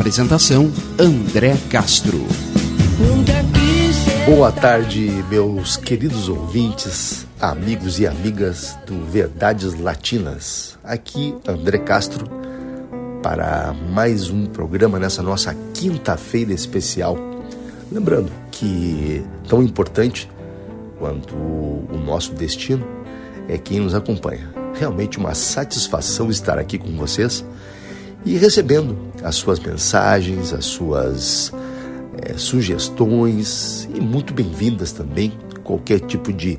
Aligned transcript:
Apresentação 0.00 0.72
André 0.98 1.54
Castro. 1.68 2.26
Boa 4.24 4.50
tarde, 4.50 5.10
meus 5.28 5.76
queridos 5.76 6.26
ouvintes, 6.26 7.26
amigos 7.38 8.00
e 8.00 8.06
amigas 8.06 8.78
do 8.86 9.04
Verdades 9.04 9.78
Latinas. 9.78 10.78
Aqui 10.82 11.36
André 11.46 11.76
Castro 11.76 12.24
para 13.22 13.74
mais 13.92 14.30
um 14.30 14.46
programa 14.46 14.98
nessa 14.98 15.22
nossa 15.22 15.54
quinta-feira 15.74 16.54
especial. 16.54 17.18
Lembrando 17.92 18.32
que 18.50 19.22
tão 19.46 19.62
importante 19.62 20.30
quanto 20.98 21.34
o 21.34 22.02
nosso 22.06 22.32
destino 22.32 22.86
é 23.46 23.58
quem 23.58 23.80
nos 23.80 23.94
acompanha. 23.94 24.50
Realmente 24.72 25.18
uma 25.18 25.34
satisfação 25.34 26.30
estar 26.30 26.58
aqui 26.58 26.78
com 26.78 26.96
vocês 26.96 27.44
e 28.24 28.36
recebendo 28.36 28.96
as 29.22 29.36
suas 29.36 29.58
mensagens, 29.58 30.52
as 30.52 30.64
suas 30.64 31.52
é, 32.22 32.34
sugestões 32.36 33.88
e 33.94 34.00
muito 34.00 34.34
bem-vindas 34.34 34.92
também. 34.92 35.32
Qualquer 35.64 36.00
tipo 36.00 36.32
de 36.32 36.58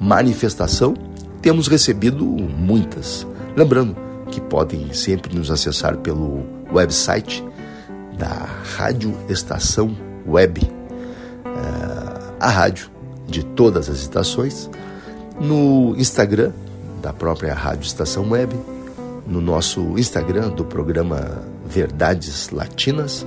manifestação, 0.00 0.94
temos 1.40 1.68
recebido 1.68 2.24
muitas. 2.24 3.26
Lembrando 3.56 3.96
que 4.30 4.40
podem 4.40 4.92
sempre 4.92 5.34
nos 5.34 5.50
acessar 5.50 5.96
pelo 5.98 6.44
website 6.72 7.44
da 8.18 8.48
Rádio 8.76 9.14
Estação 9.28 9.96
Web, 10.26 10.68
é, 11.44 12.34
a 12.40 12.48
rádio 12.48 12.90
de 13.28 13.44
todas 13.44 13.88
as 13.88 13.98
estações, 13.98 14.70
no 15.40 15.94
Instagram 15.96 16.52
da 17.02 17.12
própria 17.12 17.54
Rádio 17.54 17.86
Estação 17.86 18.30
Web 18.30 18.56
no 19.26 19.40
nosso 19.40 19.98
Instagram 19.98 20.50
do 20.50 20.64
programa 20.64 21.42
Verdades 21.66 22.50
Latinas. 22.50 23.26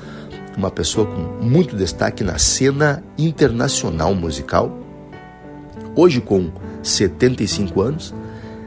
uma 0.58 0.70
pessoa 0.70 1.08
com 1.08 1.44
muito 1.44 1.76
destaque 1.76 2.24
na 2.24 2.38
cena 2.38 3.04
internacional 3.18 4.14
musical. 4.14 4.76
Hoje, 5.96 6.20
com 6.20 6.52
75 6.90 7.82
anos, 7.82 8.14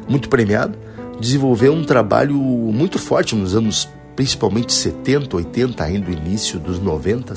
muito 0.08 0.28
premiado, 0.28 0.76
desenvolveu 1.20 1.72
um 1.72 1.84
trabalho 1.84 2.34
muito 2.34 2.98
forte 2.98 3.34
nos 3.34 3.54
anos 3.54 3.88
principalmente 4.16 4.72
70, 4.72 5.34
80, 5.36 5.82
ainda 5.82 6.10
início 6.10 6.58
dos 6.58 6.78
90 6.78 7.34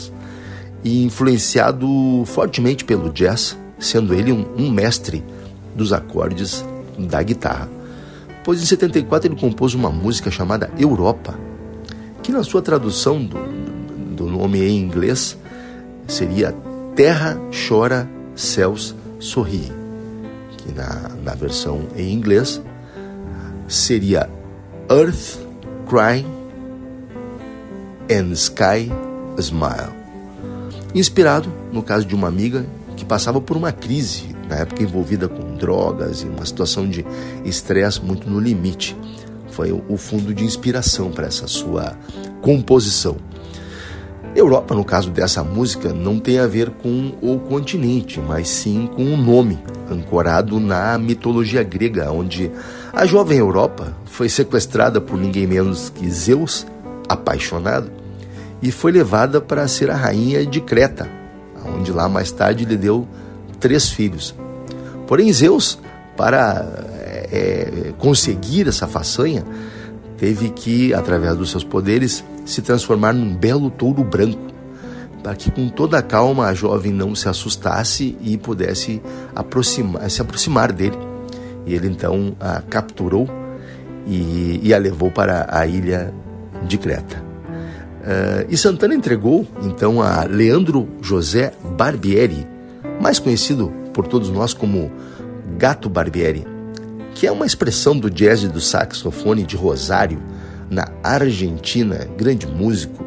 e 0.83 1.05
influenciado 1.05 1.87
fortemente 2.25 2.83
pelo 2.83 3.09
jazz, 3.09 3.57
sendo 3.79 4.13
ele 4.13 4.33
um, 4.33 4.45
um 4.57 4.69
mestre 4.69 5.23
dos 5.75 5.93
acordes 5.93 6.65
da 6.97 7.23
guitarra. 7.23 7.69
Pois 8.43 8.61
em 8.61 8.65
74 8.65 9.29
ele 9.29 9.39
compôs 9.39 9.73
uma 9.73 9.89
música 9.89 10.29
chamada 10.29 10.69
Europa, 10.77 11.39
que 12.21 12.31
na 12.31 12.43
sua 12.43 12.61
tradução 12.61 13.23
do, 13.23 13.39
do 14.15 14.25
nome 14.25 14.61
em 14.61 14.77
inglês 14.77 15.37
seria 16.05 16.53
Terra 16.95 17.39
chora, 17.67 18.09
céus 18.35 18.93
sorriem 19.19 19.82
que 20.63 20.71
na, 20.71 21.09
na 21.23 21.35
versão 21.35 21.87
em 21.95 22.13
inglês 22.13 22.61
seria 23.67 24.29
Earth 24.89 25.39
Cry 25.87 26.25
and 28.09 28.31
Sky 28.33 28.91
Smile. 29.37 29.93
Inspirado 30.95 31.51
no 31.71 31.81
caso 31.81 32.05
de 32.05 32.15
uma 32.15 32.27
amiga 32.27 32.65
que 32.95 33.03
passava 33.03 33.41
por 33.41 33.57
uma 33.57 33.71
crise, 33.71 34.35
na 34.47 34.57
época 34.57 34.83
envolvida 34.83 35.27
com 35.27 35.55
drogas 35.55 36.21
e 36.21 36.25
uma 36.25 36.45
situação 36.45 36.87
de 36.87 37.05
estresse 37.43 38.01
muito 38.01 38.29
no 38.29 38.39
limite. 38.39 38.95
Foi 39.49 39.71
o 39.71 39.97
fundo 39.97 40.33
de 40.33 40.43
inspiração 40.43 41.11
para 41.11 41.27
essa 41.27 41.47
sua 41.47 41.97
composição. 42.41 43.17
Europa, 44.35 44.73
no 44.73 44.83
caso 44.83 45.11
dessa 45.11 45.43
música, 45.43 45.93
não 45.93 46.19
tem 46.19 46.39
a 46.39 46.47
ver 46.47 46.71
com 46.71 47.13
o 47.21 47.37
continente, 47.39 48.19
mas 48.19 48.49
sim 48.49 48.89
com 48.95 49.03
o 49.03 49.17
nome, 49.17 49.59
ancorado 49.89 50.59
na 50.59 50.97
mitologia 50.97 51.61
grega, 51.61 52.11
onde 52.11 52.51
a 52.91 53.05
jovem 53.05 53.37
Europa 53.37 53.95
foi 54.05 54.27
sequestrada 54.29 54.99
por 54.99 55.19
ninguém 55.19 55.45
menos 55.45 55.89
que 55.89 56.09
Zeus, 56.09 56.65
apaixonado, 57.07 57.91
e 58.61 58.71
foi 58.71 58.91
levada 58.91 59.39
para 59.39 59.67
ser 59.67 59.91
a 59.91 59.95
rainha 59.95 60.45
de 60.45 60.61
Creta, 60.61 61.07
onde 61.77 61.91
lá 61.91 62.09
mais 62.09 62.31
tarde 62.31 62.65
lhe 62.65 62.77
deu 62.77 63.07
três 63.59 63.89
filhos. 63.89 64.33
Porém, 65.05 65.31
Zeus, 65.31 65.77
para 66.17 66.65
é, 67.31 67.93
conseguir 67.99 68.67
essa 68.67 68.87
façanha, 68.87 69.43
teve 70.17 70.49
que, 70.49 70.93
através 70.93 71.35
dos 71.35 71.51
seus 71.51 71.63
poderes, 71.63 72.23
se 72.45 72.61
transformar 72.61 73.13
num 73.13 73.35
belo 73.35 73.69
touro 73.69 74.03
branco, 74.03 74.53
para 75.21 75.35
que 75.35 75.49
com 75.49 75.69
toda 75.69 75.97
a 75.97 76.01
calma 76.01 76.47
a 76.47 76.53
jovem 76.53 76.91
não 76.91 77.15
se 77.15 77.29
assustasse 77.29 78.17
e 78.21 78.37
pudesse 78.37 79.01
aproximar, 79.33 80.09
se 80.09 80.21
aproximar 80.21 80.71
dele. 80.71 80.97
E 81.65 81.73
ele 81.73 81.87
então 81.87 82.35
a 82.39 82.61
capturou 82.61 83.29
e, 84.05 84.59
e 84.61 84.73
a 84.73 84.77
levou 84.77 85.09
para 85.09 85.47
a 85.49 85.65
ilha 85.65 86.13
de 86.67 86.77
Creta. 86.77 87.23
Uh, 88.03 88.45
e 88.49 88.57
Santana 88.57 88.93
entregou 88.93 89.47
então 89.61 90.01
a 90.01 90.25
Leandro 90.25 90.89
José 91.01 91.53
Barbieri, 91.77 92.45
mais 93.01 93.17
conhecido 93.17 93.71
por 93.93 94.07
todos 94.07 94.29
nós 94.29 94.53
como 94.53 94.91
Gato 95.57 95.89
Barbieri, 95.89 96.45
que 97.15 97.25
é 97.25 97.31
uma 97.31 97.45
expressão 97.45 97.97
do 97.97 98.09
jazz 98.09 98.43
e 98.43 98.49
do 98.49 98.59
saxofone 98.59 99.43
de 99.43 99.55
Rosário, 99.55 100.21
na 100.73 100.89
Argentina, 101.03 102.07
grande 102.17 102.47
músico, 102.47 103.05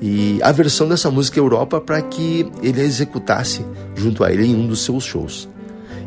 e 0.00 0.40
a 0.42 0.52
versão 0.52 0.88
dessa 0.88 1.10
música 1.10 1.38
Europa 1.38 1.80
para 1.80 2.00
que 2.00 2.50
ele 2.62 2.80
a 2.80 2.84
executasse 2.84 3.64
junto 3.94 4.24
a 4.24 4.32
ele 4.32 4.46
em 4.46 4.54
um 4.54 4.66
dos 4.66 4.84
seus 4.84 5.04
shows. 5.04 5.48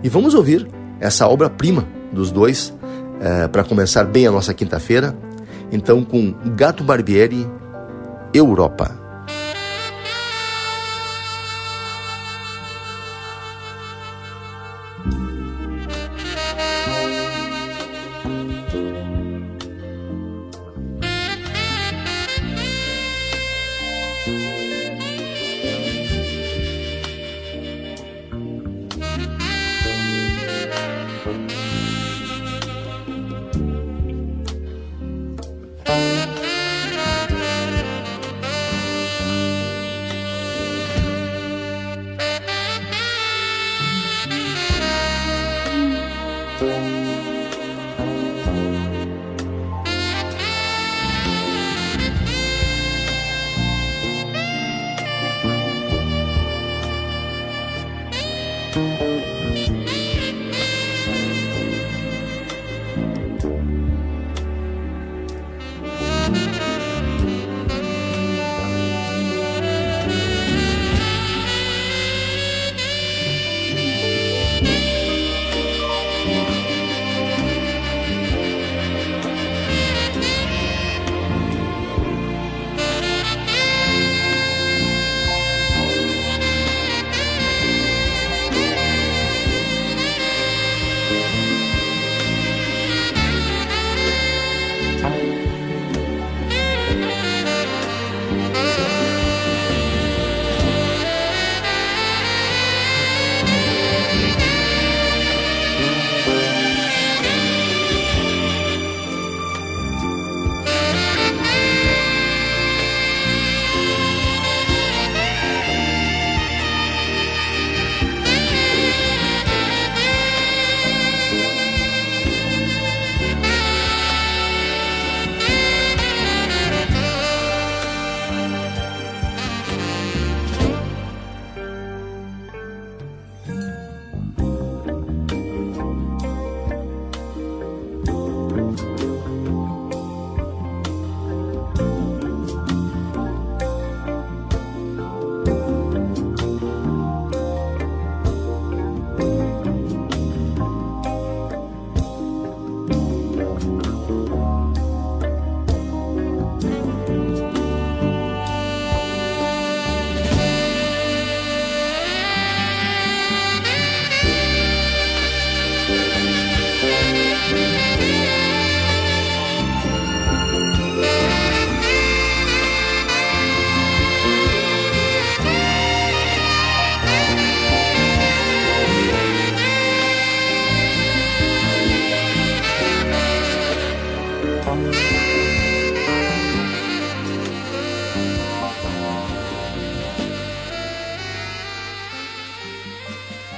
E 0.03 0.09
vamos 0.09 0.33
ouvir 0.33 0.67
essa 0.99 1.27
obra-prima 1.27 1.85
dos 2.11 2.31
dois 2.31 2.73
é, 3.21 3.47
para 3.47 3.63
começar 3.63 4.03
bem 4.05 4.25
a 4.25 4.31
nossa 4.31 4.53
quinta-feira. 4.53 5.15
então 5.71 6.03
com 6.03 6.33
Gato 6.55 6.83
Barbieri, 6.83 7.47
Europa. 8.33 9.02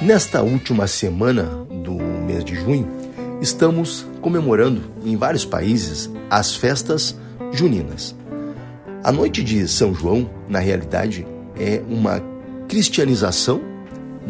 Nesta 0.06 0.44
última 0.44 0.86
semana 0.86 1.46
do 1.84 1.94
mês 1.96 2.46
de 2.46 2.54
junho, 2.54 2.88
estamos 3.42 4.06
comemorando 4.22 4.84
em 5.04 5.18
vários 5.18 5.44
países 5.44 6.12
as 6.30 6.56
festas 6.56 7.18
juninas. 7.52 8.16
A 9.04 9.12
noite 9.12 9.44
de 9.44 9.68
São 9.68 9.96
João, 9.96 10.30
na 10.48 10.60
realidade, 10.60 11.26
é 11.60 11.82
uma 11.90 12.22
cristianização 12.68 13.60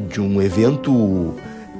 de 0.08 0.22
um 0.22 0.42
evento 0.42 1.36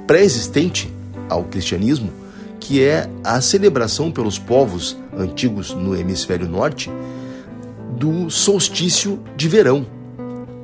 pré-existente 0.06 0.92
ao 1.30 1.44
cristianismo, 1.44 2.12
que 2.60 2.84
é 2.84 3.08
a 3.24 3.40
celebração 3.40 4.12
pelos 4.12 4.38
povos 4.38 4.94
antigos 5.16 5.72
no 5.72 5.96
hemisfério 5.96 6.46
norte 6.46 6.90
do 7.98 8.28
solstício 8.28 9.18
de 9.38 9.48
verão, 9.48 9.86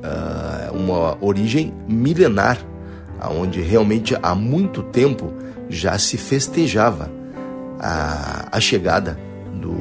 ah, 0.03 0.69
uma 0.71 1.17
origem 1.19 1.73
milenar 1.89 2.63
onde 3.29 3.61
realmente 3.61 4.15
há 4.21 4.35
muito 4.35 4.83
tempo 4.83 5.33
já 5.69 5.97
se 5.97 6.17
festejava 6.17 7.09
a, 7.79 8.49
a 8.51 8.59
chegada 8.59 9.19
do, 9.53 9.75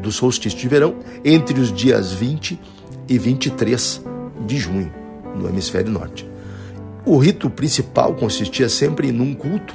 do 0.00 0.12
solstício 0.12 0.58
de 0.58 0.68
verão 0.68 0.96
entre 1.24 1.60
os 1.60 1.72
dias 1.72 2.12
20 2.12 2.58
e 3.08 3.18
23 3.18 4.02
de 4.46 4.58
junho, 4.58 4.92
no 5.36 5.48
hemisfério 5.48 5.90
norte. 5.90 6.28
O 7.06 7.18
rito 7.18 7.50
principal 7.50 8.14
consistia 8.14 8.68
sempre 8.68 9.12
num 9.12 9.34
culto 9.34 9.74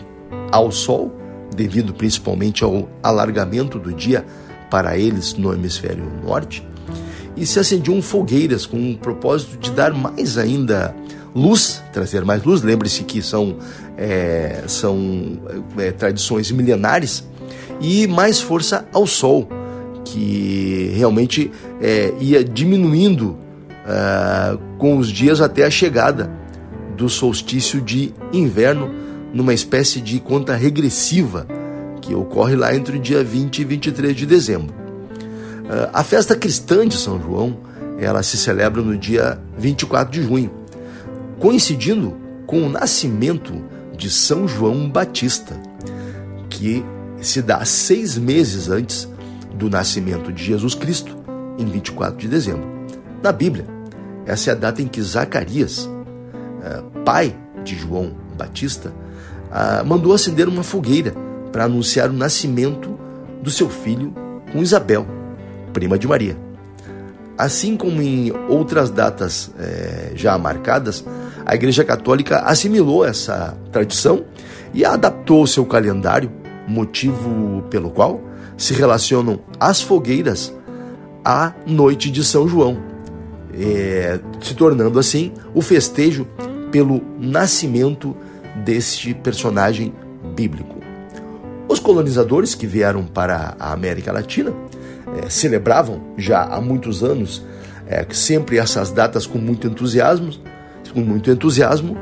ao 0.52 0.72
sol, 0.72 1.16
devido 1.56 1.94
principalmente 1.94 2.64
ao 2.64 2.90
alargamento 3.04 3.78
do 3.78 3.94
dia 3.94 4.26
para 4.70 4.98
eles 4.98 5.34
no 5.34 5.54
hemisfério 5.54 6.06
norte, 6.24 6.68
e 7.36 7.46
se 7.46 7.60
acendiam 7.60 8.02
fogueiras 8.02 8.66
com 8.66 8.92
o 8.92 8.98
propósito 8.98 9.58
de 9.58 9.72
dar 9.72 9.94
mais 9.94 10.38
ainda 10.38 10.96
luz, 11.36 11.79
trazer 11.92 12.24
mais 12.24 12.44
luz. 12.44 12.62
Lembre-se 12.62 13.04
que 13.04 13.22
são, 13.22 13.58
é, 13.98 14.64
são 14.68 15.40
é, 15.78 15.92
tradições 15.92 16.52
milenares 16.52 17.24
e 17.82 18.08
mais 18.08 18.40
força 18.40 18.86
ao 18.94 19.06
sol, 19.08 19.48
que 20.04 20.92
realmente 20.96 21.52
é, 21.82 22.14
ia 22.20 22.44
diminuindo 22.44 23.38
uh, 23.86 24.58
com 24.78 24.98
os 24.98 25.10
dias 25.10 25.42
até 25.42 25.66
a 25.66 25.70
chegada 25.70 26.30
do 26.98 27.10
solstício 27.10 27.80
de 27.80 28.14
inverno, 28.34 28.90
numa 29.34 29.54
espécie 29.54 30.02
de 30.02 30.20
conta 30.20 30.56
regressiva 30.56 31.48
que 32.02 32.16
ocorre 32.16 32.56
lá 32.56 32.76
entre 32.76 32.98
o 32.98 33.00
dia 33.00 33.24
20 33.24 33.60
e 33.60 33.64
23 33.64 34.16
de 34.16 34.26
dezembro. 34.26 34.74
Uh, 34.74 35.90
a 35.94 36.04
festa 36.04 36.36
cristã 36.36 36.88
de 36.88 36.98
São 36.98 37.22
João, 37.22 37.58
ela 38.00 38.24
se 38.24 38.38
celebra 38.38 38.82
no 38.82 38.98
dia 38.98 39.40
24 39.58 40.12
de 40.12 40.28
junho 40.28 40.59
coincidindo 41.40 42.16
com 42.46 42.62
o 42.64 42.70
nascimento 42.70 43.54
de 43.96 44.10
São 44.10 44.48
João 44.48 44.90
Batista, 44.90 45.60
que 46.50 46.84
se 47.22 47.42
dá 47.42 47.64
seis 47.66 48.18
meses 48.18 48.70
antes 48.70 49.08
do 49.54 49.70
nascimento 49.70 50.32
de 50.32 50.44
Jesus 50.44 50.74
Cristo, 50.74 51.18
em 51.58 51.66
24 51.66 52.18
de 52.18 52.28
dezembro. 52.28 52.68
Na 53.22 53.32
Bíblia, 53.32 53.66
essa 54.26 54.52
é 54.52 54.54
a 54.54 54.56
data 54.56 54.82
em 54.82 54.88
que 54.88 55.02
Zacarias, 55.02 55.90
eh, 56.64 56.84
pai 57.04 57.36
de 57.64 57.76
João 57.76 58.16
Batista, 58.38 58.94
ah, 59.52 59.84
mandou 59.86 60.14
acender 60.14 60.48
uma 60.48 60.64
fogueira 60.64 61.14
para 61.52 61.66
anunciar 61.66 62.10
o 62.10 62.14
nascimento 62.14 62.98
do 63.42 63.50
seu 63.50 63.70
filho 63.70 64.14
com 64.52 64.62
Isabel, 64.62 65.06
prima 65.74 65.98
de 65.98 66.08
Maria. 66.08 66.38
Assim 67.38 67.76
como 67.76 68.02
em 68.02 68.32
outras 68.50 68.90
datas 68.90 69.50
é, 69.58 70.12
já 70.14 70.38
marcadas, 70.38 71.04
a 71.50 71.56
Igreja 71.56 71.84
Católica 71.84 72.42
assimilou 72.42 73.04
essa 73.04 73.58
tradição 73.72 74.24
e 74.72 74.86
adaptou 74.86 75.48
seu 75.48 75.66
calendário, 75.66 76.32
motivo 76.68 77.64
pelo 77.72 77.90
qual 77.90 78.22
se 78.56 78.72
relacionam 78.76 79.40
as 79.60 79.82
fogueiras 79.82 80.54
à 81.26 81.52
noite 81.66 82.12
de 82.12 82.24
São 82.24 82.48
João, 82.48 82.78
é, 83.52 84.20
se 84.40 84.54
tornando 84.54 85.00
assim 85.00 85.32
o 85.52 85.60
festejo 85.60 86.28
pelo 86.72 87.02
nascimento 87.20 88.16
deste 88.64 89.16
personagem 89.16 89.92
bíblico. 90.36 90.76
Os 91.68 91.80
colonizadores 91.80 92.54
que 92.54 92.68
vieram 92.68 93.08
para 93.08 93.56
a 93.60 93.74
América 93.74 94.12
Latina 94.12 94.54
é, 95.18 95.28
celebravam 95.32 96.14
já 96.16 96.44
há 96.44 96.62
muitos 96.62 97.04
anos 97.04 97.44
é, 97.88 98.06
sempre 98.12 98.60
essas 98.60 98.92
datas 98.92 99.26
com 99.26 99.40
muito 99.40 99.66
entusiasmo, 99.66 100.32
com 100.94 101.02
muito 101.02 101.30
entusiasmo, 101.30 101.98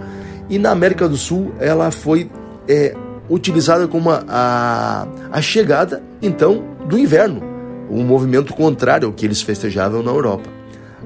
e 0.49 0.57
na 0.57 0.71
América 0.71 1.07
do 1.07 1.17
Sul 1.17 1.53
ela 1.59 1.91
foi 1.91 2.29
é, 2.67 2.95
utilizada 3.29 3.87
como 3.87 4.09
a, 4.09 4.23
a, 4.27 5.07
a 5.31 5.41
chegada 5.41 6.01
então 6.21 6.63
do 6.87 6.97
inverno, 6.97 7.41
um 7.89 8.03
movimento 8.03 8.53
contrário 8.53 9.07
ao 9.07 9.13
que 9.13 9.25
eles 9.25 9.41
festejavam 9.41 10.01
na 10.01 10.11
Europa. 10.11 10.49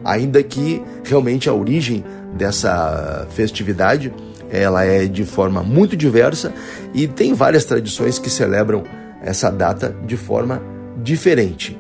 Ainda 0.04 0.42
que 0.42 0.82
realmente 1.04 1.48
a 1.50 1.54
origem 1.54 2.04
dessa 2.36 3.28
festividade 3.32 4.12
ela 4.50 4.84
é 4.84 5.06
de 5.06 5.24
forma 5.24 5.64
muito 5.64 5.96
diversa 5.96 6.52
e 6.94 7.08
tem 7.08 7.34
várias 7.34 7.64
tradições 7.66 8.20
que 8.20 8.30
celebram 8.30 8.84
essa 9.22 9.50
data 9.50 9.96
de 10.06 10.18
forma 10.18 10.62
diferente. 11.02 11.78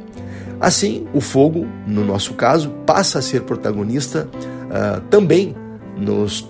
Assim, 0.59 1.07
o 1.13 1.19
fogo, 1.19 1.67
no 1.87 2.05
nosso 2.05 2.35
caso, 2.35 2.69
passa 2.85 3.19
a 3.19 3.21
ser 3.21 3.41
protagonista 3.41 4.27
uh, 4.35 5.01
também 5.09 5.55
nos, 6.01 6.47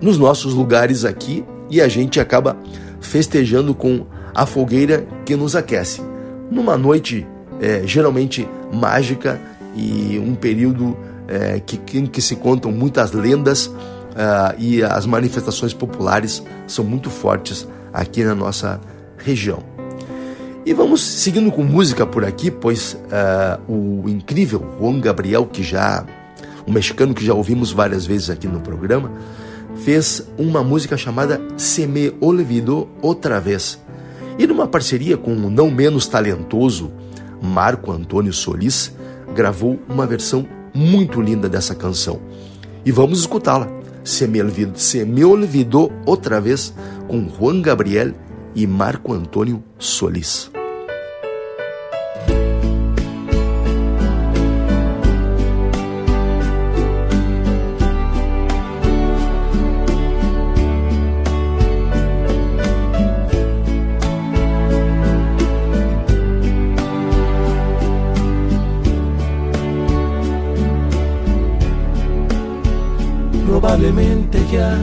nos 0.00 0.18
nossos 0.18 0.54
lugares 0.54 1.04
aqui 1.04 1.44
e 1.70 1.80
a 1.80 1.88
gente 1.88 2.18
acaba 2.18 2.56
festejando 3.00 3.74
com 3.74 4.06
a 4.34 4.46
fogueira 4.46 5.06
que 5.24 5.36
nos 5.36 5.54
aquece. 5.54 6.02
Numa 6.50 6.76
noite 6.76 7.26
é, 7.60 7.82
geralmente 7.86 8.48
mágica 8.72 9.40
e 9.74 10.18
um 10.18 10.34
período 10.34 10.96
é, 11.28 11.60
que, 11.60 11.98
em 11.98 12.06
que 12.06 12.20
se 12.20 12.36
contam 12.36 12.72
muitas 12.72 13.12
lendas 13.12 13.70
uh, 14.16 14.54
e 14.58 14.82
as 14.82 15.06
manifestações 15.06 15.74
populares 15.74 16.42
são 16.66 16.84
muito 16.84 17.10
fortes 17.10 17.66
aqui 17.92 18.24
na 18.24 18.34
nossa 18.34 18.80
região. 19.18 19.62
E 20.64 20.72
vamos 20.72 21.00
seguindo 21.00 21.52
com 21.52 21.62
música 21.62 22.04
por 22.04 22.24
aqui, 22.24 22.50
pois 22.50 22.94
uh, 22.94 23.72
o 23.72 24.08
incrível 24.08 24.64
Juan 24.80 25.00
Gabriel, 25.00 25.46
que 25.46 25.62
já 25.62 26.04
um 26.66 26.72
mexicano 26.72 27.14
que 27.14 27.24
já 27.24 27.34
ouvimos 27.34 27.72
várias 27.72 28.04
vezes 28.04 28.30
aqui 28.30 28.48
no 28.48 28.60
programa, 28.60 29.10
fez 29.76 30.26
uma 30.38 30.62
música 30.62 30.96
chamada 30.96 31.40
Se 31.56 31.86
Me 31.86 32.14
Olvidou 32.20 32.88
Outra 33.00 33.40
Vez. 33.40 33.80
E 34.38 34.46
numa 34.46 34.66
parceria 34.66 35.16
com 35.16 35.32
o 35.32 35.50
não 35.50 35.70
menos 35.70 36.06
talentoso 36.06 36.92
Marco 37.40 37.92
Antônio 37.92 38.32
Solis, 38.32 38.92
gravou 39.34 39.78
uma 39.88 40.06
versão 40.06 40.46
muito 40.74 41.20
linda 41.20 41.48
dessa 41.48 41.74
canção. 41.74 42.20
E 42.84 42.90
vamos 42.90 43.20
escutá-la. 43.20 43.68
Se 44.04 44.26
me, 44.26 44.40
olvidou, 44.40 44.76
Se 44.76 45.04
olvidou 45.24 45.92
outra 46.04 46.40
vez 46.40 46.72
com 47.08 47.28
Juan 47.28 47.60
Gabriel 47.60 48.12
e 48.54 48.66
Marco 48.66 49.12
Antônio 49.12 49.62
Solis. 49.78 50.50
Probablemente 73.66 74.38
ya 74.52 74.78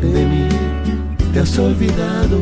de 0.00 0.24
mí 0.24 0.48
te 1.34 1.40
has 1.40 1.58
olvidado. 1.58 2.38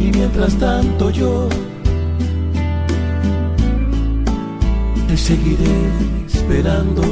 Y 0.00 0.10
mientras 0.10 0.56
tanto 0.56 1.10
yo 1.10 1.48
te 5.06 5.16
seguiré 5.16 5.78
esperando. 6.26 7.04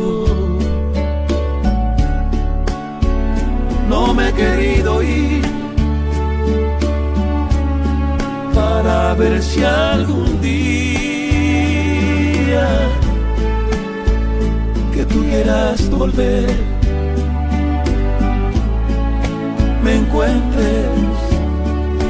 No 3.88 4.12
me 4.14 4.30
he 4.30 4.32
querido 4.32 5.00
ir 5.00 5.44
para 8.52 9.14
ver 9.14 9.40
si 9.40 9.62
algún 9.62 10.40
día 10.40 11.13
que 14.94 15.04
tú 15.06 15.20
quieras 15.24 15.90
volver, 15.90 16.46
me 19.82 19.96
encuentres 19.96 20.88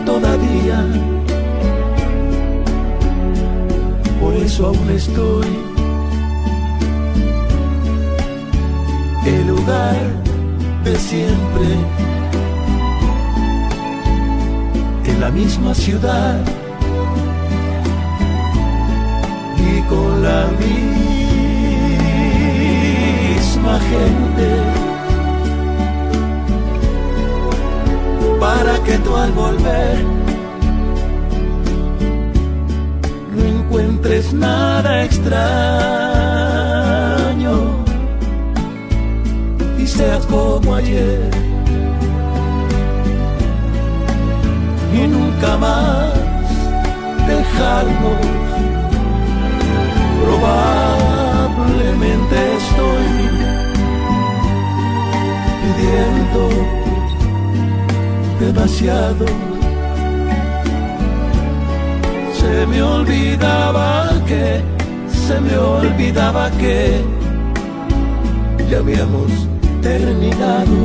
todavía. 0.04 0.84
Por 4.20 4.34
eso 4.34 4.66
aún 4.66 4.90
estoy 4.90 5.46
el 9.26 9.46
lugar 9.46 9.96
de 10.84 10.96
siempre, 10.96 11.68
en 15.06 15.20
la 15.20 15.30
misma 15.30 15.74
ciudad 15.74 16.63
con 19.88 20.22
la 20.22 20.46
misma 23.44 23.74
gente. 23.90 24.48
Para 28.40 28.74
que 28.84 28.98
tú 28.98 29.16
al 29.16 29.32
volver 29.32 30.04
no 33.34 33.42
encuentres 33.44 34.32
nada 34.34 35.04
extraño 35.04 35.34
y 39.78 39.86
seas 39.86 40.26
como 40.26 40.74
ayer. 40.74 41.30
Y 44.92 45.06
nunca 45.06 45.56
más 45.56 46.12
dejarnos 47.26 48.43
Probablemente 50.24 52.36
estoy 52.56 53.08
pidiendo 55.62 56.42
demasiado. 58.40 59.26
Se 62.32 62.66
me 62.66 62.82
olvidaba 62.82 64.10
que, 64.26 64.62
se 65.26 65.36
me 65.40 65.56
olvidaba 65.58 66.50
que 66.52 67.04
ya 68.70 68.78
habíamos 68.78 69.30
terminado. 69.82 70.78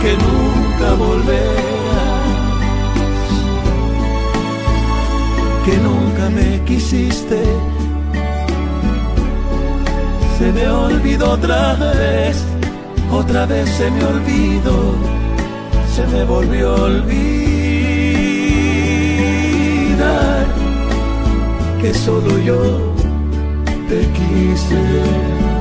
Que 0.00 0.16
nunca 0.16 0.94
volveré 0.94 1.77
que 5.68 5.76
nunca 5.78 6.30
me 6.30 6.64
quisiste. 6.64 7.40
Se 10.38 10.52
me 10.52 10.68
olvidó 10.68 11.32
otra 11.32 11.74
vez, 11.74 12.42
otra 13.10 13.44
vez 13.46 13.68
se 13.68 13.90
me 13.90 14.04
olvidó, 14.04 14.94
se 15.94 16.06
me 16.06 16.24
volvió 16.24 16.74
a 16.74 16.82
olvidar 16.84 17.18
que 21.80 21.92
solo 21.92 22.38
yo 22.38 22.60
te 23.88 24.00
quise. 24.16 25.57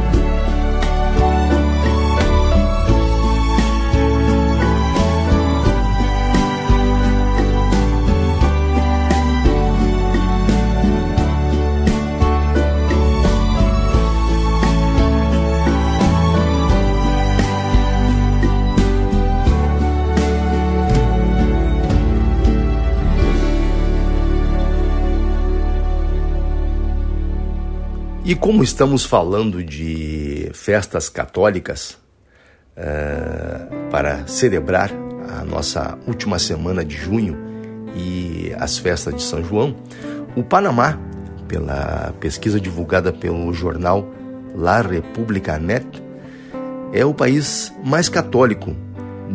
E 28.27 28.35
como 28.35 28.61
estamos 28.61 29.05
falando 29.05 29.63
de 29.63 30.51
festas 30.53 31.07
católicas 31.07 31.97
uh, 32.75 33.89
para 33.89 34.27
celebrar 34.27 34.91
a 35.29 35.45
nossa 35.45 35.97
última 36.05 36.37
semana 36.37 36.83
de 36.83 36.93
junho 36.93 37.37
e 37.95 38.53
as 38.59 38.77
festas 38.77 39.15
de 39.15 39.23
São 39.23 39.41
João, 39.41 39.77
o 40.35 40.43
Panamá, 40.43 40.99
pela 41.47 42.13
pesquisa 42.19 42.59
divulgada 42.59 43.13
pelo 43.13 43.53
jornal 43.53 44.05
La 44.53 44.81
República 44.81 45.57
Net, 45.57 45.87
é 46.91 47.05
o 47.05 47.13
país 47.13 47.73
mais 47.81 48.09
católico 48.09 48.75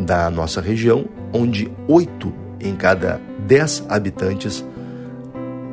da 0.05 0.29
nossa 0.29 0.61
região, 0.61 1.05
onde 1.33 1.67
oito 1.87 2.31
em 2.59 2.75
cada 2.75 3.19
dez 3.39 3.83
habitantes 3.89 4.63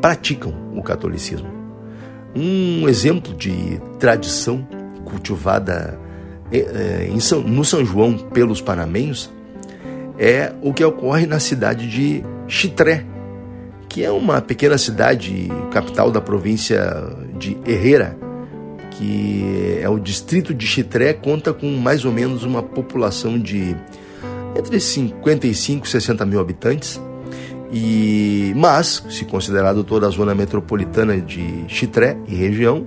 praticam 0.00 0.54
o 0.74 0.82
catolicismo. 0.82 1.59
Um 2.34 2.88
exemplo 2.88 3.34
de 3.34 3.80
tradição 3.98 4.66
cultivada 5.04 5.98
eh, 6.52 7.08
São, 7.20 7.40
no 7.40 7.64
São 7.64 7.84
João 7.84 8.16
pelos 8.16 8.60
panamenhos 8.60 9.30
é 10.18 10.52
o 10.62 10.72
que 10.72 10.84
ocorre 10.84 11.26
na 11.26 11.40
cidade 11.40 11.88
de 11.88 12.22
Chitré, 12.46 13.04
que 13.88 14.04
é 14.04 14.10
uma 14.10 14.40
pequena 14.40 14.76
cidade 14.76 15.48
capital 15.72 16.10
da 16.10 16.20
província 16.20 16.80
de 17.38 17.56
Herrera, 17.66 18.16
que 18.90 19.78
é 19.80 19.88
o 19.88 19.98
distrito 19.98 20.52
de 20.52 20.66
Chitré, 20.66 21.14
conta 21.14 21.54
com 21.54 21.70
mais 21.70 22.04
ou 22.04 22.12
menos 22.12 22.44
uma 22.44 22.62
população 22.62 23.38
de 23.38 23.74
entre 24.56 24.78
55 24.78 25.86
e 25.86 25.88
60 25.88 26.26
mil 26.26 26.38
habitantes 26.38 27.00
e, 27.72 28.52
mas, 28.56 29.04
se 29.08 29.24
considerado 29.24 29.84
toda 29.84 30.06
a 30.06 30.10
zona 30.10 30.34
metropolitana 30.34 31.20
de 31.20 31.64
Chitré 31.68 32.16
e 32.26 32.34
região, 32.34 32.86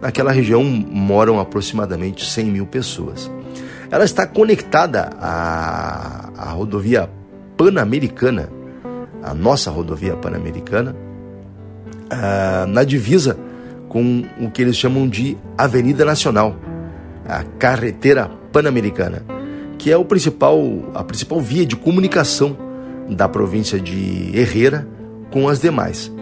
naquela 0.00 0.32
região 0.32 0.64
moram 0.64 1.38
aproximadamente 1.38 2.24
100 2.24 2.46
mil 2.46 2.66
pessoas. 2.66 3.30
Ela 3.90 4.04
está 4.04 4.26
conectada 4.26 5.10
à, 5.20 6.30
à 6.36 6.50
rodovia 6.50 7.10
Pan-Americana, 7.58 8.48
a 9.22 9.34
nossa 9.34 9.70
rodovia 9.70 10.16
Pan-Americana, 10.16 10.96
ah, 12.10 12.64
na 12.66 12.84
divisa 12.84 13.38
com 13.88 14.24
o 14.40 14.50
que 14.50 14.62
eles 14.62 14.76
chamam 14.76 15.06
de 15.06 15.36
Avenida 15.58 16.06
Nacional, 16.06 16.56
a 17.28 17.44
carretera 17.58 18.30
Pan-Americana, 18.50 19.22
que 19.76 19.92
é 19.92 19.96
o 19.96 20.04
principal, 20.06 20.58
a 20.94 21.04
principal 21.04 21.38
via 21.38 21.66
de 21.66 21.76
comunicação 21.76 22.71
da 23.14 23.28
província 23.28 23.78
de 23.78 24.30
Herrera 24.34 24.86
com 25.30 25.48
as 25.48 25.60
demais. 25.60 26.12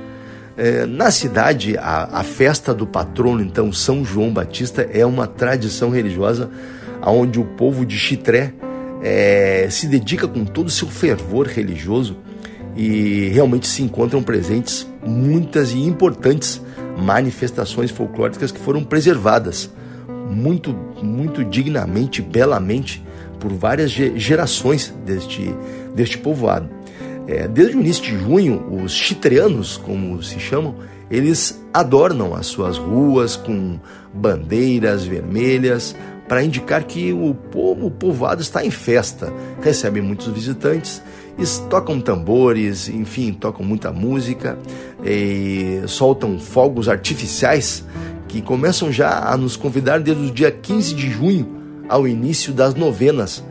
É, 0.56 0.84
na 0.84 1.10
cidade, 1.10 1.76
a, 1.78 2.20
a, 2.20 2.22
festa 2.22 2.74
do 2.74 2.86
patrono, 2.86 3.40
então, 3.40 3.72
São 3.72 4.04
João 4.04 4.32
Batista, 4.32 4.82
é 4.92 5.06
uma 5.06 5.26
tradição 5.26 5.90
religiosa 5.90 6.50
onde 7.02 7.40
o 7.40 7.44
povo 7.44 7.86
de 7.86 7.96
Chitré 7.96 8.52
é, 9.02 9.68
se 9.70 9.86
dedica 9.86 10.28
com 10.28 10.44
todo 10.44 10.66
o 10.66 10.70
seu 10.70 10.86
fervor 10.88 11.46
religioso 11.46 12.18
e 12.76 13.30
realmente 13.32 13.66
se 13.66 13.82
encontram 13.82 14.22
presentes 14.22 14.86
muitas 15.04 15.72
e 15.72 15.78
importantes 15.78 16.60
manifestações 16.98 17.90
folclóricas 17.90 18.52
que 18.52 18.60
foram 18.60 18.84
preservadas 18.84 19.70
muito, 20.30 20.72
muito 21.02 21.44
dignamente, 21.44 22.22
belamente 22.22 23.02
por 23.38 23.52
várias 23.52 23.90
gerações 23.90 24.94
deste, 25.04 25.54
deste 25.94 26.18
povoado. 26.18 26.68
É, 27.30 27.46
desde 27.46 27.76
o 27.76 27.80
início 27.80 28.02
de 28.02 28.18
junho, 28.18 28.82
os 28.82 28.90
chitreanos, 28.90 29.76
como 29.76 30.20
se 30.20 30.40
chamam, 30.40 30.74
eles 31.08 31.64
adornam 31.72 32.34
as 32.34 32.46
suas 32.46 32.76
ruas 32.76 33.36
com 33.36 33.78
bandeiras 34.12 35.04
vermelhas 35.04 35.94
para 36.28 36.42
indicar 36.42 36.82
que 36.82 37.12
o 37.12 37.32
povo 37.32 37.86
o 37.86 37.90
povoado 37.90 38.42
está 38.42 38.64
em 38.64 38.70
festa. 38.72 39.32
Recebem 39.62 40.02
muitos 40.02 40.26
visitantes, 40.26 41.00
tocam 41.70 42.00
tambores, 42.00 42.88
enfim, 42.88 43.32
tocam 43.32 43.64
muita 43.64 43.92
música, 43.92 44.58
soltam 45.86 46.36
fogos 46.36 46.88
artificiais 46.88 47.84
que 48.26 48.42
começam 48.42 48.90
já 48.90 49.30
a 49.30 49.36
nos 49.36 49.54
convidar 49.54 50.00
desde 50.00 50.26
o 50.26 50.32
dia 50.32 50.50
15 50.50 50.94
de 50.96 51.08
junho 51.08 51.48
ao 51.88 52.08
início 52.08 52.52
das 52.52 52.74
novenas 52.74 53.44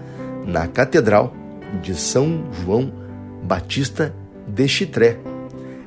na 0.45 0.67
Catedral 0.67 1.33
de 1.81 1.95
São 1.95 2.43
João 2.51 2.98
Batista 3.49 4.13
de 4.47 4.67
Chitré. 4.67 5.17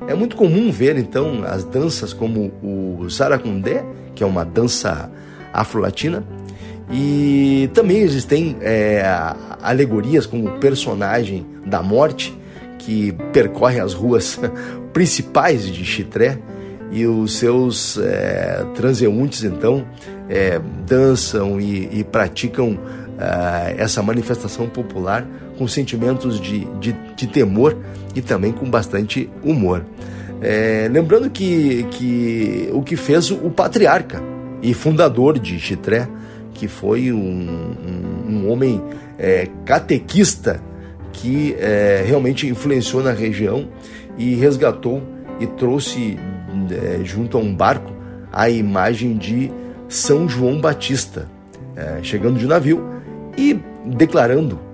É 0.05 0.13
muito 0.13 0.35
comum 0.35 0.69
ver 0.69 0.97
então 0.97 1.45
as 1.45 1.63
danças 1.63 2.11
como 2.11 2.51
o 2.61 3.09
Saracundé, 3.09 3.85
que 4.13 4.21
é 4.21 4.25
uma 4.27 4.43
dança 4.43 5.09
afro-latina, 5.53 6.25
e 6.91 7.69
também 7.73 7.99
existem 7.99 8.57
é, 8.59 9.01
alegorias 9.61 10.25
como 10.25 10.49
o 10.49 10.59
personagem 10.59 11.45
da 11.65 11.81
morte, 11.81 12.37
que 12.79 13.13
percorre 13.31 13.79
as 13.79 13.93
ruas 13.93 14.37
principais 14.91 15.65
de 15.65 15.85
Chitré, 15.85 16.37
e 16.91 17.07
os 17.07 17.37
seus 17.37 17.97
é, 17.97 18.65
transeuntes 18.75 19.43
então 19.43 19.85
é, 20.29 20.59
dançam 20.85 21.61
e, 21.61 21.99
e 21.99 22.03
praticam 22.03 22.77
é, 23.17 23.81
essa 23.81 24.03
manifestação 24.03 24.67
popular 24.67 25.25
com 25.63 25.67
sentimentos 25.67 26.41
de, 26.41 26.65
de, 26.81 26.91
de 27.15 27.25
temor 27.25 27.77
e 28.13 28.21
também 28.21 28.51
com 28.51 28.69
bastante 28.69 29.29
humor. 29.41 29.85
É, 30.41 30.89
lembrando 30.91 31.29
que, 31.29 31.83
que 31.91 32.69
o 32.73 32.81
que 32.81 32.97
fez 32.97 33.31
o 33.31 33.49
patriarca 33.49 34.21
e 34.61 34.73
fundador 34.73 35.39
de 35.39 35.57
Chitré, 35.57 36.05
que 36.53 36.67
foi 36.67 37.13
um, 37.13 37.17
um, 37.17 38.29
um 38.29 38.51
homem 38.51 38.81
é, 39.17 39.47
catequista 39.63 40.61
que 41.13 41.55
é, 41.57 42.03
realmente 42.05 42.45
influenciou 42.45 43.01
na 43.01 43.13
região 43.13 43.69
e 44.17 44.35
resgatou 44.35 45.01
e 45.39 45.47
trouxe 45.47 46.19
é, 46.71 47.05
junto 47.05 47.37
a 47.37 47.39
um 47.39 47.55
barco 47.55 47.93
a 48.33 48.49
imagem 48.49 49.15
de 49.15 49.49
São 49.87 50.27
João 50.27 50.59
Batista, 50.59 51.29
é, 51.73 51.99
chegando 52.03 52.37
de 52.37 52.47
navio 52.47 52.83
e 53.37 53.57
declarando 53.85 54.72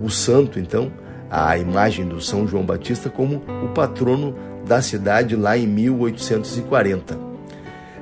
o, 0.00 0.10
santo, 0.10 0.58
então, 0.58 0.90
a 1.30 1.56
imagem 1.58 2.06
do 2.06 2.20
São 2.20 2.46
João 2.46 2.64
Batista 2.64 3.10
como 3.10 3.42
o 3.64 3.68
patrono 3.74 4.34
da 4.66 4.80
cidade 4.80 5.36
lá 5.36 5.56
em 5.56 5.66
1840. 5.66 7.18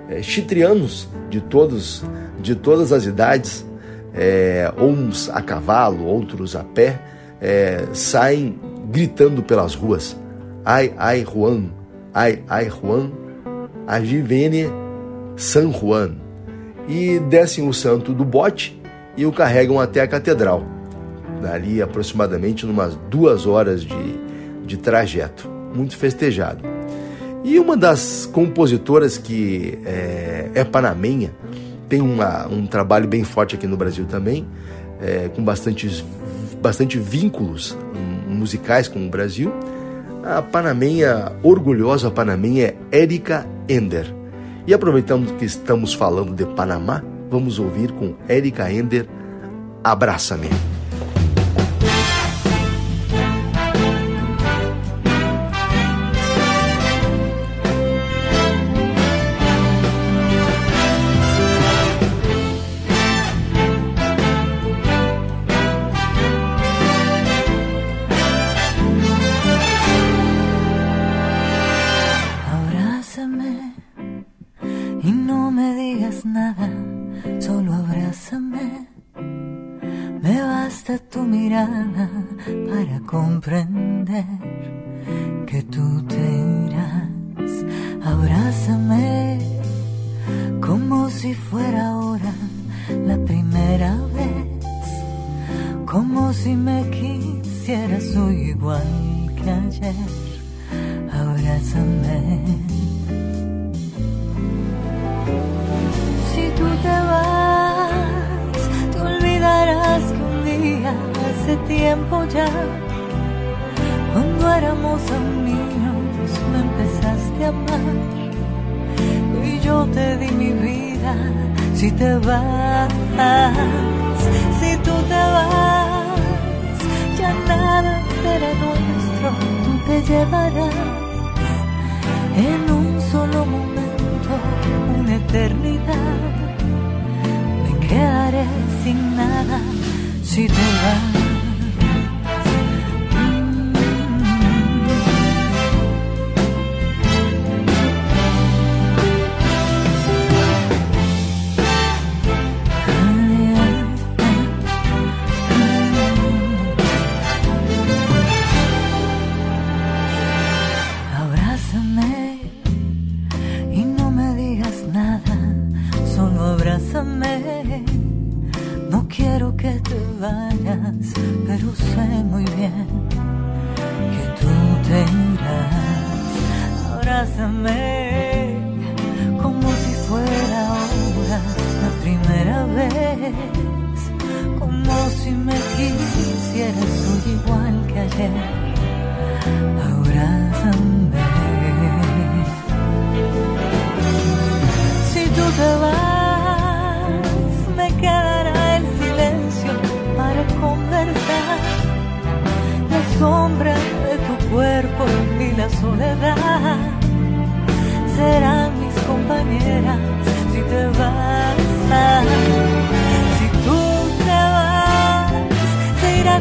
É, 0.09 0.23
chitrianos 0.23 1.09
de 1.31 1.41
todos, 1.41 2.05
de 2.41 2.55
todas 2.55 2.93
as 2.93 3.07
idades, 3.07 3.65
é, 4.15 4.71
uns 4.79 5.31
a 5.31 5.41
cavalo, 5.41 6.05
outros 6.05 6.55
a 6.55 6.63
pé, 6.63 7.01
é, 7.41 7.87
saem 7.93 8.59
gritando 8.91 9.43
pelas 9.43 9.75
ruas: 9.75 10.17
Ai, 10.65 10.93
ai, 10.99 11.25
Juan, 11.25 11.71
ai, 12.13 12.43
ai, 12.49 12.69
Juan, 12.69 13.11
agivene 13.87 14.67
San 15.37 15.73
Juan. 15.73 16.17
E 16.89 17.21
descem 17.21 17.67
o 17.67 17.73
santo 17.73 18.13
do 18.13 18.25
bote 18.25 18.81
e 19.17 19.25
o 19.25 19.33
carregam 19.33 19.81
até 19.81 20.01
a 20.01 20.09
catedral 20.09 20.72
ali 21.47 21.83
aproximadamente 21.83 22.65
umas 22.67 22.95
duas 23.11 23.47
horas 23.47 23.83
de, 23.83 24.19
de 24.67 24.77
trajeto, 24.77 25.49
muito 25.75 25.97
festejado. 25.97 26.65
E 27.45 27.59
uma 27.59 27.77
das 27.77 28.29
compositoras 28.33 29.19
que 29.19 29.79
é, 29.85 30.51
é 30.55 30.65
panamenha, 30.65 31.33
tem 31.89 32.01
uma, 32.01 32.47
um 32.47 32.67
trabalho 32.67 33.09
bem 33.09 33.25
forte 33.25 33.57
aqui 33.57 33.67
no 33.67 33.77
Brasil 33.77 34.05
também, 34.07 34.47
é, 35.01 35.29
com 35.29 35.43
bastantes, 35.43 36.05
bastante 36.61 36.99
vínculos 36.99 37.77
musicais 38.29 38.89
com 38.89 39.05
o 39.05 39.11
Brasil. 39.11 39.53
A 40.25 40.41
panamenha, 40.41 41.33
orgulhosa 41.43 42.11
panamenha, 42.11 42.67
é 42.67 42.77
Érica 43.03 43.47
Ender. 43.69 44.07
E 44.67 44.73
aproveitando 44.73 45.37
que 45.37 45.45
estamos 45.45 45.93
falando 45.93 46.33
de 46.33 46.47
Panamá, 46.55 47.03
vamos 47.29 47.59
ouvir 47.59 47.91
com 47.91 48.15
Érica 48.29 48.73
Ender, 48.73 49.09
Abraça-me. 49.83 50.72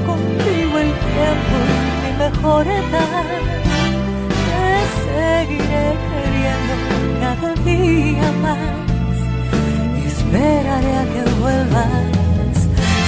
contigo 0.06 0.78
el 0.80 0.92
tiempo 1.10 1.56
y 1.66 2.02
mi 2.04 2.12
mejor 2.18 2.68
edad. 2.68 3.26
Te 4.48 4.66
seguiré 5.06 5.88
queriendo 6.10 6.74
cada 7.22 7.54
día 7.64 8.32
más. 8.42 9.16
Y 9.98 10.08
esperaré 10.08 10.98
a 10.98 11.06
que 11.14 11.24
vuelvas 11.40 12.58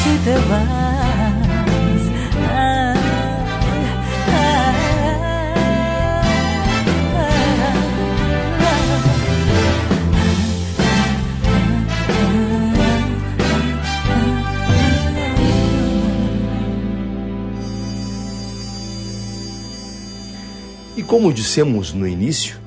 si 0.04 0.18
te 0.26 0.36
vas. 0.50 1.03
Como 21.14 21.32
dissemos 21.32 21.94
no 21.94 22.08
início, 22.08 22.58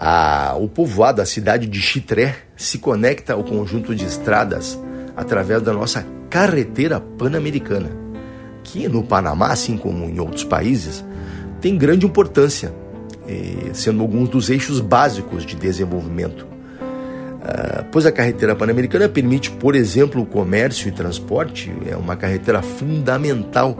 a, 0.00 0.56
o 0.58 0.66
povoado, 0.66 1.20
a 1.20 1.26
cidade 1.26 1.66
de 1.66 1.82
Chitré, 1.82 2.34
se 2.56 2.78
conecta 2.78 3.34
ao 3.34 3.44
conjunto 3.44 3.94
de 3.94 4.06
estradas 4.06 4.80
através 5.14 5.60
da 5.60 5.70
nossa 5.70 6.02
carretera 6.30 6.98
pan-americana, 6.98 7.90
que 8.62 8.88
no 8.88 9.02
Panamá, 9.02 9.48
assim 9.48 9.76
como 9.76 10.06
em 10.06 10.18
outros 10.18 10.44
países, 10.44 11.04
tem 11.60 11.76
grande 11.76 12.06
importância, 12.06 12.72
eh, 13.28 13.72
sendo 13.74 14.00
alguns 14.00 14.30
dos 14.30 14.48
eixos 14.48 14.80
básicos 14.80 15.44
de 15.44 15.54
desenvolvimento. 15.54 16.46
Ah, 17.42 17.84
pois 17.92 18.06
a 18.06 18.12
carretera 18.12 18.56
pan-americana 18.56 19.10
permite, 19.10 19.50
por 19.50 19.76
exemplo, 19.76 20.22
o 20.22 20.26
comércio 20.26 20.88
e 20.88 20.90
transporte, 20.90 21.70
é 21.86 21.94
uma 21.94 22.16
carretera 22.16 22.62
fundamental 22.62 23.76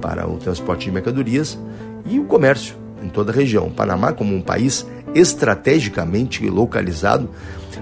para 0.00 0.28
o 0.28 0.36
transporte 0.36 0.86
de 0.86 0.90
mercadorias 0.90 1.56
e 2.10 2.18
o 2.18 2.24
comércio 2.24 2.85
em 3.02 3.08
toda 3.08 3.32
a 3.32 3.34
região. 3.34 3.66
O 3.66 3.70
Panamá, 3.70 4.12
como 4.12 4.34
um 4.34 4.42
país 4.42 4.86
estrategicamente 5.14 6.48
localizado, 6.48 7.30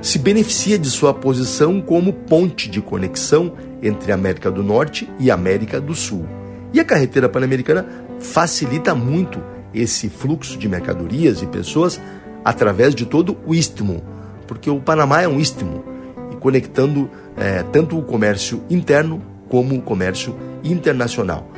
se 0.01 0.19
beneficia 0.19 0.79
de 0.79 0.91
sua 0.91 1.15
posição 1.15 1.81
como 1.81 2.13
ponte 2.13 2.69
de 2.69 2.81
conexão 2.81 3.55
entre 3.83 4.13
a 4.13 4.15
América 4.15 4.51
do 4.51 4.63
Norte 4.63 5.09
e 5.19 5.31
a 5.31 5.35
América 5.35 5.81
do 5.81 5.95
Sul. 5.95 6.27
E 6.73 6.81
a 6.81 6.85
carretera 6.85 7.29
pan-americana 7.29 7.87
facilita 8.19 8.95
muito 8.95 9.41
esse 9.73 10.09
fluxo 10.09 10.59
de 10.59 10.69
mercadorias 10.69 11.43
e 11.43 11.47
pessoas 11.47 12.01
através 12.45 12.95
de 12.95 13.07
todo 13.07 13.37
o 13.47 13.55
istmo, 13.55 14.03
porque 14.47 14.71
o 14.71 14.81
Panamá 14.81 15.23
é 15.23 15.29
um 15.29 15.41
istmo 15.41 15.85
e 16.33 16.37
conectando 16.37 17.11
é, 17.37 17.63
tanto 17.65 17.99
o 17.99 18.03
comércio 18.03 18.63
interno 18.69 19.23
como 19.49 19.75
o 19.75 19.83
comércio 19.83 20.37
internacional. 20.63 21.49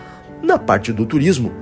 Na 0.43 0.59
parte 0.59 0.93
do 0.93 1.05
turismo, 1.05 1.53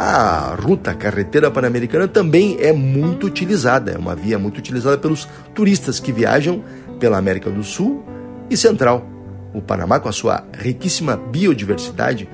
a 0.00 0.54
ruta 0.54 0.94
carretera 0.94 1.50
pan-americana 1.50 2.06
também 2.06 2.56
é 2.60 2.72
muito 2.72 3.26
utilizada, 3.26 3.90
é 3.90 3.98
uma 3.98 4.14
via 4.14 4.38
muito 4.38 4.58
utilizada 4.58 4.96
pelos 4.96 5.28
turistas 5.52 5.98
que 5.98 6.12
viajam 6.12 6.62
pela 7.00 7.18
América 7.18 7.50
do 7.50 7.64
Sul 7.64 8.04
e 8.48 8.56
Central. 8.56 9.04
O 9.52 9.60
Panamá, 9.60 9.98
com 9.98 10.08
a 10.08 10.12
sua 10.12 10.44
riquíssima 10.56 11.16
biodiversidade, 11.16 12.28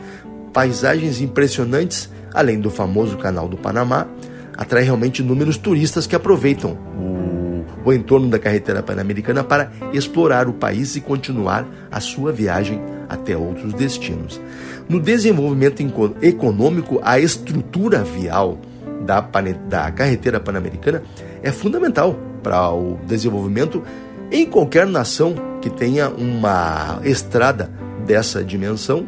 paisagens 0.52 1.22
impressionantes, 1.22 2.10
além 2.34 2.60
do 2.60 2.70
famoso 2.70 3.16
Canal 3.16 3.48
do 3.48 3.56
Panamá, 3.56 4.08
atrai 4.54 4.82
realmente 4.82 5.22
inúmeros 5.22 5.56
turistas 5.56 6.06
que 6.06 6.14
aproveitam 6.14 6.72
o, 6.98 7.64
o 7.82 7.92
entorno 7.94 8.28
da 8.28 8.38
carretera 8.38 8.82
pan-americana 8.82 9.42
para 9.42 9.72
explorar 9.90 10.48
o 10.48 10.52
país 10.52 10.96
e 10.96 11.00
continuar 11.00 11.66
a 11.90 11.98
sua 11.98 12.30
viagem 12.30 12.78
até 13.14 13.36
outros 13.36 13.72
destinos. 13.72 14.40
No 14.88 15.00
desenvolvimento 15.00 15.82
econômico, 16.20 17.00
a 17.02 17.18
estrutura 17.18 18.04
vial 18.04 18.58
da, 19.04 19.20
da 19.68 19.90
carretera 19.90 20.38
pan-americana 20.38 21.02
é 21.42 21.50
fundamental 21.50 22.18
para 22.42 22.70
o 22.70 22.98
desenvolvimento 23.06 23.82
em 24.30 24.46
qualquer 24.46 24.86
nação 24.86 25.34
que 25.60 25.70
tenha 25.70 26.08
uma 26.08 27.00
estrada 27.04 27.70
dessa 28.06 28.44
dimensão, 28.44 29.06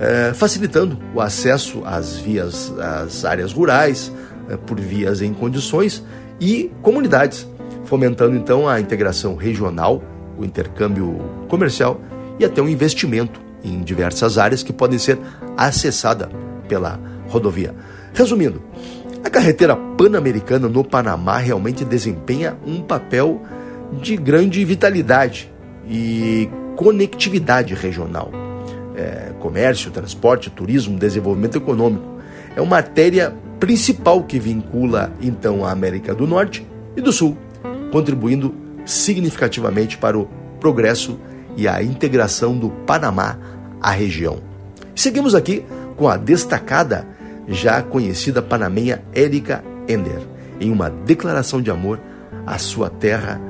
é, 0.00 0.32
facilitando 0.32 0.98
o 1.14 1.20
acesso 1.20 1.82
às 1.84 2.16
vias, 2.16 2.72
às 2.78 3.24
áreas 3.24 3.52
rurais, 3.52 4.10
é, 4.48 4.56
por 4.56 4.80
vias 4.80 5.20
em 5.22 5.32
condições 5.32 6.02
e 6.40 6.70
comunidades, 6.82 7.46
fomentando 7.84 8.36
então 8.36 8.68
a 8.68 8.80
integração 8.80 9.36
regional, 9.36 10.02
o 10.38 10.44
intercâmbio 10.44 11.18
comercial 11.48 12.00
e 12.38 12.44
até 12.44 12.60
o 12.60 12.68
investimento 12.68 13.40
em 13.62 13.82
diversas 13.82 14.36
áreas 14.38 14.62
que 14.62 14.72
podem 14.72 14.98
ser 14.98 15.18
acessadas 15.56 16.28
pela 16.68 17.00
rodovia. 17.28 17.74
Resumindo, 18.12 18.62
a 19.24 19.30
carretera 19.30 19.74
pan-americana 19.74 20.68
no 20.68 20.84
Panamá 20.84 21.38
realmente 21.38 21.84
desempenha 21.84 22.56
um 22.66 22.82
papel 22.82 23.42
de 24.00 24.16
grande 24.16 24.64
vitalidade 24.64 25.50
e 25.88 26.48
conectividade 26.76 27.74
regional. 27.74 28.30
É, 28.96 29.32
comércio, 29.40 29.90
transporte, 29.90 30.50
turismo, 30.50 30.98
desenvolvimento 30.98 31.56
econômico. 31.56 32.18
É 32.54 32.60
uma 32.60 32.76
artéria 32.76 33.34
principal 33.58 34.22
que 34.22 34.38
vincula 34.38 35.12
então 35.20 35.64
a 35.64 35.72
América 35.72 36.14
do 36.14 36.26
Norte 36.26 36.66
e 36.96 37.00
do 37.00 37.12
Sul, 37.12 37.36
contribuindo 37.90 38.54
significativamente 38.84 39.96
para 39.96 40.18
o 40.18 40.28
progresso 40.60 41.18
e 41.56 41.68
a 41.68 41.82
integração 41.82 42.56
do 42.56 42.70
Panamá 42.70 43.36
à 43.80 43.90
região. 43.90 44.38
Seguimos 44.94 45.34
aqui 45.34 45.64
com 45.96 46.08
a 46.08 46.16
destacada, 46.16 47.06
já 47.48 47.82
conhecida 47.82 48.42
panamenha 48.42 49.02
Érica 49.12 49.62
Ender, 49.88 50.20
em 50.60 50.70
uma 50.70 50.90
declaração 50.90 51.60
de 51.60 51.70
amor 51.70 52.00
à 52.46 52.58
sua 52.58 52.88
terra, 52.88 53.40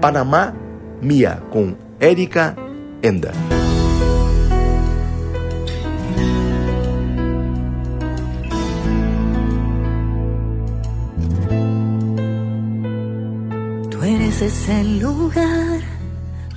Panamá 0.00 0.52
Mia, 1.00 1.42
com 1.50 1.74
Érica 2.00 2.56
Ender. 3.02 3.32
Eres 14.04 14.42
ese 14.42 14.82
lugar 15.02 15.93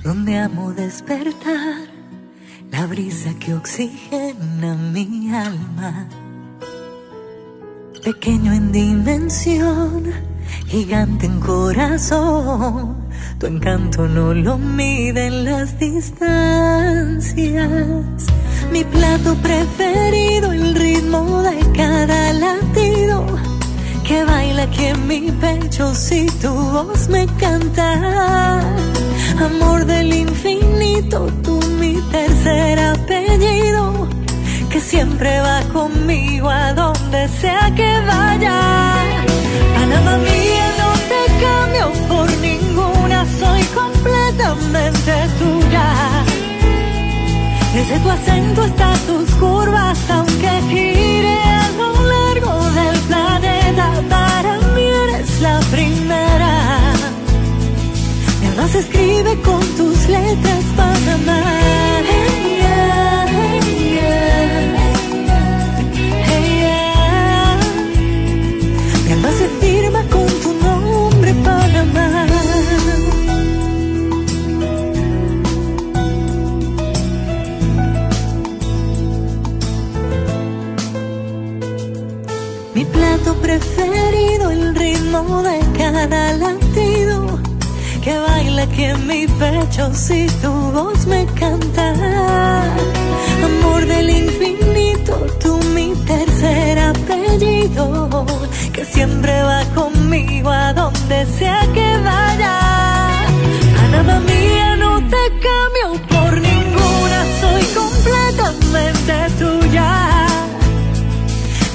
donde 0.08 0.38
amo 0.38 0.72
despertar, 0.72 1.86
la 2.72 2.86
brisa 2.86 3.28
que 3.38 3.52
oxigena 3.52 4.74
mi 4.74 5.30
alma. 5.34 6.08
Pequeño 8.02 8.54
en 8.54 8.72
dimensión, 8.72 10.04
gigante 10.66 11.26
en 11.26 11.40
corazón, 11.40 12.96
tu 13.38 13.48
encanto 13.48 14.08
no 14.08 14.32
lo 14.32 14.56
miden 14.56 15.44
las 15.44 15.78
distancias. 15.78 17.28
Mi 18.72 18.84
plato 18.84 19.34
preferido, 19.42 20.52
el 20.52 20.74
ritmo 20.74 21.42
de 21.42 21.70
cada 21.76 22.32
latido 22.32 23.26
que 24.08 24.24
baila 24.24 24.62
aquí 24.62 24.86
en 24.86 25.06
mi 25.06 25.20
pecho 25.30 25.94
si 25.94 26.26
tu 26.40 26.48
voz 26.48 27.08
me 27.08 27.26
canta. 27.44 27.88
Amor 29.48 29.84
del 29.84 30.14
infinito, 30.14 31.26
tú 31.44 31.60
mi 31.78 31.94
tercer 32.10 32.78
apellido, 32.78 34.08
que 34.70 34.80
siempre 34.80 35.40
va 35.40 35.60
conmigo 35.74 36.48
a 36.48 36.72
donde 36.72 37.28
sea 37.40 37.70
que 37.76 37.90
vaya. 38.12 38.58
Panamá 39.74 40.16
mía, 40.28 40.68
no 40.82 40.90
te 41.10 41.22
cambio 41.44 41.86
por 42.08 42.28
ninguna, 42.48 43.26
soy 43.40 43.62
completamente 43.80 45.12
tuya. 45.38 45.88
Desde 47.74 47.96
tu 48.00 48.08
acento 48.10 48.62
hasta 48.62 48.90
tus 49.06 49.28
curvas, 49.34 49.98
aunque 50.10 50.52
gire 50.70 51.36
a 51.42 51.87
eres 55.38 55.40
la 55.40 55.60
primera. 55.70 56.92
Mi 58.40 58.46
alma 58.48 58.68
se 58.68 58.78
escribe 58.80 59.40
con 59.42 59.60
tus 59.76 60.08
letras 60.08 60.64
Panamá. 60.76 61.42
Hey, 62.04 62.57
Plato 83.28 83.42
preferido, 83.42 84.50
el 84.50 84.74
ritmo 84.74 85.42
de 85.42 85.60
cada 85.76 86.32
latido 86.32 87.38
que 88.02 88.16
baila 88.16 88.62
aquí 88.62 88.84
en 88.84 89.06
mi 89.06 89.26
pecho 89.26 89.92
si 89.92 90.26
tu 90.40 90.50
voz 90.72 91.06
me 91.06 91.26
canta. 91.38 91.92
Amor 93.44 93.84
del 93.84 94.08
infinito, 94.08 95.26
tú 95.42 95.58
mi 95.74 95.92
tercer 96.06 96.78
apellido, 96.78 98.24
que 98.72 98.84
siempre 98.86 99.42
va 99.42 99.62
conmigo 99.74 100.48
a 100.48 100.72
donde 100.72 101.26
sea 101.38 101.60
que 101.74 101.98
vaya. 101.98 103.10
Panamá 103.76 104.20
mía, 104.20 104.76
no 104.76 105.00
te 105.00 105.22
cambio 105.46 105.86
por 106.08 106.32
ninguna, 106.40 107.18
soy 107.40 107.62
completamente 107.74 109.14
tuya. 109.38 109.57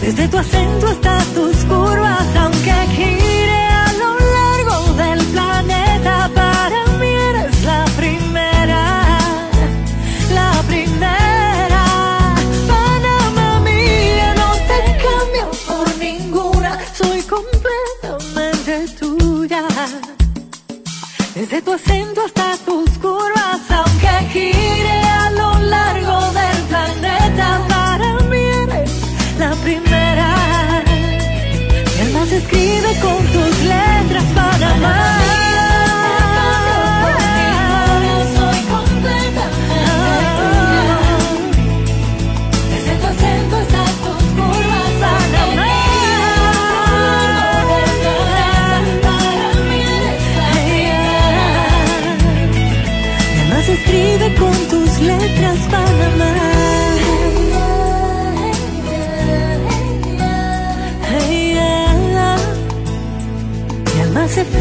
Desde 0.04 0.28
tu 0.28 0.38
acento 0.38 0.86
hasta 0.88 1.18
tus 1.34 1.56
curvas, 1.64 2.36
aunque 2.36 2.74
gire 2.94 3.62
a 3.86 3.94
lo 3.94 4.10
largo 4.38 4.94
del 5.02 5.26
planeta, 5.28 6.30
para 6.36 6.86
mí 7.00 7.08
eres 7.08 7.64
la 7.64 7.86
primera, 7.96 8.82
la 10.34 10.62
primera. 10.68 11.84
Panamá 12.68 13.62
mía, 13.62 14.36
no 14.36 14.52
te 14.70 14.80
cambio 15.06 15.46
por 15.68 15.98
ninguna, 15.98 16.78
soy 16.94 17.22
completamente 17.22 18.88
tuya. 19.00 19.64
Desde 21.34 21.62
tu 21.62 21.72
acento 21.72 22.22
hasta 22.26 22.58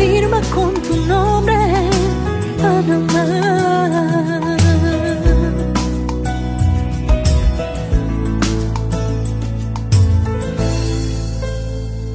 firma 0.02 0.40
con 0.52 0.74
tu 0.74 0.96
nombre 1.06 1.54
Panamá. 2.60 3.24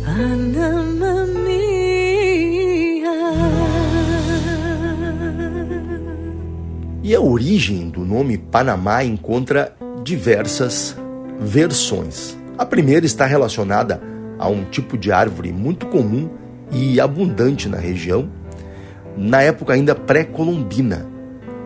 Panamá 0.03 1.25
mía. 1.45 3.09
E 7.01 7.15
a 7.15 7.21
origem 7.21 7.89
do 7.89 8.03
nome 8.03 8.37
Panamá 8.37 9.05
encontra 9.05 9.73
diversas 10.03 10.97
versões. 11.39 12.37
A 12.57 12.65
primeira 12.65 13.05
está 13.05 13.25
relacionada 13.25 14.01
a 14.37 14.49
um 14.49 14.65
tipo 14.65 14.97
de 14.97 15.09
árvore 15.09 15.53
muito 15.53 15.85
comum 15.85 16.29
e 16.71 16.99
abundante 16.99 17.67
na 17.69 17.77
região, 17.77 18.29
na 19.15 19.41
época 19.41 19.73
ainda 19.73 19.95
pré-colombina. 19.95 21.05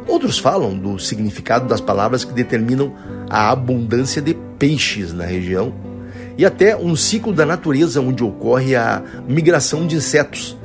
Outros 0.08 0.40
falam 0.40 0.78
do 0.78 1.00
significado 1.00 1.68
das 1.68 1.82
palavras 1.82 2.24
que 2.24 2.34
determinam 2.34 2.94
a 3.30 3.50
abundância 3.50 4.22
de 4.22 4.34
peixes 4.58 5.14
na 5.14 5.26
região 5.26 5.74
e 6.38 6.46
até 6.46 6.76
um 6.76 6.96
ciclo 6.96 7.34
da 7.34 7.46
natureza 7.46 8.02
onde 8.02 8.24
ocorre 8.24 8.76
a 8.76 9.02
migração 9.28 9.86
de 9.86 9.96
insetos, 9.96 10.58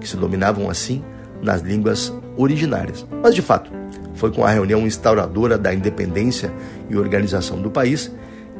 que 0.00 0.08
se 0.08 0.16
dominavam 0.16 0.68
assim 0.68 1.02
nas 1.40 1.62
línguas 1.62 2.12
originárias. 2.36 3.06
Mas 3.22 3.34
de 3.34 3.42
fato, 3.42 3.70
foi 4.14 4.30
com 4.30 4.44
a 4.44 4.50
reunião 4.50 4.86
instauradora 4.86 5.56
da 5.56 5.72
independência 5.72 6.52
e 6.88 6.96
organização 6.96 7.60
do 7.60 7.70
país 7.70 8.10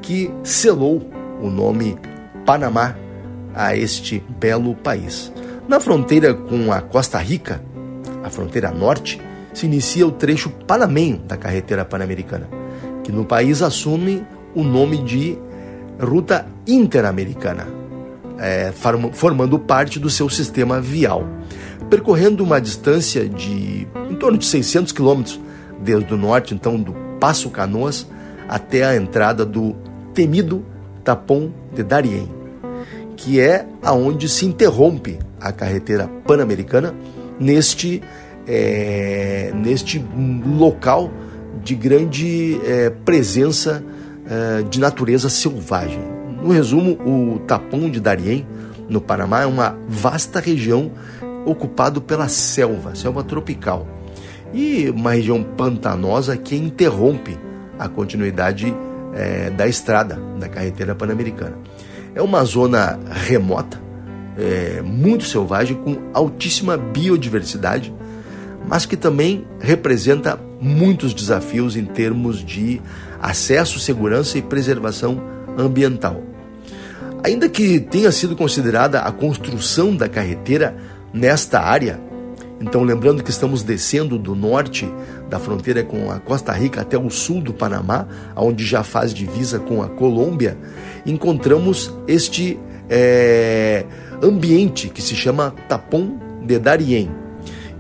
que 0.01 0.31
selou 0.43 1.09
o 1.41 1.49
nome 1.49 1.97
Panamá 2.45 2.97
a 3.55 3.77
este 3.77 4.23
belo 4.39 4.75
país. 4.75 5.33
Na 5.69 5.79
fronteira 5.79 6.35
com 6.35 6.73
a 6.73 6.81
Costa 6.81 7.19
Rica, 7.19 7.63
a 8.23 8.31
fronteira 8.31 8.71
norte, 8.71 9.21
se 9.53 9.67
inicia 9.67 10.07
o 10.07 10.13
trecho 10.13 10.51
panamenho 10.67 11.19
da 11.19 11.37
carretera 11.37 11.85
pan-americana, 11.85 12.49
que 13.05 13.13
no 13.13 13.25
país 13.25 13.63
assume 13.63 14.25
o 14.55 14.63
nome 14.63 14.99
de 14.99 15.39
Ruta 16.01 16.47
Interamericana, 16.67 17.67
é, 18.39 18.73
formando 19.13 19.59
parte 19.59 19.99
do 19.99 20.11
seu 20.11 20.29
sistema 20.29 20.81
vial, 20.81 21.27
percorrendo 21.91 22.43
uma 22.43 22.61
distância 22.61 23.29
de 23.29 23.87
em 24.11 24.15
torno 24.15 24.39
de 24.39 24.47
600 24.47 24.93
quilômetros 24.93 25.41
desde 25.81 26.13
o 26.15 26.17
norte, 26.17 26.55
então, 26.55 26.77
do 26.77 26.93
Passo 27.19 27.51
Canoas 27.51 28.07
até 28.49 28.85
a 28.85 28.97
entrada 28.97 29.45
do 29.45 29.75
temido 30.15 30.65
Tapão 31.05 31.53
de 31.75 31.83
Darien, 31.83 32.29
que 33.23 33.39
é 33.41 33.65
aonde 33.83 34.29
se 34.29 34.45
interrompe 34.45 35.17
a 35.41 35.53
carretera 35.53 36.09
pan-americana 36.27 36.93
neste, 37.39 38.03
é, 38.49 39.53
neste 39.55 40.05
local 40.59 41.09
de 41.63 41.77
grande 41.77 42.61
é, 42.67 42.91
presença 42.91 43.83
é, 44.29 44.63
de 44.63 44.81
natureza 44.81 45.29
selvagem. 45.29 46.01
No 46.43 46.51
resumo, 46.51 46.99
o 47.07 47.39
Tapão 47.47 47.89
de 47.89 48.01
Darien, 48.01 48.45
no 48.89 49.01
Panamá, 49.01 49.43
é 49.43 49.47
uma 49.47 49.79
vasta 49.89 50.41
região 50.41 50.91
ocupada 51.47 52.01
pela 52.01 52.27
selva, 52.27 52.97
selva 52.97 53.23
tropical, 53.23 53.87
e 54.53 54.91
uma 54.91 55.13
região 55.13 55.45
pantanosa 55.45 56.37
que 56.37 56.57
interrompe 56.57 57.39
a 57.79 57.89
continuidade 57.89 58.75
é, 59.15 59.49
da 59.51 59.69
estrada, 59.69 60.19
da 60.41 60.49
carretera 60.49 60.93
pan-americana. 60.93 61.57
É 62.15 62.21
uma 62.21 62.45
zona 62.45 62.99
remota, 63.11 63.81
é, 64.39 64.83
muito 64.83 65.25
selvagem, 65.25 65.77
com 65.77 65.99
altíssima 66.13 66.77
biodiversidade, 66.77 67.93
mas 68.69 68.85
que 68.87 68.97
também 68.97 69.47
representa 69.61 70.39
muitos 70.61 71.15
desafios 71.15 71.77
em 71.77 71.85
termos 71.85 72.45
de 72.45 72.81
acesso, 73.21 73.79
segurança 73.79 74.39
e 74.39 74.43
preservação 74.43 75.23
ambiental. 75.59 76.23
Ainda 77.25 77.49
que 77.49 77.81
tenha 77.81 78.11
sido 78.13 78.37
considerada 78.37 79.01
a 79.01 79.13
construção 79.13 79.95
da 79.95 80.09
carretera 80.09 80.77
nesta 81.13 81.61
área, 81.61 82.01
então 82.61 82.83
lembrando 82.83 83.23
que 83.23 83.31
estamos 83.31 83.63
descendo 83.63 84.19
do 84.19 84.35
norte 84.35 84.89
da 85.33 85.39
fronteira 85.39 85.83
com 85.83 86.11
a 86.11 86.21
Costa 86.21 86.53
Rica 86.53 86.83
até 86.83 86.99
o 86.99 87.09
sul 87.09 87.41
do 87.41 87.55
Panamá, 87.55 88.07
onde 88.37 88.67
já 88.67 88.85
faz 88.85 89.15
divisa 89.15 89.59
com 89.59 89.83
a 89.83 89.89
Colômbia, 89.89 90.59
encontramos 91.07 91.91
este 92.07 92.61
é, 92.91 93.87
ambiente 94.23 94.91
que 94.91 95.01
se 95.01 95.17
chama 95.17 95.55
Tapão 95.67 96.21
de 96.45 96.59
Darien. 96.59 97.11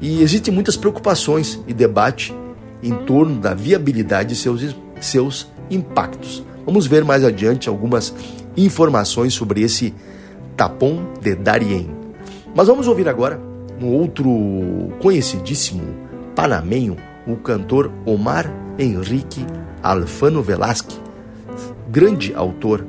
E 0.00 0.22
existem 0.22 0.52
muitas 0.52 0.78
preocupações 0.78 1.60
e 1.68 1.74
debate 1.74 2.34
em 2.82 2.94
torno 3.04 3.38
da 3.38 3.52
viabilidade 3.52 4.30
de 4.30 4.36
seus, 4.36 4.74
seus 4.98 5.46
impactos. 5.70 6.42
Vamos 6.64 6.86
ver 6.86 7.04
mais 7.04 7.22
adiante 7.22 7.68
algumas 7.68 8.14
informações 8.56 9.34
sobre 9.34 9.60
esse 9.60 9.92
Tapão 10.56 11.06
de 11.20 11.34
Darien. 11.34 11.90
Mas 12.54 12.66
vamos 12.66 12.88
ouvir 12.88 13.10
agora 13.10 13.38
um 13.78 13.88
outro 13.88 14.90
conhecidíssimo 15.00 15.82
panamenho, 16.34 16.96
o 17.26 17.37
cantor 17.37 17.92
Omar 18.04 18.52
Henrique 18.78 19.44
Alfano 19.82 20.42
Velasque, 20.42 20.96
grande 21.90 22.35
autor, 22.35 22.87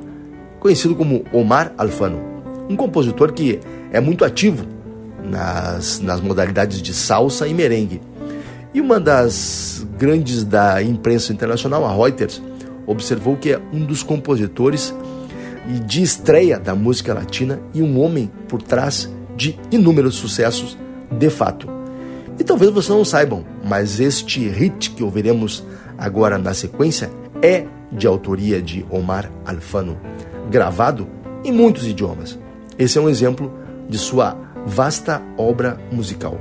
conhecido 0.60 0.94
como 0.94 1.24
Omar 1.32 1.72
Alfano, 1.76 2.20
um 2.68 2.76
compositor 2.76 3.32
que 3.32 3.60
é 3.92 4.00
muito 4.00 4.24
ativo 4.24 4.64
nas, 5.22 6.00
nas 6.00 6.20
modalidades 6.20 6.80
de 6.80 6.92
salsa 6.92 7.46
e 7.46 7.54
merengue. 7.54 8.00
E 8.72 8.80
uma 8.80 8.98
das 8.98 9.86
grandes 9.98 10.44
da 10.44 10.82
imprensa 10.82 11.32
internacional, 11.32 11.84
a 11.84 11.92
Reuters, 11.94 12.42
observou 12.86 13.36
que 13.36 13.52
é 13.52 13.60
um 13.72 13.84
dos 13.84 14.02
compositores 14.02 14.94
e 15.68 15.78
de 15.80 16.02
estreia 16.02 16.58
da 16.58 16.74
música 16.74 17.14
latina 17.14 17.60
e 17.72 17.82
um 17.82 18.00
homem 18.00 18.30
por 18.48 18.60
trás 18.60 19.10
de 19.36 19.58
inúmeros 19.70 20.16
sucessos 20.16 20.76
de 21.10 21.30
fato. 21.30 21.73
E 22.38 22.44
talvez 22.44 22.70
vocês 22.72 22.96
não 22.96 23.04
saibam, 23.04 23.44
mas 23.64 24.00
este 24.00 24.48
hit 24.48 24.90
que 24.90 25.04
ouviremos 25.04 25.64
agora 25.96 26.36
na 26.36 26.52
sequência 26.52 27.10
é 27.40 27.64
de 27.92 28.06
autoria 28.06 28.60
de 28.60 28.84
Omar 28.90 29.30
Alfano, 29.44 29.96
gravado 30.50 31.06
em 31.44 31.52
muitos 31.52 31.86
idiomas. 31.86 32.38
Esse 32.78 32.98
é 32.98 33.00
um 33.00 33.08
exemplo 33.08 33.52
de 33.88 33.98
sua 33.98 34.36
vasta 34.66 35.22
obra 35.38 35.78
musical. 35.92 36.38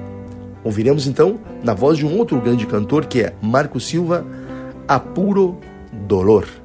Ouviremos 0.63 1.05
então, 1.05 1.39
na 1.63 1.73
voz 1.73 1.97
de 1.97 2.05
um 2.05 2.17
outro 2.17 2.39
grande 2.39 2.65
cantor 2.65 3.05
que 3.05 3.21
é 3.21 3.33
Marco 3.41 3.79
Silva, 3.79 4.25
Apuro 4.87 5.57
Dolor. 5.91 6.62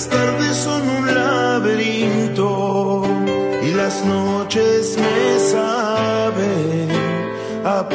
Las 0.00 0.08
tardes 0.08 0.56
son 0.56 0.88
un 0.88 1.14
laberinto 1.14 3.02
y 3.62 3.70
las 3.72 4.02
noches 4.06 4.96
me 4.96 5.38
saben 5.38 6.88
a 7.66 7.86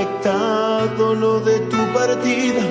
afectado 0.00 1.14
lo 1.14 1.40
de 1.40 1.58
tu 1.60 1.76
partida, 1.92 2.62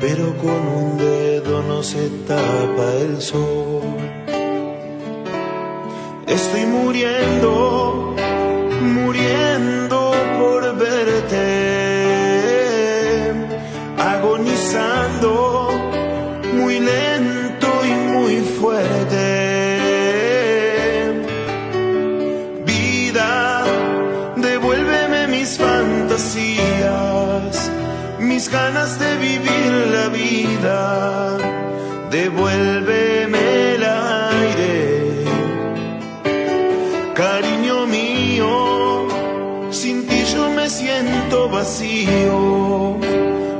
pero 0.00 0.36
con 0.36 0.50
un 0.50 0.98
dedo 0.98 1.62
no 1.62 1.82
se 1.82 2.08
tapa 2.28 2.92
el 3.00 3.20
sol. 3.20 3.82
Estoy 6.26 6.66
muriendo, 6.66 7.93
de 28.84 29.16
vivir 29.16 29.72
la 29.96 30.08
vida, 30.08 31.38
devuélveme 32.10 33.74
el 33.74 33.82
aire. 33.82 35.24
Cariño 37.14 37.86
mío, 37.86 39.08
sin 39.70 40.06
ti 40.06 40.22
yo 40.34 40.50
me 40.50 40.68
siento 40.68 41.48
vacío. 41.48 42.98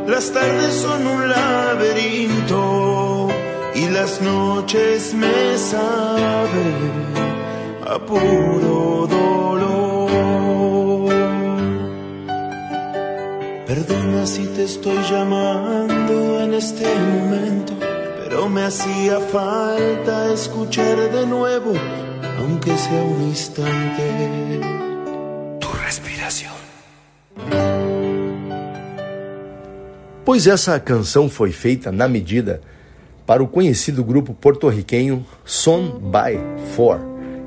Las 0.07 0.31
tardes 0.31 0.75
son 0.75 1.07
un 1.07 1.31
laberinto 1.31 3.29
y 3.75 3.89
las 3.89 4.21
noches 4.21 5.15
me 5.15 5.57
saben 5.57 6.83
a 7.87 7.99
puro 7.99 9.07
dolor. 9.07 9.54
Perdona 13.75 14.25
si 14.25 14.47
te 14.55 14.63
estoy 14.63 14.97
llamando 15.11 16.41
en 16.41 16.55
este 16.55 16.85
momento, 16.85 17.73
pero 18.23 18.49
me 18.49 18.63
hacía 18.63 19.19
falta 19.19 20.33
escuchar 20.33 20.97
de 21.11 21.27
nuevo, 21.27 21.73
aunque 22.39 22.71
sea 22.79 23.03
un 23.03 23.23
instante, 23.23 24.61
tu 25.59 25.67
respiración. 25.85 26.53
Pois 30.25 30.47
essa 30.47 30.79
canção 30.79 31.29
foi 31.29 31.51
feita 31.51 31.91
na 31.91 32.07
medida 32.07 32.61
para 33.27 33.43
o 33.43 33.49
conhecido 33.49 34.05
grupo 34.05 34.35
porto-riquenho 34.35 35.27
Son 35.45 35.99
by 35.99 36.39
Four, 36.77 37.01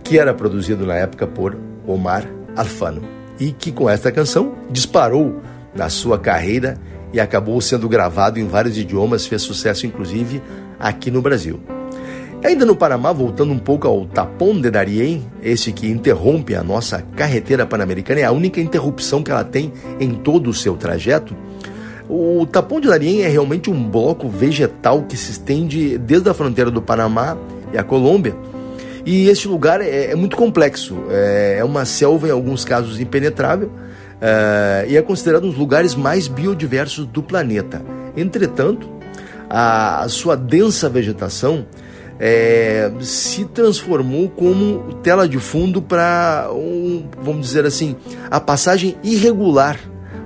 que 0.03 0.19
era 0.19 0.33
produzido 0.33 0.85
na 0.85 0.95
época 0.95 1.25
por 1.25 1.57
Omar 1.87 2.27
Alfano, 2.53 3.07
e 3.39 3.53
que 3.53 3.71
com 3.71 3.89
esta 3.89 4.11
canção 4.11 4.55
disparou 4.69 5.41
na 5.77 5.89
sua 5.89 6.17
carreira 6.17 6.77
e 7.13 7.19
acabou 7.19 7.61
sendo 7.61 7.87
gravado 7.87 8.39
em 8.39 8.47
vários 8.47 8.77
idiomas, 8.77 9.25
fez 9.25 9.41
sucesso 9.41 9.85
inclusive 9.85 10.41
aqui 10.79 11.09
no 11.09 11.21
Brasil. 11.21 11.59
Ainda 12.43 12.65
no 12.65 12.75
Panamá, 12.75 13.11
voltando 13.11 13.51
um 13.51 13.57
pouco 13.57 13.87
ao 13.87 14.05
Tapón 14.05 14.61
de 14.61 14.69
Darien, 14.69 15.25
esse 15.41 15.71
que 15.71 15.89
interrompe 15.89 16.53
a 16.55 16.63
nossa 16.63 17.01
carretera 17.15 17.65
pan-americana, 17.65 18.19
é 18.19 18.25
a 18.25 18.31
única 18.31 18.61
interrupção 18.61 19.23
que 19.23 19.31
ela 19.31 19.43
tem 19.43 19.73
em 19.99 20.11
todo 20.11 20.49
o 20.49 20.53
seu 20.53 20.75
trajeto. 20.75 21.35
O 22.07 22.45
Tapão 22.45 22.79
de 22.79 22.87
Darien 22.87 23.23
é 23.23 23.27
realmente 23.27 23.71
um 23.71 23.83
bloco 23.89 24.29
vegetal 24.29 25.03
que 25.03 25.17
se 25.17 25.31
estende 25.31 25.97
desde 25.97 26.29
a 26.29 26.33
fronteira 26.33 26.69
do 26.69 26.81
Panamá 26.81 27.35
e 27.73 27.77
a 27.77 27.83
Colômbia. 27.83 28.35
E 29.03 29.27
este 29.29 29.47
lugar 29.47 29.81
é, 29.81 30.11
é 30.11 30.15
muito 30.15 30.37
complexo, 30.37 30.95
é, 31.09 31.57
é 31.59 31.63
uma 31.63 31.85
selva, 31.85 32.27
em 32.27 32.31
alguns 32.31 32.63
casos, 32.63 32.99
impenetrável, 32.99 33.71
uh, 34.17 34.87
e 34.87 34.97
é 34.97 35.01
considerado 35.01 35.45
um 35.45 35.49
dos 35.49 35.57
lugares 35.57 35.95
mais 35.95 36.27
biodiversos 36.27 37.05
do 37.05 37.23
planeta. 37.23 37.81
Entretanto, 38.15 38.89
a, 39.49 40.01
a 40.03 40.09
sua 40.09 40.35
densa 40.35 40.89
vegetação 40.89 41.65
é, 42.19 42.91
se 42.99 43.45
transformou 43.45 44.29
como 44.29 44.93
tela 45.03 45.27
de 45.27 45.39
fundo 45.39 45.81
para, 45.81 46.49
um, 46.51 47.07
vamos 47.21 47.45
dizer 47.45 47.65
assim, 47.65 47.95
a 48.29 48.39
passagem 48.39 48.95
irregular, 49.03 49.79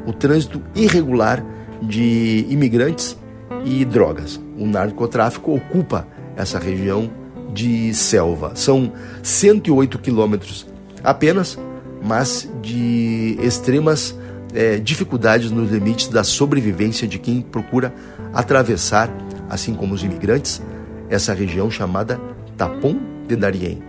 o 0.05 0.13
trânsito 0.13 0.61
irregular 0.73 1.43
de 1.81 2.45
imigrantes 2.49 3.17
e 3.65 3.83
drogas. 3.83 4.39
O 4.57 4.65
narcotráfico 4.65 5.53
ocupa 5.53 6.07
essa 6.35 6.57
região 6.57 7.09
de 7.53 7.93
selva. 7.93 8.53
São 8.55 8.93
108 9.21 9.99
quilômetros 9.99 10.65
apenas 11.03 11.59
mas 12.01 12.49
de 12.61 13.37
extremas 13.41 14.17
é, 14.53 14.77
dificuldades 14.77 15.51
nos 15.51 15.71
limites 15.71 16.07
da 16.07 16.23
sobrevivência 16.23 17.07
de 17.07 17.19
quem 17.19 17.41
procura 17.41 17.93
atravessar, 18.33 19.09
assim 19.49 19.73
como 19.73 19.93
os 19.93 20.03
imigrantes, 20.03 20.61
essa 21.09 21.33
região 21.33 21.69
chamada 21.69 22.19
Tapão 22.57 22.99
de 23.27 23.35
Darien. 23.35 23.81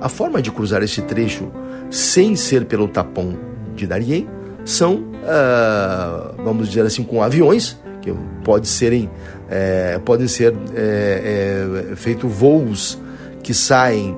A 0.00 0.08
forma 0.08 0.42
de 0.42 0.50
cruzar 0.50 0.82
esse 0.82 1.02
trecho 1.02 1.50
sem 1.90 2.34
ser 2.34 2.64
pelo 2.64 2.88
Tapão 2.88 3.38
de 3.74 3.86
Darien 3.86 4.28
são, 4.64 4.96
uh, 4.96 6.42
vamos 6.42 6.68
dizer 6.68 6.82
assim, 6.82 7.04
com 7.04 7.22
aviões, 7.22 7.78
que 8.00 8.12
pode 8.44 8.66
serem, 8.66 9.08
é, 9.48 9.98
podem 10.04 10.26
ser 10.26 10.52
é, 10.74 11.90
é, 11.92 11.96
feitos 11.96 12.30
voos 12.30 12.98
que 13.42 13.54
saem 13.54 14.16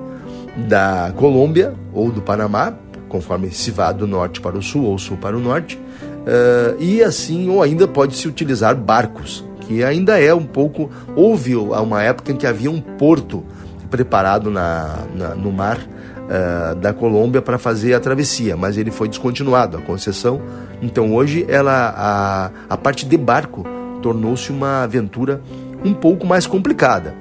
da 0.68 1.12
Colômbia 1.16 1.74
ou 1.92 2.10
do 2.10 2.22
Panamá 2.22 2.74
conforme 3.14 3.48
se 3.52 3.70
vá 3.70 3.92
do 3.92 4.08
norte 4.08 4.40
para 4.40 4.58
o 4.58 4.62
sul 4.62 4.86
ou 4.86 4.98
sul 4.98 5.16
para 5.16 5.36
o 5.36 5.40
norte, 5.40 5.76
uh, 5.76 6.74
e 6.80 7.00
assim, 7.00 7.48
ou 7.48 7.62
ainda 7.62 7.86
pode 7.86 8.16
se 8.16 8.26
utilizar 8.26 8.74
barcos, 8.74 9.44
que 9.60 9.84
ainda 9.84 10.20
é 10.20 10.34
um 10.34 10.44
pouco. 10.44 10.90
Houve 11.14 11.54
uma 11.54 12.02
época 12.02 12.32
em 12.32 12.36
que 12.36 12.44
havia 12.44 12.68
um 12.68 12.80
porto 12.80 13.44
preparado 13.88 14.50
na, 14.50 14.98
na 15.14 15.28
no 15.36 15.52
mar 15.52 15.78
uh, 15.78 16.74
da 16.74 16.92
Colômbia 16.92 17.40
para 17.40 17.56
fazer 17.56 17.94
a 17.94 18.00
travessia, 18.00 18.56
mas 18.56 18.76
ele 18.76 18.90
foi 18.90 19.08
descontinuado, 19.08 19.76
a 19.76 19.80
concessão. 19.80 20.42
Então 20.82 21.14
hoje 21.14 21.46
ela, 21.48 21.94
a, 21.96 22.50
a 22.68 22.76
parte 22.76 23.06
de 23.06 23.16
barco 23.16 23.64
tornou-se 24.02 24.50
uma 24.50 24.82
aventura 24.82 25.40
um 25.84 25.94
pouco 25.94 26.26
mais 26.26 26.48
complicada. 26.48 27.14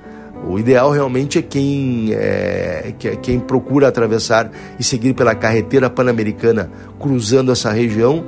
O 0.47 0.59
ideal 0.59 0.91
realmente 0.91 1.39
é 1.39 1.41
quem, 1.41 2.13
é, 2.13 2.93
é 3.03 3.15
quem 3.15 3.39
procura 3.39 3.87
atravessar 3.87 4.51
e 4.77 4.83
seguir 4.83 5.13
pela 5.13 5.33
carretera 5.33 5.89
pan-americana 5.89 6.69
cruzando 6.99 7.51
essa 7.51 7.71
região 7.71 8.23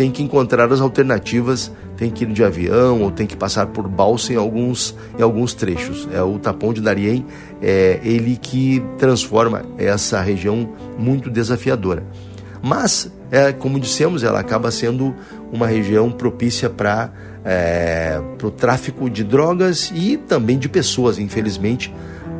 tem 0.00 0.10
que 0.10 0.22
encontrar 0.22 0.72
as 0.72 0.80
alternativas, 0.80 1.70
tem 1.94 2.10
que 2.10 2.24
ir 2.24 2.32
de 2.32 2.42
avião 2.42 3.02
ou 3.02 3.10
tem 3.10 3.26
que 3.26 3.36
passar 3.36 3.66
por 3.66 3.86
balsa 3.86 4.32
em 4.32 4.36
alguns, 4.36 4.96
em 5.18 5.22
alguns 5.22 5.52
trechos. 5.52 6.08
É 6.10 6.22
o 6.22 6.38
Tapão 6.38 6.72
de 6.72 6.80
Darien, 6.80 7.26
é 7.60 8.00
ele 8.02 8.38
que 8.40 8.82
transforma 8.96 9.62
essa 9.76 10.18
região 10.22 10.70
muito 10.98 11.28
desafiadora. 11.28 12.02
Mas, 12.62 13.12
é, 13.30 13.52
como 13.52 13.78
dissemos, 13.78 14.22
ela 14.22 14.40
acaba 14.40 14.70
sendo 14.70 15.14
uma 15.52 15.66
região 15.66 16.10
propícia 16.10 16.70
para 16.70 17.12
é, 17.44 18.20
o 18.42 18.50
tráfico 18.50 19.08
de 19.08 19.24
drogas 19.24 19.92
e 19.94 20.16
também 20.16 20.58
de 20.58 20.68
pessoas, 20.68 21.18
infelizmente. 21.18 21.92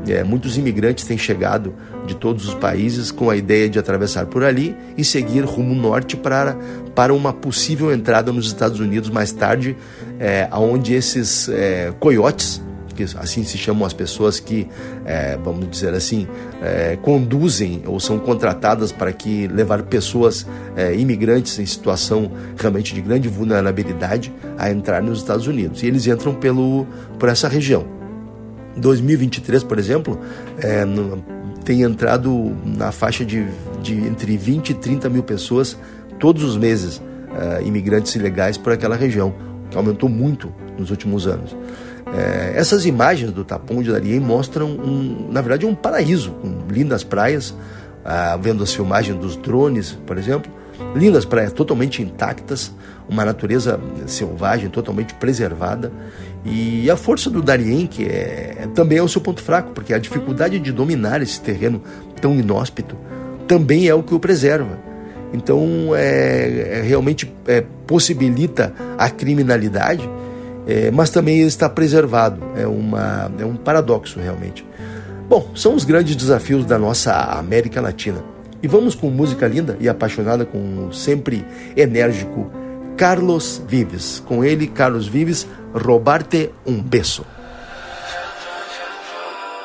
É, 0.09 0.25
muitos 0.25 0.57
imigrantes 0.57 1.05
têm 1.05 1.19
chegado 1.19 1.75
de 2.07 2.17
todos 2.17 2.49
os 2.49 2.55
países 2.55 3.11
com 3.11 3.29
a 3.29 3.37
ideia 3.37 3.69
de 3.69 3.79
atravessar 3.79 4.27
por 4.27 4.43
ali 4.43 4.75
e 4.97 5.05
seguir 5.05 5.45
rumo 5.45 5.75
norte 5.75 6.17
para, 6.17 6.57
para 6.95 7.13
uma 7.13 7.33
possível 7.33 7.93
entrada 7.93 8.33
nos 8.33 8.47
Estados 8.47 8.81
Unidos 8.81 9.11
mais 9.11 9.31
tarde, 9.31 9.77
é, 10.19 10.49
onde 10.53 10.95
esses 10.95 11.49
é, 11.51 11.93
coiotes 12.01 12.63
assim 13.19 13.45
se 13.45 13.59
chamam 13.59 13.85
as 13.85 13.93
pessoas 13.93 14.41
que, 14.41 14.67
é, 15.05 15.37
vamos 15.37 15.69
dizer 15.69 15.95
assim, 15.95 16.27
é, 16.63 16.97
conduzem 17.01 17.83
ou 17.87 17.99
são 18.01 18.19
contratadas 18.19 18.93
para 18.93 19.13
que 19.13 19.47
levar 19.49 19.83
pessoas 19.83 20.47
é, 20.77 20.95
imigrantes 20.95 21.59
em 21.59 21.67
situação 21.67 22.31
realmente 22.57 22.95
de 22.95 23.01
grande 23.01 23.29
vulnerabilidade 23.29 24.33
a 24.59 24.71
entrar 24.71 25.03
nos 25.03 25.19
Estados 25.19 25.47
Unidos. 25.47 25.83
E 25.83 25.87
eles 25.87 26.07
entram 26.07 26.35
pelo, 26.35 26.87
por 27.19 27.29
essa 27.29 27.49
região. 27.49 27.87
2023, 28.77 29.65
por 29.65 29.79
exemplo, 29.79 30.19
é, 30.59 30.85
no, 30.85 31.23
tem 31.65 31.83
entrado 31.83 32.57
na 32.65 32.93
faixa 32.93 33.25
de, 33.25 33.47
de 33.83 33.95
entre 33.95 34.37
20 34.37 34.71
e 34.71 34.75
30 34.75 35.09
mil 35.09 35.23
pessoas 35.23 35.77
todos 36.19 36.43
os 36.43 36.57
meses, 36.57 37.03
é, 37.35 37.63
imigrantes 37.63 38.15
ilegais 38.15 38.57
por 38.57 38.73
aquela 38.73 38.97
região, 38.97 39.35
que 39.71 39.77
aumentou 39.77 40.09
muito 40.09 40.53
nos 40.79 40.91
últimos 40.91 41.27
anos. 41.27 41.57
É, 42.15 42.53
essas 42.57 42.87
imagens 42.87 43.33
do 43.33 43.45
Tapão 43.45 43.83
de 43.83 43.91
Darien 43.91 44.21
mostram, 44.21 44.69
um, 44.69 45.29
na 45.31 45.41
verdade, 45.41 45.67
um 45.67 45.75
paraíso, 45.75 46.33
com 46.33 46.67
lindas 46.69 47.05
praias, 47.05 47.55
ah, 48.05 48.37
vendo 48.41 48.63
as 48.63 48.75
filmagens 48.75 49.19
dos 49.19 49.37
drones, 49.37 49.93
por 50.07 50.19
exemplo, 50.19 50.51
lindas 50.95 51.25
praias 51.25 51.53
totalmente 51.53 52.03
intactas, 52.03 52.73
uma 53.09 53.25
natureza 53.25 53.79
selvagem 54.07 54.71
totalmente 54.71 55.15
preservada 55.15 55.93
e 56.45 56.91
a 56.91 56.97
força 56.97 57.29
do 57.29 57.43
Darien, 57.43 57.87
que 57.87 58.05
é, 58.05 58.69
também 58.75 58.99
é 58.99 59.03
o 59.03 59.09
seu 59.09 59.21
ponto 59.21 59.43
fraco, 59.43 59.73
porque 59.73 59.93
a 59.93 59.99
dificuldade 59.99 60.59
de 60.59 60.73
dominar 60.73 61.21
esse 61.21 61.41
terreno 61.41 61.83
tão 62.21 62.35
inóspito 62.35 62.97
também 63.47 63.89
é 63.89 63.95
o 63.95 64.03
que 64.03 64.15
o 64.15 64.21
preserva. 64.21 64.79
Então, 65.33 65.95
é, 65.95 66.79
é 66.79 66.83
realmente 66.83 67.33
é, 67.47 67.63
possibilita 67.87 68.73
a 68.99 69.11
criminalidade 69.11 70.09
é, 70.71 70.91
mas 70.93 71.11
também 71.11 71.39
ele 71.39 71.49
está 71.49 71.69
preservado. 71.69 72.41
É, 72.57 72.65
uma, 72.65 73.29
é 73.41 73.45
um 73.45 73.57
paradoxo, 73.57 74.21
realmente. 74.21 74.65
Bom, 75.29 75.51
são 75.53 75.75
os 75.75 75.85
grandes 75.85 76.15
desafios 76.15 76.65
da 76.65 76.79
nossa 76.79 77.13
América 77.13 77.81
Latina. 77.81 78.23
E 78.63 78.69
vamos 78.69 78.95
com 78.95 79.11
música 79.11 79.49
linda 79.49 79.77
e 79.81 79.89
apaixonada 79.89 80.45
com 80.45 80.87
o 80.87 80.93
sempre 80.93 81.45
enérgico 81.77 82.53
Carlos 82.97 83.61
Vives. 83.67 84.23
Com 84.25 84.45
ele, 84.45 84.69
Carlos 84.69 85.09
Vives, 85.09 85.45
Robarte 85.75 86.51
um 86.65 86.81
Beso. 86.81 87.25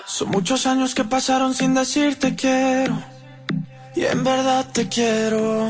Son 0.08 0.30
muchos 0.30 0.66
años 0.66 0.96
que 0.96 1.04
pasaron 1.04 1.54
sin 1.54 1.74
decirte 1.76 2.36
quiero. 2.36 2.98
Y 3.96 4.06
en 4.06 4.24
verdad 4.24 4.66
te 4.72 4.88
quiero. 4.88 5.70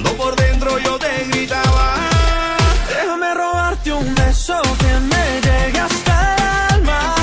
Cuando 0.00 0.16
por 0.16 0.36
dentro 0.36 0.78
yo 0.78 0.96
te 0.96 1.24
gritaba, 1.24 1.94
déjame 2.88 3.34
robarte 3.34 3.92
un 3.92 4.14
beso 4.14 4.62
que 4.78 4.92
me 5.10 5.40
llegue 5.40 5.80
hasta 5.80 6.36
el 6.36 6.74
alma. 6.74 7.14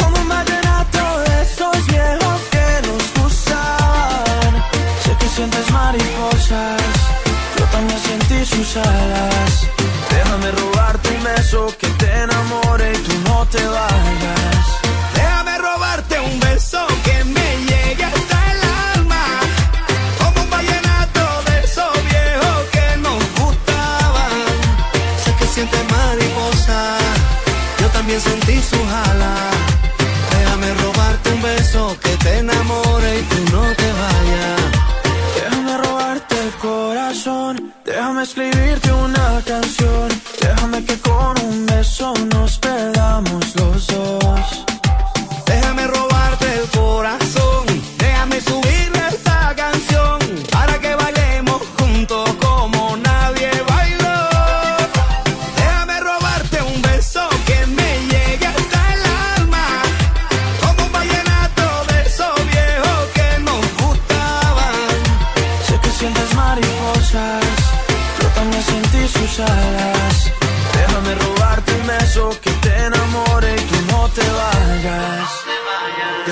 Como 0.00 0.16
un 0.20 0.28
vallenato 0.28 1.20
de 1.20 1.42
esos 1.42 1.86
viejos 1.86 2.40
que 2.50 2.88
nos 2.88 3.22
gustan. 3.22 4.64
Sé 5.04 5.16
que 5.16 5.28
sientes 5.28 5.70
mariposas, 5.70 6.82
yo 7.56 7.64
también 7.66 8.00
sentí 8.00 8.46
sus 8.46 8.76
alas. 8.78 9.68
Déjame 10.10 10.50
robarte 10.50 11.08
un 11.08 11.22
beso 11.22 11.72
que 11.78 11.86
te 11.86 12.12
enamore 12.24 12.94
y 12.94 12.96
tú 12.96 13.12
no 13.28 13.46
te 13.46 13.64
vayas. 13.64 14.41
Sentí 28.52 28.62
su 28.62 28.84
jala. 28.86 29.34
Déjame 30.30 30.74
robarte 30.74 31.32
un 31.32 31.42
beso 31.42 31.96
que 32.02 32.16
te 32.16 32.38
enamore 32.38 33.18
y 33.18 33.22
tú 33.22 33.52
no 33.52 33.62
te 33.74 33.92
vayas. 33.92 34.60
Déjame 35.34 35.76
robarte 35.78 36.34
el 36.40 36.52
corazón, 36.60 37.72
déjame 37.84 38.22
escribirte 38.22 38.92
una 38.92 39.42
canción. 39.46 40.08
Déjame 40.40 40.84
que 40.84 40.98
con 41.00 41.40
un 41.44 41.66
beso 41.66 42.14
nos 42.34 42.58
perdamos 42.58 43.54
los 43.56 43.86
dos. 43.86 44.21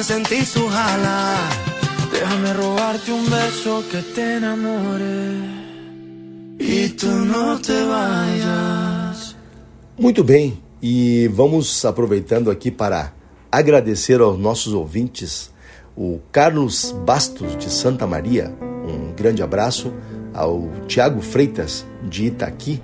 Yo 0.00 0.06
también 0.06 0.26
sentí 0.26 0.44
su 0.46 0.66
jala. 0.68 1.48
Déjame 2.12 2.52
robarte 2.54 3.12
un 3.12 3.28
beso 3.28 3.82
que 3.90 4.02
te 4.14 4.36
enamore 4.36 5.38
y 6.58 6.88
tú 6.90 7.08
no 7.08 7.58
te 7.60 7.84
vayas. 7.84 9.36
Muito 9.98 10.24
bem, 10.24 10.58
e 10.82 11.28
vamos 11.28 11.84
aproveitando 11.84 12.50
aqui 12.50 12.70
para 12.70 13.12
agradecer 13.50 14.20
aos 14.20 14.38
nossos 14.38 14.72
ouvintes, 14.72 15.50
o 15.96 16.20
Carlos 16.32 16.94
Bastos 17.04 17.56
de 17.58 17.70
Santa 17.70 18.06
Maria, 18.06 18.52
um 18.62 19.12
grande 19.14 19.42
abraço, 19.42 19.92
ao 20.32 20.70
Tiago 20.86 21.20
Freitas 21.20 21.84
de 22.08 22.26
Itaqui, 22.26 22.80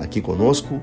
aqui 0.00 0.20
conosco, 0.20 0.80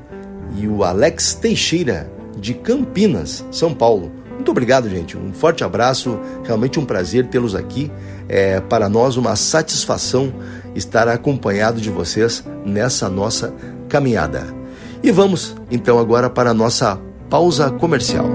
e 0.60 0.68
o 0.68 0.84
Alex 0.84 1.34
Teixeira 1.36 2.12
de 2.38 2.54
Campinas, 2.54 3.44
São 3.52 3.74
Paulo. 3.74 4.21
Muito 4.42 4.50
obrigado, 4.50 4.90
gente. 4.90 5.16
Um 5.16 5.32
forte 5.32 5.64
abraço, 5.64 6.20
realmente 6.44 6.80
um 6.80 6.84
prazer 6.84 7.28
tê-los 7.28 7.54
aqui. 7.54 7.92
É 8.28 8.60
para 8.60 8.90
nós 8.90 9.16
uma 9.16 9.36
satisfação 9.36 10.34
estar 10.74 11.08
acompanhado 11.08 11.80
de 11.80 11.92
vocês 11.92 12.44
nessa 12.66 13.08
nossa 13.08 13.54
caminhada. 13.88 14.48
E 15.04 15.12
vamos 15.12 15.56
então 15.70 16.00
agora 16.00 16.28
para 16.28 16.50
a 16.50 16.54
nossa 16.56 17.00
pausa 17.30 17.70
comercial. 17.70 18.26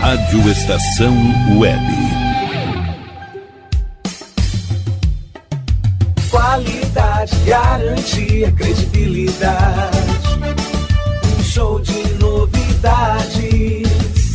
Rádio 0.00 0.50
Estação 0.50 1.14
Web. 1.60 2.15
Qualidade, 7.26 7.36
garantia, 7.44 8.52
credibilidade. 8.52 9.98
Um 11.38 11.42
show 11.42 11.80
de 11.80 12.14
novidades. 12.18 13.56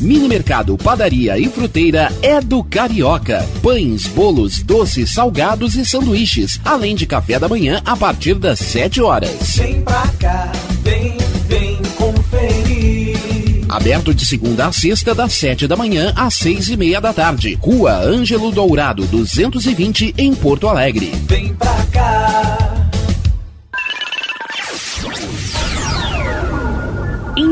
Mini 0.02 0.28
Mercado, 0.28 0.76
Padaria 0.78 1.38
e 1.38 1.48
Fruteira 1.48 2.12
é 2.22 2.42
do 2.42 2.64
Carioca. 2.64 3.48
Pães, 3.62 4.08
bolos, 4.08 4.62
doces, 4.64 5.14
salgados 5.14 5.76
e 5.76 5.86
sanduíches, 5.86 6.60
além 6.66 6.96
de 6.96 7.06
café 7.06 7.40
da 7.40 7.48
manhã 7.48 7.82
a 7.86 7.96
partir 7.96 8.34
das 8.36 8.60
7 8.60 9.00
horas. 9.02 9.56
Vem 9.56 9.82
pra 9.82 10.08
cá, 10.20 10.52
vem, 10.82 11.18
vem 11.48 11.78
conferir. 11.96 13.62
Aberto 13.70 14.14
de 14.14 14.26
segunda 14.26 14.66
a 14.66 14.72
sexta, 14.72 15.16
das 15.16 15.32
7 15.34 15.66
da 15.68 15.78
manhã 15.78 16.12
às 16.16 16.34
6 16.34 16.70
e 16.70 16.78
meia 16.78 17.00
da 17.00 17.14
tarde. 17.14 17.58
Rua 17.62 17.94
Ângelo 17.94 18.52
Dourado, 18.52 19.06
220, 19.06 20.14
em 20.18 20.34
Porto 20.34 20.68
Alegre. 20.68 21.14
Vem 21.28 21.54
pra 21.54 21.86
cá. 21.92 22.71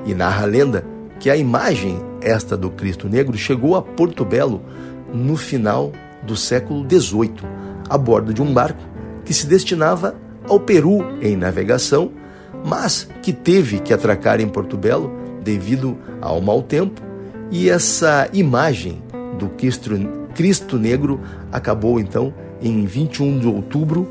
e 0.04 0.14
narra 0.14 0.44
a 0.44 0.46
lenda 0.46 0.84
que 1.18 1.28
a 1.28 1.36
imagem 1.36 2.00
esta 2.20 2.56
do 2.56 2.70
Cristo 2.70 3.08
Negro 3.08 3.36
chegou 3.36 3.76
a 3.76 3.82
Porto 3.82 4.24
Belo 4.24 4.62
no 5.12 5.36
final 5.36 5.92
do 6.22 6.36
século 6.36 6.86
XVIII, 6.88 7.34
a 7.88 7.98
bordo 7.98 8.32
de 8.32 8.42
um 8.42 8.52
barco 8.52 8.82
que 9.24 9.34
se 9.34 9.46
destinava 9.46 10.14
ao 10.48 10.60
Peru 10.60 10.98
em 11.20 11.36
navegação, 11.36 12.10
mas 12.64 13.08
que 13.22 13.32
teve 13.32 13.78
que 13.78 13.92
atracar 13.92 14.40
em 14.40 14.48
Porto 14.48 14.76
Belo 14.76 15.12
devido 15.42 15.96
ao 16.20 16.40
mau 16.40 16.62
tempo, 16.62 17.00
e 17.50 17.68
essa 17.68 18.28
imagem 18.32 19.02
do 19.38 19.48
Cristo, 19.50 19.90
Cristo 20.34 20.78
Negro 20.78 21.20
acabou 21.50 21.98
então 21.98 22.32
em 22.62 22.84
21 22.84 23.38
de 23.38 23.46
outubro 23.46 24.08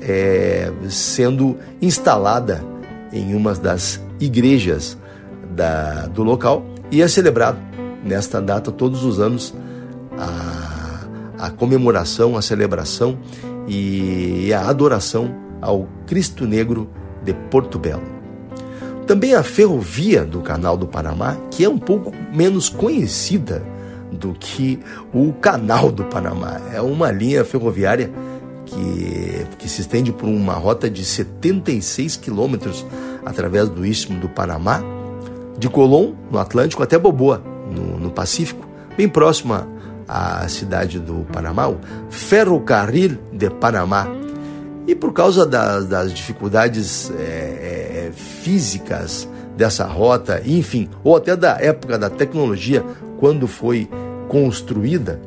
é, 0.00 0.70
sendo 0.88 1.56
instalada 1.80 2.62
em 3.12 3.34
uma 3.34 3.54
das 3.54 4.00
igrejas 4.20 4.98
da, 5.54 6.06
do 6.06 6.22
local 6.22 6.64
e 6.90 7.02
é 7.02 7.08
celebrado 7.08 7.58
nesta 8.04 8.40
data 8.40 8.70
todos 8.70 9.04
os 9.04 9.20
anos 9.20 9.54
a, 10.18 11.46
a 11.46 11.50
comemoração, 11.50 12.36
a 12.36 12.42
celebração 12.42 13.18
e 13.66 14.52
a 14.52 14.68
adoração 14.68 15.34
ao 15.60 15.88
Cristo 16.06 16.46
Negro 16.46 16.90
de 17.24 17.32
Porto 17.32 17.78
Belo. 17.78 18.02
Também 19.06 19.34
a 19.34 19.42
ferrovia 19.42 20.24
do 20.24 20.40
Canal 20.40 20.76
do 20.76 20.86
Panamá, 20.86 21.36
que 21.50 21.64
é 21.64 21.68
um 21.68 21.78
pouco 21.78 22.12
menos 22.32 22.68
conhecida 22.68 23.62
do 24.10 24.32
que 24.32 24.78
o 25.12 25.32
Canal 25.32 25.90
do 25.90 26.04
Panamá. 26.04 26.60
É 26.72 26.80
uma 26.80 27.10
linha 27.10 27.44
ferroviária 27.44 28.10
que, 28.64 29.46
que 29.58 29.68
se 29.68 29.80
estende 29.80 30.12
por 30.12 30.28
uma 30.28 30.54
rota 30.54 30.88
de 30.88 31.04
76 31.04 32.16
quilômetros 32.16 32.86
através 33.24 33.68
do 33.68 33.84
Istmo 33.84 34.18
do 34.20 34.28
Panamá, 34.28 34.82
de 35.58 35.68
Colón, 35.68 36.14
no 36.30 36.38
Atlântico, 36.38 36.82
até 36.82 36.98
Boboa, 36.98 37.42
no, 37.70 37.98
no 37.98 38.10
Pacífico, 38.10 38.66
bem 38.96 39.08
próxima 39.08 39.68
à 40.08 40.46
cidade 40.48 40.98
do 40.98 41.26
Panamá, 41.32 41.68
o 41.68 41.78
Ferrocarril 42.10 43.18
de 43.32 43.48
Panamá. 43.50 44.08
E 44.86 44.94
por 44.94 45.12
causa 45.12 45.46
das, 45.46 45.86
das 45.86 46.12
dificuldades 46.12 47.10
é, 47.18 48.08
é, 48.08 48.12
físicas 48.14 49.28
dessa 49.56 49.86
rota, 49.86 50.42
enfim, 50.44 50.88
ou 51.04 51.16
até 51.16 51.36
da 51.36 51.56
época 51.60 51.98
da 51.98 52.10
tecnologia, 52.10 52.84
quando 53.18 53.46
foi 53.46 53.88
construída, 54.28 55.20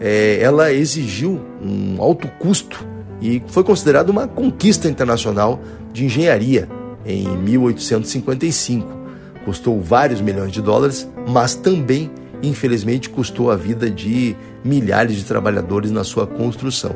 é, 0.00 0.40
ela 0.40 0.72
exigiu 0.72 1.40
um 1.62 2.02
alto 2.02 2.26
custo 2.38 2.84
e 3.20 3.42
foi 3.48 3.62
considerada 3.62 4.10
uma 4.10 4.26
conquista 4.26 4.88
internacional 4.88 5.60
de 5.92 6.06
engenharia 6.06 6.68
em 7.04 7.28
1855. 7.36 8.99
Custou 9.44 9.80
vários 9.80 10.20
milhões 10.20 10.52
de 10.52 10.60
dólares, 10.60 11.08
mas 11.28 11.54
também, 11.54 12.10
infelizmente, 12.42 13.08
custou 13.08 13.50
a 13.50 13.56
vida 13.56 13.90
de 13.90 14.36
milhares 14.64 15.16
de 15.16 15.24
trabalhadores 15.24 15.90
na 15.90 16.04
sua 16.04 16.26
construção. 16.26 16.94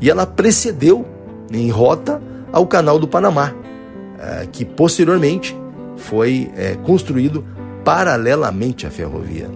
E 0.00 0.08
ela 0.08 0.26
precedeu 0.26 1.06
em 1.52 1.70
rota 1.70 2.20
ao 2.52 2.66
Canal 2.66 2.98
do 2.98 3.08
Panamá, 3.08 3.54
é, 4.18 4.46
que 4.50 4.64
posteriormente 4.64 5.56
foi 5.96 6.50
é, 6.56 6.74
construído 6.76 7.44
paralelamente 7.84 8.86
à 8.86 8.90
ferrovia. 8.90 9.50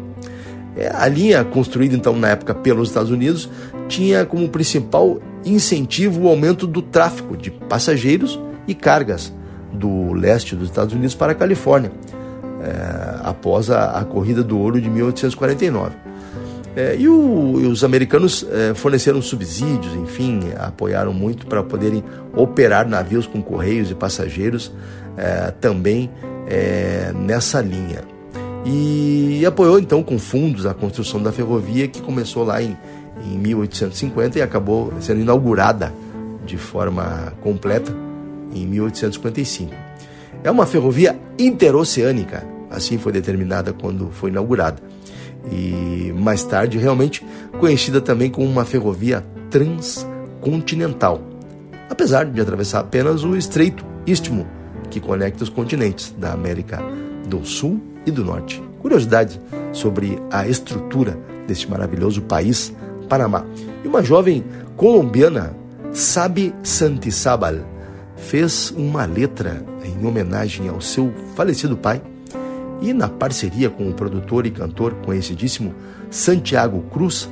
É, 0.76 0.90
a 0.94 1.08
linha 1.08 1.44
construída 1.44 1.94
então 1.94 2.16
na 2.16 2.28
época 2.28 2.54
pelos 2.54 2.88
Estados 2.88 3.10
Unidos 3.10 3.48
tinha 3.88 4.24
como 4.24 4.48
principal 4.48 5.20
incentivo 5.44 6.22
o 6.22 6.28
aumento 6.28 6.66
do 6.66 6.82
tráfego 6.82 7.36
de 7.36 7.50
passageiros 7.50 8.38
e 8.66 8.74
cargas 8.74 9.32
do 9.72 10.12
leste 10.12 10.56
dos 10.56 10.68
Estados 10.68 10.94
Unidos 10.94 11.14
para 11.14 11.32
a 11.32 11.34
Califórnia, 11.34 11.92
é, 12.60 13.20
após 13.22 13.70
a, 13.70 13.98
a, 13.98 14.04
corrida 14.04 14.42
do 14.42 14.58
ouro 14.58 14.80
de 14.80 14.90
1849. 14.90 15.96
É, 16.76 16.96
e, 16.96 17.08
o, 17.08 17.60
e, 17.60 17.66
os 17.66 17.82
americanos 17.82 18.46
é, 18.50 18.74
forneceram 18.74 19.20
subsídios, 19.22 19.94
enfim, 19.94 20.40
apoiaram 20.58 21.12
muito 21.12 21.46
para 21.46 21.62
poderem 21.62 22.04
operar 22.34 22.88
navios 22.88 23.26
com 23.26 23.42
correios 23.42 23.90
e 23.90 23.94
passageiros 23.94 24.72
também 25.60 26.08
nessa 27.26 27.60
linha 27.60 28.04
e 28.64 29.44
apoiou 29.44 29.80
então 29.80 30.02
com 30.02 30.16
fundos 30.16 30.64
a 30.64 30.72
construção 30.72 31.22
da 31.22 31.32
ferrovia 31.32 31.88
que 31.88 32.00
começou 32.00 32.44
lá 32.44 32.62
em, 32.62 32.76
em 33.24 33.36
1850 33.36 34.38
e 34.38 34.42
acabou 34.42 34.92
sendo 35.00 35.20
inaugurada 35.20 35.92
de 36.46 36.56
forma 36.56 37.32
completa 37.40 37.92
em 38.54 38.66
1855. 38.66 39.72
É 40.42 40.50
uma 40.50 40.66
ferrovia 40.66 41.18
interoceânica, 41.38 42.46
assim 42.70 42.98
foi 42.98 43.12
determinada 43.12 43.72
quando 43.72 44.10
foi 44.10 44.30
inaugurada. 44.30 44.82
E 45.50 46.12
mais 46.16 46.42
tarde, 46.44 46.78
realmente 46.78 47.24
conhecida 47.58 48.00
também 48.00 48.30
como 48.30 48.46
uma 48.46 48.64
ferrovia 48.64 49.24
transcontinental, 49.50 51.22
apesar 51.88 52.24
de 52.26 52.40
atravessar 52.40 52.80
apenas 52.80 53.24
o 53.24 53.36
estreito 53.36 53.84
istmo 54.06 54.46
que 54.90 55.00
conecta 55.00 55.44
os 55.44 55.50
continentes 55.50 56.14
da 56.18 56.32
América 56.32 56.82
do 57.26 57.44
Sul 57.44 57.80
e 58.06 58.10
do 58.10 58.24
Norte. 58.24 58.62
Curiosidades 58.80 59.38
sobre 59.72 60.18
a 60.30 60.46
estrutura 60.48 61.18
deste 61.46 61.68
maravilhoso 61.68 62.22
país, 62.22 62.72
Panamá. 63.08 63.44
E 63.84 63.88
uma 63.88 64.02
jovem 64.02 64.44
colombiana, 64.76 65.54
Sabi 65.92 66.54
Santizábal, 66.62 67.56
fez 68.18 68.72
uma 68.76 69.04
letra 69.04 69.64
em 69.84 70.06
homenagem 70.06 70.68
ao 70.68 70.80
seu 70.80 71.12
falecido 71.34 71.76
pai 71.76 72.02
e, 72.80 72.92
na 72.92 73.08
parceria 73.08 73.70
com 73.70 73.88
o 73.88 73.94
produtor 73.94 74.46
e 74.46 74.50
cantor 74.50 74.94
conhecidíssimo 75.04 75.74
Santiago 76.10 76.82
Cruz, 76.90 77.28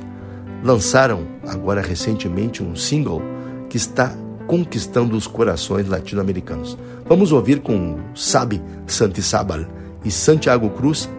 lançaram 0.63 1.25
agora 1.47 1.81
recentemente 1.81 2.63
um 2.63 2.75
single 2.75 3.21
que 3.69 3.77
está 3.77 4.15
conquistando 4.47 5.15
os 5.15 5.27
corações 5.27 5.87
latino-americanos. 5.87 6.77
Vamos 7.05 7.31
ouvir 7.31 7.59
com 7.59 7.99
Sabe 8.15 8.61
Santizábal 8.85 9.65
e 10.03 10.11
Santiago 10.11 10.69
Cruz, 10.69 11.09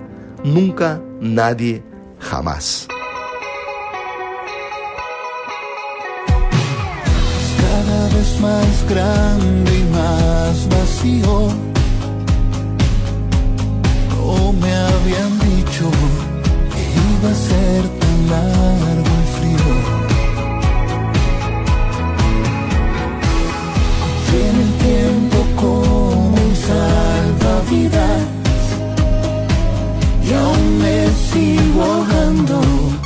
Nunca 0.44 1.00
Nadie 1.20 1.82
Jamás. 2.18 2.97
Más 8.40 8.84
grande 8.88 9.78
y 9.78 9.84
más 9.92 10.68
vacío. 10.68 11.48
No 14.16 14.52
me 14.52 14.72
habían 14.72 15.38
dicho 15.40 15.90
que 16.72 16.82
iba 17.10 17.30
a 17.30 17.34
ser 17.34 17.82
tan 18.00 18.18
largo 18.30 19.12
el 19.20 19.26
frío. 19.36 19.70
Tiene 24.30 24.60
el 24.62 24.72
tiempo 24.86 25.38
como 25.56 26.18
un 26.30 26.56
salvavidas 26.68 28.22
y 30.24 30.32
aún 30.32 30.64
me 30.78 30.96
sigo 31.30 31.82
ahogando. 31.82 32.97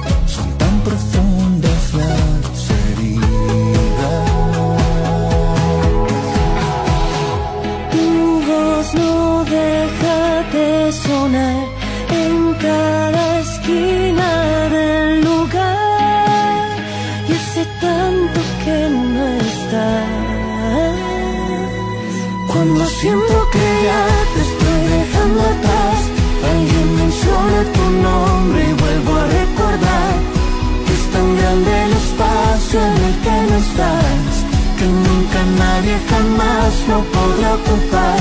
Jamás 36.12 36.72
lo 36.90 36.98
podrá 37.14 37.48
ocupar. 37.60 38.20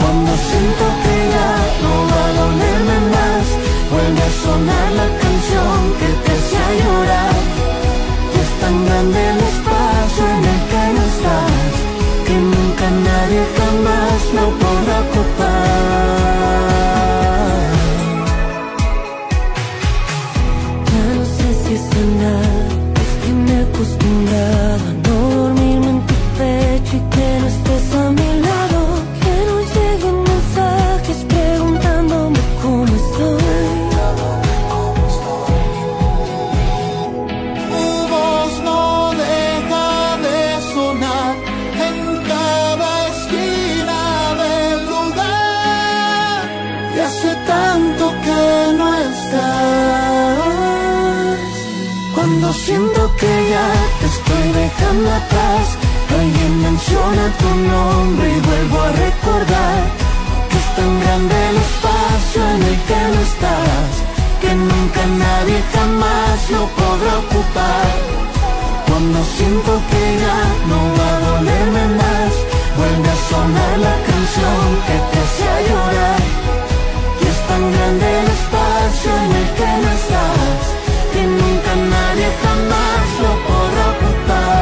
Cuando 0.00 0.32
siento 0.48 0.84
que 1.02 1.16
ya 1.34 1.52
no 1.82 1.92
va 2.10 2.22
a 2.28 2.32
dolerme 2.40 2.98
más, 3.14 3.46
vuelve 3.92 4.22
a 4.30 4.32
sonar 4.44 4.88
la 5.00 5.08
canción 5.22 5.78
que 6.00 6.08
te 6.22 6.30
hacía 6.36 6.66
llorar. 6.82 7.36
Y 8.34 8.36
es 8.44 8.50
tan 8.62 8.76
grande 8.86 9.20
el 9.32 9.40
espacio 9.52 10.24
en 10.36 10.42
el 10.52 10.60
que 10.70 10.84
no 10.96 11.02
estás, 11.12 11.72
que 12.26 12.36
nunca 12.52 12.86
nadie 13.08 13.42
jamás 13.58 14.20
lo 14.36 14.46
podrá 14.62 14.96
ocupar. 15.06 16.59
Siento 52.52 53.14
que 53.16 53.50
ya 53.50 53.68
te 54.00 54.06
estoy 54.06 54.52
dejando 54.52 55.08
atrás, 55.08 55.64
alguien 56.10 56.62
menciona 56.62 57.32
tu 57.38 57.48
nombre 57.48 58.28
y 58.28 58.40
vuelvo 58.40 58.80
a 58.80 58.90
recordar 58.90 59.80
que 60.48 60.56
es 60.56 60.76
tan 60.76 61.00
grande 61.00 61.34
el 61.50 61.56
espacio 61.56 62.40
en 62.54 62.62
el 62.70 62.78
que 62.88 63.00
no 63.12 63.20
estás, 63.30 63.90
que 64.40 64.54
nunca 64.54 65.00
nadie 65.06 65.62
jamás 65.74 66.50
lo 66.50 66.66
podrá 66.78 67.18
ocupar. 67.18 67.88
Cuando 68.88 69.18
siento 69.36 69.72
que 69.90 70.02
ya 70.24 70.40
no 70.70 70.78
va 70.98 71.08
a 71.16 71.20
dolerme 71.30 71.84
más, 72.02 72.32
vuelve 72.76 73.08
a 73.08 73.18
sonar 73.30 73.78
la 73.78 73.96
canción 74.10 74.62
que 74.86 74.96
te 75.10 75.18
hacía 75.24 75.54
llorar. 75.68 76.22
Y 77.20 77.24
es 77.32 77.40
tan 77.48 77.62
grande 77.72 78.06
el 78.20 78.28
espacio 78.38 79.10
en 79.24 79.30
el 79.40 79.48
que 79.56 79.70
no 79.82 79.90
estás, 80.00 80.89
jamás 82.42 83.06
lo 83.24 83.32
podrá 83.48 83.84
ocupar. 83.94 84.60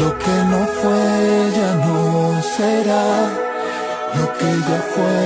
Lo 0.00 0.08
que 0.22 0.36
no 0.52 0.60
fue 0.80 1.04
ya 1.58 1.70
no 1.86 1.98
será, 2.56 3.06
lo 4.18 4.26
que 4.38 4.50
ya 4.68 4.80
fue 4.92 5.20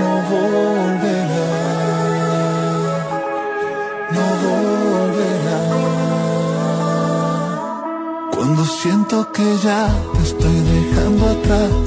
no 0.00 0.10
volverá, 0.32 1.52
no 4.14 4.24
volverá. 4.44 5.62
Cuando 8.34 8.62
siento 8.64 9.16
que 9.32 9.46
ya 9.66 9.82
te 10.14 10.20
estoy 10.28 10.58
dejando 10.76 11.22
atrás, 11.36 11.86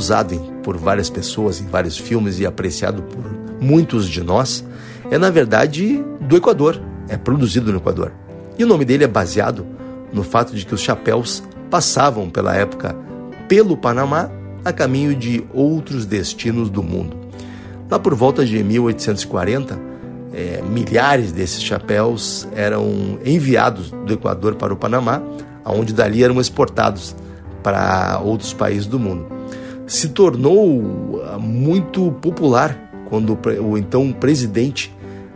usado 0.00 0.38
por 0.62 0.78
várias 0.78 1.10
pessoas 1.10 1.60
em 1.60 1.66
vários 1.66 1.98
filmes 1.98 2.40
e 2.40 2.46
apreciado 2.46 3.02
por 3.02 3.22
muitos 3.60 4.08
de 4.08 4.22
nós, 4.22 4.64
é 5.10 5.18
na 5.18 5.28
verdade 5.28 6.02
do 6.22 6.36
Equador, 6.36 6.80
é 7.06 7.18
produzido 7.18 7.70
no 7.70 7.78
Equador. 7.78 8.12
E 8.58 8.64
o 8.64 8.66
nome 8.66 8.86
dele 8.86 9.04
é 9.04 9.08
baseado 9.08 9.66
no 10.10 10.22
fato 10.22 10.54
de 10.54 10.64
que 10.64 10.74
os 10.74 10.80
chapéus 10.80 11.42
passavam 11.70 12.30
pela 12.30 12.56
época 12.56 12.96
pelo 13.46 13.76
Panamá 13.76 14.30
a 14.64 14.72
caminho 14.72 15.14
de 15.14 15.44
outros 15.52 16.06
destinos 16.06 16.70
do 16.70 16.82
mundo. 16.82 17.16
Lá 17.90 17.98
por 17.98 18.14
volta 18.14 18.44
de 18.44 18.62
1840, 18.62 19.78
eh, 20.32 20.62
milhares 20.62 21.32
desses 21.32 21.62
chapéus 21.62 22.48
eram 22.54 23.18
enviados 23.24 23.90
do 23.90 24.12
Equador 24.12 24.54
para 24.54 24.72
o 24.72 24.76
Panamá, 24.76 25.20
aonde 25.64 25.92
dali 25.92 26.24
eram 26.24 26.40
exportados 26.40 27.14
para 27.62 28.20
outros 28.24 28.54
países 28.54 28.86
do 28.86 28.98
mundo. 28.98 29.39
Se 29.90 30.10
tornou 30.10 31.20
ah, 31.24 31.36
muito 31.36 32.12
popular 32.22 32.78
quando 33.08 33.36
o 33.60 33.76
então 33.76 34.12
presidente 34.12 34.94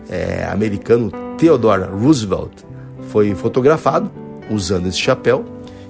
eh, 0.08 0.48
americano 0.48 1.10
Theodore 1.36 1.88
Roosevelt 1.90 2.62
foi 3.08 3.34
fotografado 3.34 4.08
usando 4.48 4.86
esse 4.86 4.98
chapéu 4.98 5.44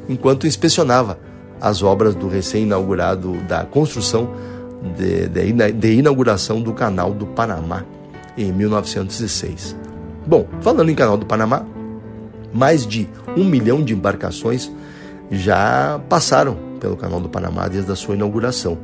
enquanto 0.09 0.47
inspecionava 0.47 1.19
as 1.61 1.83
obras 1.83 2.15
do 2.15 2.27
recém-inaugurado 2.27 3.35
da 3.47 3.67
construção 3.67 4.31
de, 4.97 5.29
de, 5.29 5.73
de 5.73 5.93
inauguração 5.93 6.63
do 6.63 6.73
Canal 6.73 7.13
do 7.13 7.27
Panamá 7.27 7.85
em 8.35 8.51
1906. 8.51 9.77
Bom, 10.27 10.49
falando 10.63 10.91
em 10.91 10.95
Canal 10.95 11.19
do 11.19 11.27
Panamá, 11.27 11.67
mais 12.51 12.87
de 12.87 13.07
um 13.37 13.45
milhão 13.45 13.83
de 13.83 13.93
embarcações 13.93 14.73
já 15.31 16.01
passaram 16.09 16.73
pelo 16.85 16.99
Canal 16.99 17.19
do 17.19 17.31
Panamá 17.31 17.67
desde 17.67 17.91
a 17.91 17.97
sua 17.97 18.15
inauguração, 18.15 18.77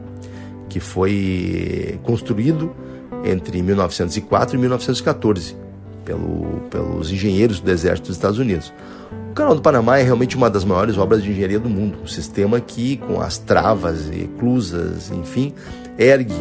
que 0.71 0.81
foi 0.81 2.01
construído 2.03 2.75
entre 3.23 3.61
1904 3.61 4.57
e 4.57 4.59
1914 4.59 5.55
pelo, 6.03 6.63
pelos 6.71 7.13
engenheiros 7.13 7.61
do 7.61 7.71
Exército 7.71 8.09
dos 8.09 8.17
Estados 8.17 8.39
Unidos. 8.39 8.73
O 9.31 9.35
Canal 9.35 9.55
do 9.55 9.61
Panamá 9.61 9.99
é 9.99 10.03
realmente 10.03 10.35
uma 10.35 10.49
das 10.49 10.65
maiores 10.65 10.97
obras 10.97 11.23
de 11.23 11.31
engenharia 11.31 11.61
do 11.61 11.69
mundo. 11.69 11.99
Um 12.03 12.07
sistema 12.07 12.59
que, 12.59 12.97
com 12.97 13.21
as 13.21 13.37
travas 13.37 14.09
e 14.09 14.23
eclusas, 14.23 15.11
enfim, 15.11 15.53
ergue 15.99 16.33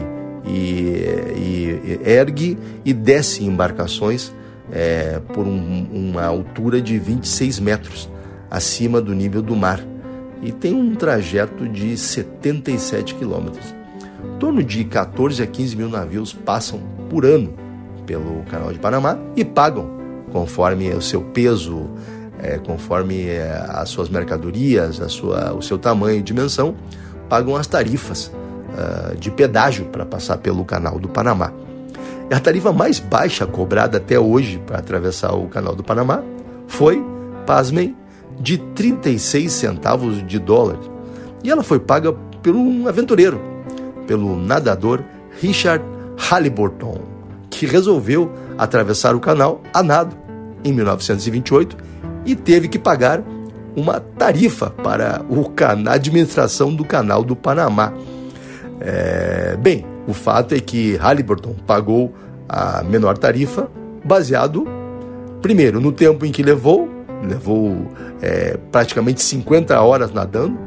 e, 0.45 1.03
e, 1.35 1.99
ergue 2.05 2.57
e 2.85 2.93
desce 2.93 3.43
embarcações 3.43 4.31
é, 4.71 5.19
por 5.33 5.45
um, 5.45 5.87
uma 5.91 6.23
altura 6.23 6.81
de 6.81 6.97
26 6.97 7.59
metros 7.59 8.09
acima 8.49 9.01
do 9.01 9.13
nível 9.13 9.41
do 9.41 9.57
mar 9.57 9.88
e 10.41 10.51
tem 10.51 10.73
um 10.73 10.95
trajeto 10.95 11.67
de 11.67 11.97
77 11.97 13.15
quilômetros. 13.15 13.73
Em 14.23 14.39
torno 14.39 14.63
de 14.63 14.83
14 14.83 15.43
a 15.43 15.47
15 15.47 15.75
mil 15.75 15.89
navios 15.89 16.33
passam 16.33 16.79
por 17.09 17.25
ano 17.25 17.53
pelo 18.05 18.43
Canal 18.43 18.71
de 18.71 18.79
Panamá 18.79 19.17
e 19.35 19.43
pagam 19.43 19.99
conforme 20.31 20.89
o 20.93 21.01
seu 21.01 21.21
peso, 21.21 21.89
é, 22.41 22.57
conforme 22.57 23.25
é, 23.25 23.65
as 23.69 23.89
suas 23.89 24.09
mercadorias, 24.09 25.01
a 25.01 25.09
sua, 25.09 25.53
o 25.53 25.61
seu 25.61 25.77
tamanho 25.77 26.19
e 26.19 26.21
dimensão, 26.21 26.75
pagam 27.27 27.55
as 27.55 27.67
tarifas 27.67 28.27
uh, 28.27 29.15
de 29.15 29.29
pedágio 29.29 29.85
para 29.85 30.05
passar 30.05 30.37
pelo 30.37 30.65
Canal 30.65 30.99
do 30.99 31.07
Panamá. 31.07 31.53
E 32.29 32.33
a 32.33 32.39
tarifa 32.39 32.71
mais 32.71 32.99
baixa 32.99 33.45
cobrada 33.45 33.97
até 33.97 34.19
hoje 34.19 34.61
para 34.65 34.79
atravessar 34.79 35.33
o 35.33 35.47
Canal 35.47 35.75
do 35.75 35.83
Panamá 35.83 36.23
foi, 36.67 37.03
pasmem, 37.45 37.95
de 38.39 38.57
36 38.57 39.51
centavos 39.51 40.25
de 40.25 40.39
dólar. 40.39 40.77
E 41.43 41.49
ela 41.49 41.63
foi 41.63 41.79
paga 41.79 42.13
por 42.13 42.55
um 42.55 42.87
aventureiro, 42.87 43.39
pelo 44.07 44.35
nadador 44.39 45.03
Richard 45.41 45.83
Halliburton, 46.17 47.01
que 47.49 47.65
resolveu 47.65 48.31
atravessar 48.57 49.15
o 49.15 49.19
canal 49.19 49.61
a 49.73 49.83
nado 49.83 50.15
em 50.63 50.73
1928 50.73 51.77
e 52.25 52.35
teve 52.35 52.67
que 52.67 52.77
pagar 52.77 53.23
uma 53.75 53.99
tarifa 53.99 54.69
para 54.69 55.21
a 55.21 55.93
administração 55.93 56.73
do 56.73 56.83
canal 56.83 57.23
do 57.23 57.35
Panamá. 57.35 57.93
É, 58.81 59.57
bem, 59.57 59.85
o 60.07 60.13
fato 60.13 60.53
é 60.53 60.59
que 60.59 60.95
Halliburton 60.97 61.55
pagou 61.65 62.13
a 62.47 62.83
menor 62.83 63.17
tarifa 63.17 63.69
baseado, 64.03 64.67
primeiro, 65.41 65.79
no 65.79 65.91
tempo 65.91 66.25
em 66.25 66.31
que 66.31 66.41
levou, 66.41 66.89
levou 67.27 67.87
é, 68.21 68.57
praticamente 68.71 69.21
50 69.21 69.79
horas 69.81 70.11
nadando, 70.11 70.57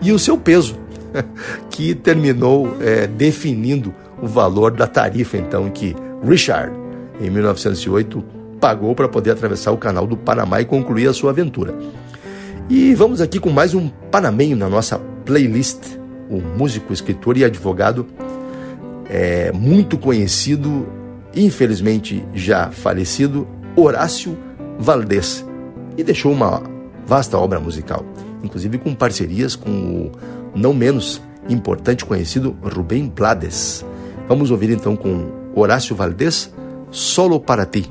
e 0.00 0.12
o 0.12 0.18
seu 0.18 0.36
peso, 0.36 0.76
que 1.70 1.94
terminou 1.94 2.76
é, 2.80 3.06
definindo 3.06 3.94
o 4.20 4.26
valor 4.26 4.72
da 4.72 4.86
tarifa, 4.86 5.36
então, 5.36 5.68
que 5.70 5.94
Richard, 6.22 6.72
em 7.20 7.30
1908, 7.30 8.24
pagou 8.60 8.94
para 8.94 9.08
poder 9.08 9.32
atravessar 9.32 9.72
o 9.72 9.76
canal 9.76 10.06
do 10.06 10.16
Panamá 10.16 10.60
e 10.60 10.64
concluir 10.64 11.08
a 11.08 11.12
sua 11.12 11.30
aventura. 11.30 11.74
E 12.70 12.94
vamos 12.94 13.20
aqui 13.20 13.40
com 13.40 13.50
mais 13.50 13.74
um 13.74 13.88
panamenho 13.88 14.56
na 14.56 14.68
nossa 14.68 14.98
playlist, 15.24 15.96
o 16.30 16.40
músico, 16.40 16.92
escritor 16.92 17.36
e 17.36 17.44
advogado 17.44 18.06
é, 19.12 19.52
muito 19.52 19.98
conhecido, 19.98 20.88
infelizmente 21.34 22.24
já 22.32 22.70
falecido, 22.70 23.46
Horácio 23.76 24.38
Valdés, 24.78 25.44
e 25.96 26.02
deixou 26.02 26.32
uma 26.32 26.62
vasta 27.06 27.38
obra 27.38 27.60
musical, 27.60 28.04
inclusive 28.42 28.78
com 28.78 28.94
parcerias 28.94 29.56
com 29.56 29.70
o 29.70 30.12
não 30.54 30.72
menos 30.72 31.20
importante 31.48 32.04
conhecido 32.04 32.56
Rubem 32.62 33.08
Blades. 33.08 33.84
Vamos 34.28 34.50
ouvir 34.50 34.70
então 34.70 34.96
com 34.96 35.30
Horácio 35.54 35.94
Valdés, 35.94 36.52
Solo 36.90 37.40
para 37.40 37.64
ti. 37.64 37.88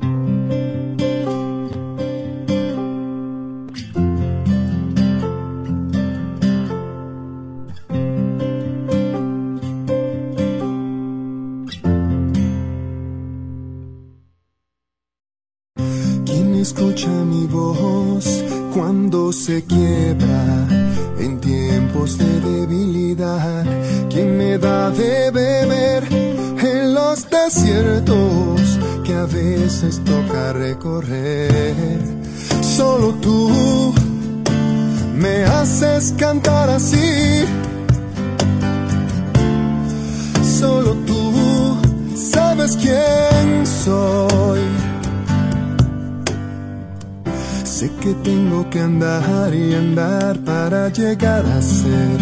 Sé 47.82 47.90
que 48.00 48.14
tengo 48.22 48.70
que 48.70 48.78
andar 48.78 49.52
y 49.52 49.74
andar 49.74 50.38
para 50.44 50.88
llegar 50.90 51.44
a 51.44 51.60
ser 51.60 52.16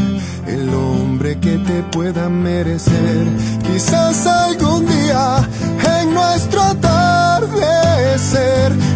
el 0.47 0.71
hombre 0.73 1.39
que 1.39 1.59
te 1.59 1.83
pueda 1.93 2.31
merecer. 2.31 3.27
Quizás 3.63 4.27
algún 4.27 4.87
día 4.87 5.47
en 6.01 6.15
nuestro 6.15 6.63
atardecer 6.63 7.53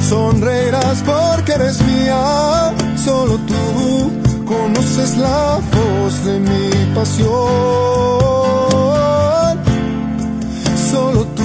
sonreirás 0.09 1.03
porque 1.03 1.53
eres 1.53 1.83
mía. 1.83 2.73
Solo 2.97 3.37
tú 3.41 4.11
conoces 4.47 5.19
la 5.19 5.61
voz 5.71 6.25
de 6.25 6.41
mi 6.41 6.71
pasión. 6.95 7.29
Solo 10.91 11.27
tú 11.37 11.45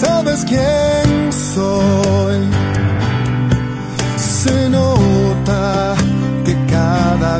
sabes 0.00 0.46
quién 0.46 1.30
soy 1.30 2.67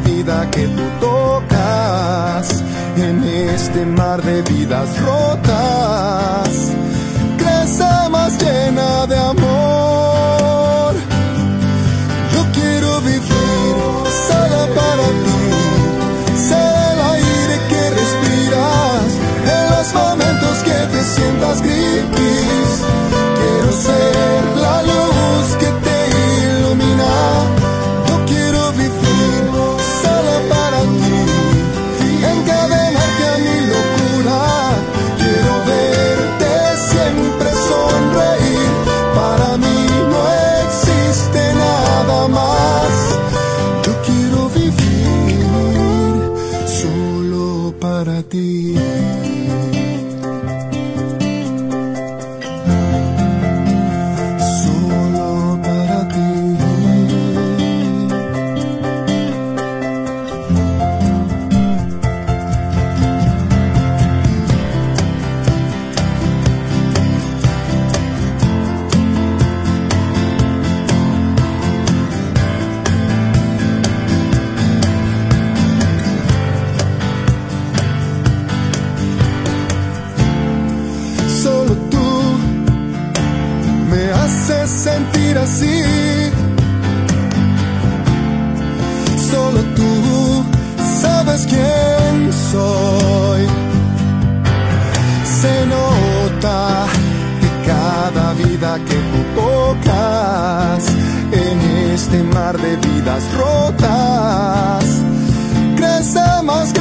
vida 0.00 0.48
que 0.50 0.66
tú 0.66 0.82
tocas 1.00 2.62
en 2.96 3.24
este 3.24 3.84
mar 3.86 4.22
de 4.22 4.42
vidas 4.42 4.88
rotas 5.00 6.48
crece 7.36 8.08
más 8.10 8.32
llena 8.42 9.06
en 101.32 101.90
este 101.92 102.22
mar 102.22 102.56
de 102.58 102.76
vidas 102.76 103.22
rotas. 103.36 104.84
Crece 105.76 106.42
más 106.44 106.72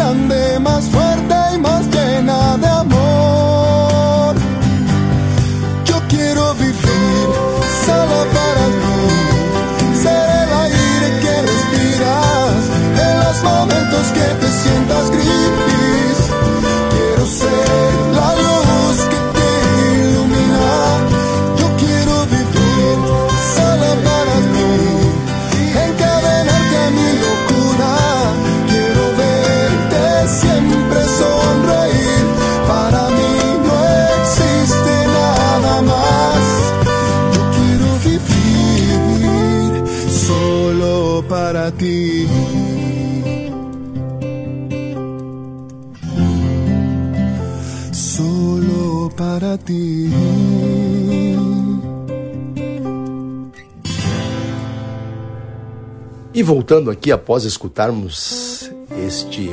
voltando 56.47 56.89
aqui, 56.89 57.11
após 57.11 57.43
escutarmos 57.43 58.71
este 59.05 59.49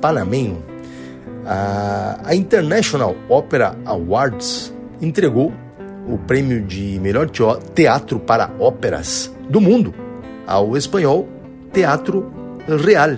panamenho, 0.00 0.62
a, 1.44 2.34
International 2.34 3.14
Opera 3.28 3.76
Awards 3.84 4.72
entregou 4.98 5.52
o 6.08 6.16
prêmio 6.16 6.62
de 6.62 6.98
melhor 7.00 7.28
teatro 7.74 8.18
para 8.18 8.50
óperas 8.58 9.30
do 9.50 9.60
mundo 9.60 9.94
ao 10.46 10.74
espanhol 10.74 11.28
Teatro 11.70 12.32
Real 12.82 13.10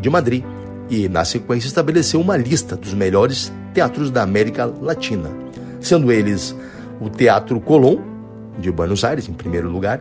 de 0.00 0.10
Madrid 0.10 0.42
e, 0.90 1.08
na 1.08 1.24
sequência, 1.24 1.68
estabeleceu 1.68 2.20
uma 2.20 2.36
lista 2.36 2.74
dos 2.74 2.92
melhores 2.92 3.52
teatros 3.72 4.10
da 4.10 4.22
América 4.22 4.66
Latina, 4.66 5.30
sendo 5.80 6.10
eles 6.10 6.56
o 7.00 7.08
Teatro 7.08 7.60
Colón 7.60 7.98
de 8.58 8.72
Buenos 8.72 9.04
Aires, 9.04 9.28
em 9.28 9.32
primeiro 9.32 9.70
lugar, 9.70 10.00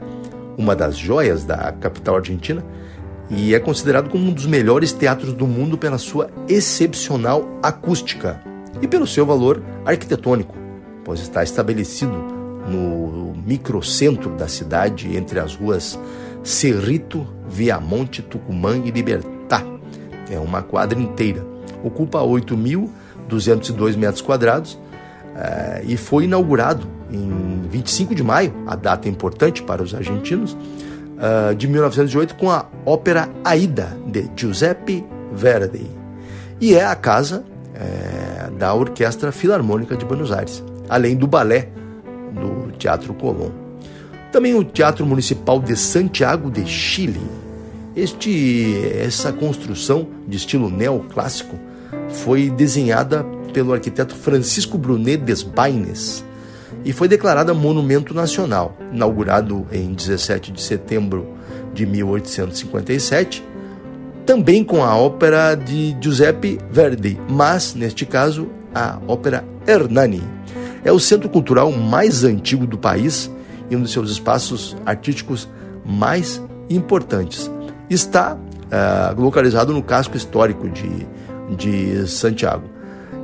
uma 0.57 0.75
das 0.75 0.97
joias 0.97 1.43
da 1.43 1.71
capital 1.73 2.17
argentina, 2.17 2.63
e 3.29 3.55
é 3.55 3.59
considerado 3.59 4.09
como 4.09 4.25
um 4.25 4.33
dos 4.33 4.45
melhores 4.45 4.91
teatros 4.91 5.33
do 5.33 5.47
mundo 5.47 5.77
pela 5.77 5.97
sua 5.97 6.29
excepcional 6.47 7.47
acústica 7.63 8.41
e 8.81 8.87
pelo 8.87 9.07
seu 9.07 9.25
valor 9.25 9.63
arquitetônico, 9.85 10.55
pois 11.03 11.19
está 11.19 11.43
estabelecido 11.43 12.13
no 12.69 13.33
microcentro 13.45 14.29
da 14.31 14.47
cidade, 14.47 15.15
entre 15.15 15.39
as 15.39 15.55
ruas 15.55 15.99
Cerrito, 16.43 17.27
Viamonte, 17.47 18.21
Tucumã 18.21 18.77
e 18.77 18.91
Libertad. 18.91 19.63
É 20.29 20.39
uma 20.39 20.61
quadra 20.61 20.99
inteira. 20.99 21.45
Ocupa 21.83 22.19
8.202 22.19 23.97
metros 23.97 24.21
quadrados 24.21 24.79
eh, 25.35 25.83
e 25.85 25.97
foi 25.97 26.25
inaugurado 26.25 26.87
em 27.13 27.61
25 27.69 28.15
de 28.15 28.23
maio, 28.23 28.53
a 28.67 28.75
data 28.75 29.07
importante 29.07 29.61
para 29.61 29.81
os 29.81 29.93
argentinos, 29.93 30.57
ah, 31.19 31.53
de 31.53 31.67
1908 31.67 32.35
com 32.35 32.51
a 32.51 32.65
ópera 32.85 33.29
Aida, 33.45 33.95
de 34.07 34.29
Giuseppe 34.35 35.05
Verdi. 35.31 35.85
E 36.59 36.73
é 36.75 36.85
a 36.85 36.95
casa 36.95 37.45
eh, 37.75 38.49
da 38.57 38.73
Orquestra 38.73 39.31
Filarmônica 39.31 39.95
de 39.95 40.05
Buenos 40.05 40.31
Aires, 40.31 40.63
além 40.89 41.15
do 41.15 41.27
balé 41.27 41.69
do 42.33 42.71
Teatro 42.77 43.13
Colón. 43.13 43.51
Também 44.31 44.55
o 44.55 44.63
Teatro 44.63 45.05
Municipal 45.05 45.59
de 45.59 45.75
Santiago 45.75 46.49
de 46.49 46.65
Chile. 46.65 47.21
Este, 47.95 48.81
essa 48.97 49.31
construção 49.31 50.07
de 50.27 50.37
estilo 50.37 50.69
neoclássico 50.69 51.57
foi 52.09 52.49
desenhada 52.49 53.23
pelo 53.53 53.73
arquiteto 53.73 54.15
Francisco 54.15 54.77
Brunet 54.77 55.17
Desbaines 55.17 56.23
e 56.85 56.91
foi 56.91 57.07
declarada 57.07 57.53
Monumento 57.53 58.13
Nacional, 58.13 58.77
inaugurado 58.91 59.65
em 59.71 59.93
17 59.93 60.51
de 60.51 60.61
setembro 60.61 61.33
de 61.73 61.85
1857, 61.85 63.43
também 64.25 64.63
com 64.63 64.83
a 64.83 64.95
ópera 64.95 65.55
de 65.55 65.95
Giuseppe 65.99 66.59
Verdi, 66.69 67.19
mas, 67.29 67.73
neste 67.73 68.05
caso, 68.05 68.47
a 68.73 68.99
ópera 69.07 69.43
Hernani. 69.67 70.23
É 70.83 70.91
o 70.91 70.99
centro 70.99 71.29
cultural 71.29 71.71
mais 71.71 72.23
antigo 72.23 72.65
do 72.65 72.77
país 72.77 73.31
e 73.69 73.75
um 73.75 73.81
dos 73.81 73.91
seus 73.91 74.11
espaços 74.11 74.75
artísticos 74.85 75.49
mais 75.85 76.41
importantes. 76.69 77.49
Está 77.89 78.37
ah, 78.71 79.13
localizado 79.17 79.73
no 79.73 79.83
casco 79.83 80.17
histórico 80.17 80.69
de, 80.69 81.07
de 81.55 82.07
Santiago. 82.07 82.63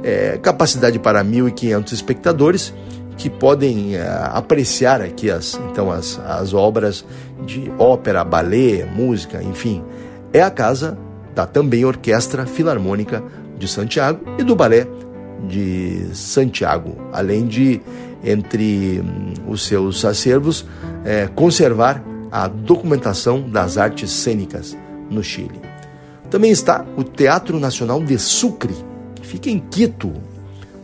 É, 0.03 0.37
capacidade 0.37 0.97
para 0.97 1.23
1.500 1.23 1.91
espectadores 1.91 2.73
que 3.19 3.29
podem 3.29 3.97
ah, 3.97 4.31
apreciar 4.33 5.01
aqui 5.01 5.29
as, 5.29 5.59
então 5.69 5.91
as, 5.91 6.17
as 6.19 6.53
obras 6.53 7.05
de 7.45 7.69
ópera, 7.77 8.23
balé, 8.23 8.85
música, 8.85 9.43
enfim. 9.43 9.83
É 10.31 10.41
a 10.41 10.49
casa 10.49 10.97
da 11.35 11.45
também 11.45 11.83
Orquestra 11.83 12.45
Filarmônica 12.45 13.21
de 13.57 13.67
Santiago 13.67 14.21
e 14.39 14.43
do 14.43 14.55
Balé 14.55 14.87
de 15.47 16.07
Santiago, 16.13 16.95
além 17.11 17.45
de, 17.45 17.81
entre 18.23 19.01
hum, 19.01 19.33
os 19.49 19.65
seus 19.65 20.05
acervos, 20.05 20.65
eh, 21.03 21.29
conservar 21.35 22.01
a 22.31 22.47
documentação 22.47 23.49
das 23.49 23.77
artes 23.77 24.11
cênicas 24.11 24.77
no 25.09 25.21
Chile. 25.21 25.59
Também 26.29 26.51
está 26.51 26.85
o 26.95 27.03
Teatro 27.03 27.59
Nacional 27.59 28.01
de 28.01 28.17
Sucre, 28.17 28.75
que 29.15 29.27
fica 29.27 29.49
em 29.49 29.59
Quito. 29.59 30.13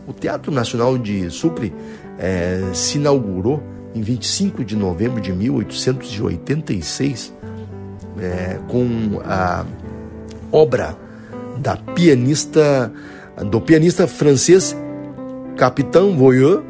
O 0.06 0.12
Teatro 0.12 0.52
Nacional 0.52 0.98
de 0.98 1.30
Sucre 1.30 1.72
eh, 2.18 2.70
se 2.72 2.98
inaugurou 2.98 3.62
em 3.94 4.02
25 4.02 4.64
de 4.64 4.76
novembro 4.76 5.20
de 5.20 5.32
1886 5.32 7.32
eh, 8.18 8.58
com 8.68 9.20
a 9.24 9.64
obra 10.52 10.96
da 11.58 11.76
pianista 11.76 12.92
do 13.50 13.60
pianista 13.60 14.06
francês 14.06 14.76
Capitão 15.56 16.16
Voyeux, 16.16 16.62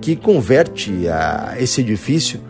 que 0.00 0.16
converte 0.16 1.08
a, 1.08 1.54
esse 1.58 1.80
edifício 1.80 2.40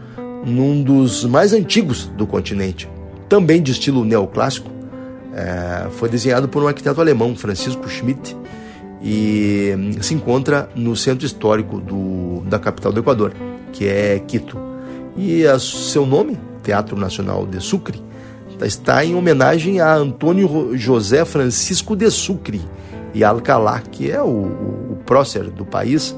num 0.45 0.83
dos 0.83 1.25
mais 1.25 1.53
antigos 1.53 2.07
do 2.09 2.27
continente, 2.27 2.89
também 3.29 3.63
de 3.63 3.73
estilo 3.73 4.05
neoclássico. 4.05 4.71
É, 5.35 5.89
foi 5.93 6.11
desenhado 6.11 6.47
por 6.47 6.63
um 6.63 6.69
arquiteto 6.69 7.01
alemão, 7.01 7.35
Francisco 7.35 7.89
Schmidt, 7.89 8.37
e 9.03 9.75
se 10.01 10.15
encontra 10.15 10.69
no 10.75 10.95
centro 10.95 11.27
histórico 11.27 11.81
do, 11.81 12.43
da 12.47 12.59
capital 12.59 12.93
do 12.93 13.01
Equador, 13.01 13.33
que 13.73 13.87
é 13.87 14.19
Quito. 14.21 14.59
E 15.17 15.47
a, 15.47 15.59
seu 15.59 16.07
nome, 16.07 16.39
Teatro 16.63 16.97
Nacional 16.97 17.47
de 17.47 17.61
Sucre, 17.61 18.01
está 18.63 19.05
em 19.05 19.15
homenagem 19.15 19.81
a 19.81 19.95
Antônio 19.95 20.77
José 20.77 21.25
Francisco 21.25 21.97
de 21.97 22.09
Sucre 22.11 22.61
e 23.13 23.25
Alcalá, 23.25 23.81
que 23.81 24.11
é 24.11 24.23
o, 24.23 24.27
o, 24.27 24.93
o 24.93 24.99
prócer 25.05 25.51
do 25.51 25.65
país 25.65 26.17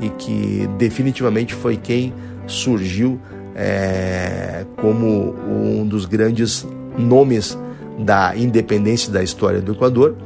e 0.00 0.08
que 0.10 0.68
definitivamente 0.76 1.54
foi 1.54 1.76
quem 1.76 2.12
surgiu 2.46 3.20
é, 3.54 4.64
como 4.76 5.34
um 5.48 5.86
dos 5.86 6.04
grandes 6.04 6.66
nomes 6.96 7.58
da 7.98 8.36
independência 8.36 9.12
da 9.12 9.22
história 9.22 9.60
do 9.60 9.72
Equador. 9.72 10.16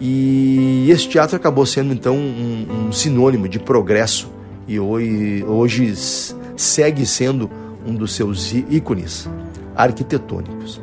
E 0.00 0.88
esse 0.90 1.08
teatro 1.08 1.36
acabou 1.36 1.64
sendo 1.64 1.92
então 1.92 2.16
um, 2.16 2.88
um 2.88 2.92
sinônimo 2.92 3.48
de 3.48 3.58
progresso 3.58 4.30
e 4.68 4.78
hoje, 4.78 5.44
hoje 5.44 5.94
segue 6.56 7.06
sendo 7.06 7.50
um 7.86 7.94
dos 7.94 8.14
seus 8.14 8.52
ícones 8.52 9.28
arquitetônicos. 9.74 10.80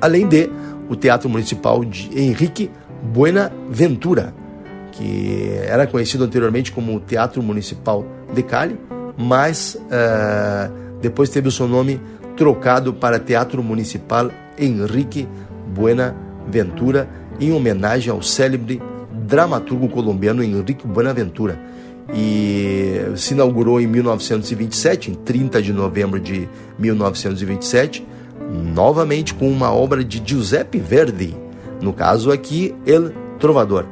Além 0.00 0.26
de 0.26 0.50
o 0.88 0.96
Teatro 0.96 1.28
Municipal 1.28 1.84
de 1.84 2.10
Henrique 2.18 2.70
Buenaventura, 3.02 4.34
que 4.92 5.50
era 5.66 5.86
conhecido 5.86 6.24
anteriormente 6.24 6.72
como 6.72 6.98
Teatro 7.00 7.42
Municipal 7.42 8.06
de 8.32 8.42
Cali, 8.42 8.78
mas 9.16 9.74
uh, 9.74 10.72
depois 11.00 11.28
teve 11.28 11.48
o 11.48 11.52
seu 11.52 11.68
nome 11.68 12.00
trocado 12.36 12.94
para 12.94 13.18
Teatro 13.18 13.62
Municipal 13.62 14.30
Henrique 14.56 15.28
Buenaventura, 15.74 17.08
em 17.40 17.52
homenagem 17.52 18.12
ao 18.12 18.22
célebre 18.22 18.80
dramaturgo 19.26 19.88
colombiano 19.88 20.42
Henrique 20.42 20.86
Buenaventura. 20.86 21.60
e 22.10 23.12
se 23.16 23.34
inaugurou 23.34 23.78
em 23.78 23.86
1927, 23.86 25.10
em 25.10 25.14
30 25.14 25.60
de 25.60 25.74
novembro 25.74 26.18
de 26.18 26.48
1927, 26.78 28.06
novamente 28.74 29.34
com 29.34 29.50
uma 29.50 29.70
obra 29.70 30.02
de 30.02 30.22
Giuseppe 30.24 30.78
Verdi, 30.78 31.36
no 31.82 31.92
caso 31.92 32.32
aqui 32.32 32.74
El 32.86 33.10
Trovador, 33.38 33.84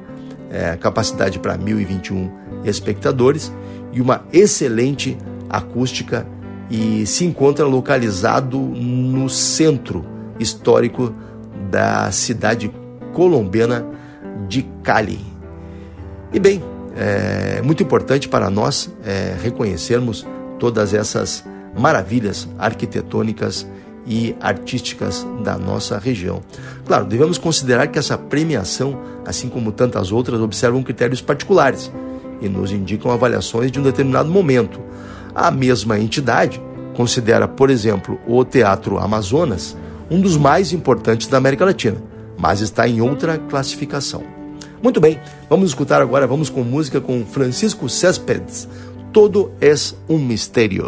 é, 0.51 0.77
capacidade 0.77 1.39
para 1.39 1.59
1021 1.59 2.31
espectadores 2.65 3.53
e 3.93 4.01
uma 4.01 4.25
excelente 4.33 5.19
acústica 5.51 6.27
e 6.71 7.07
se 7.07 7.25
encontra 7.25 7.67
localizado 7.67 8.59
no 8.59 9.29
centro 9.29 10.05
histórico 10.39 11.15
da 11.71 12.11
cidade 12.11 12.71
colombiana 13.17 13.83
de 14.47 14.61
Cali. 14.83 15.19
E 16.35 16.39
bem, 16.39 16.63
é 16.95 17.63
muito 17.63 17.83
importante 17.83 18.29
para 18.29 18.51
nós 18.51 18.95
é, 19.03 19.35
reconhecermos 19.43 20.27
todas 20.59 20.93
essas 20.93 21.43
maravilhas 21.75 22.47
arquitetônicas 22.59 23.67
e 24.07 24.37
artísticas 24.39 25.27
da 25.43 25.57
nossa 25.57 25.99
região. 25.99 26.43
Claro, 26.85 27.07
devemos 27.07 27.39
considerar 27.39 27.87
que 27.87 27.99
essa 27.99 28.19
premiação, 28.19 29.01
assim 29.25 29.49
como 29.49 29.73
tantas 29.73 30.13
outras, 30.13 30.39
observam 30.39 30.83
critérios 30.83 31.23
particulares 31.23 31.91
e 32.43 32.51
nos 32.51 32.71
indicam 32.71 33.11
avaliações 33.11 33.73
de 33.73 33.81
um 33.81 33.83
determinado 33.83 34.29
momento. 34.29 34.79
A 35.35 35.51
mesma 35.51 35.99
entidade 35.99 36.61
considera, 36.95 37.49
por 37.49 37.71
exemplo, 37.71 38.21
o 38.27 38.45
Teatro 38.45 38.99
Amazonas 38.99 39.75
um 40.11 40.21
dos 40.21 40.37
mais 40.37 40.73
importantes 40.73 41.27
da 41.27 41.39
América 41.39 41.65
Latina, 41.65 41.97
mas 42.39 42.61
está 42.61 42.87
em 42.89 43.01
outra 43.01 43.39
classificação. 43.39 44.23
Muito 44.83 45.01
bem, 45.01 45.19
vamos 45.49 45.71
escutar 45.71 46.01
agora, 46.01 46.27
vamos 46.27 46.51
com 46.51 46.63
música 46.63 47.01
com 47.01 47.25
Francisco 47.25 47.89
Céspedes. 47.89 48.69
Todo 49.13 49.51
é 49.61 49.75
um 50.09 50.19
mistério. 50.19 50.87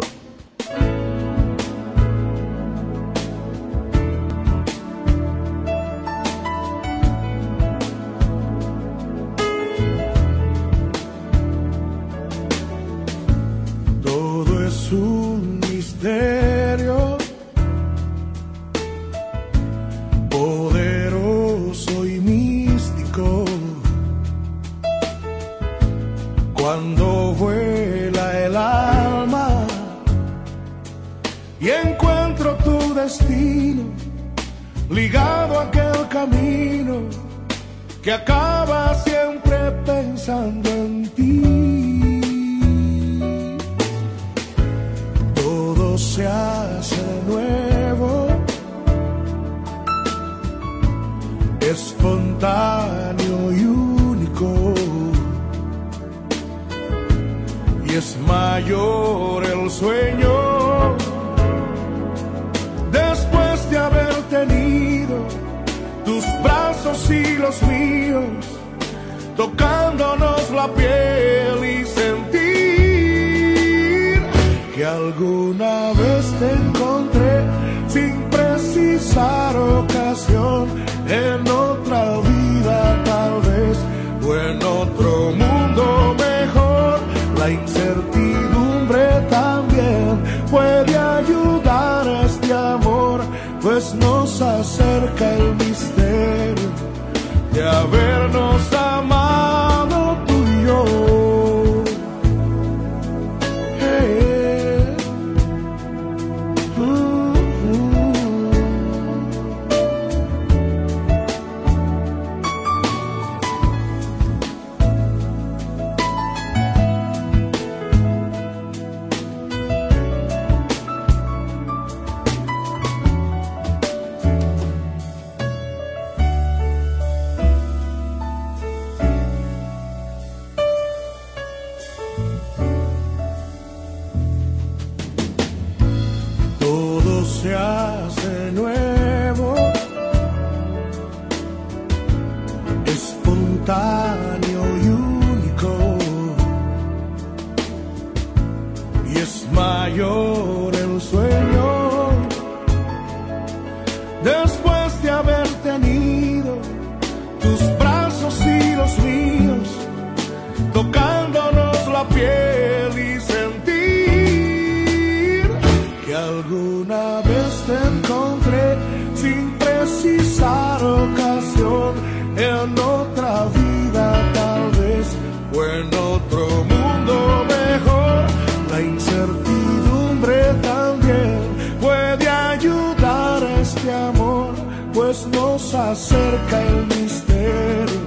otra 173.19 173.45
vida 173.47 174.31
tal 174.33 174.71
vez 174.81 175.07
o 175.53 175.63
en 175.65 175.87
otro 175.87 176.47
mundo 176.63 177.45
mejor. 177.47 178.25
La 178.71 178.81
incertidumbre 178.81 180.53
también 180.61 181.39
puede 181.81 182.29
ayudar 182.29 183.43
a 183.43 183.59
este 183.59 183.91
amor, 183.93 184.53
pues 184.93 185.27
nos 185.27 185.73
acerca 185.73 186.61
el 186.61 186.85
misterio 186.87 187.99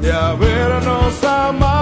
de 0.00 0.12
habernos 0.12 1.24
amado. 1.24 1.77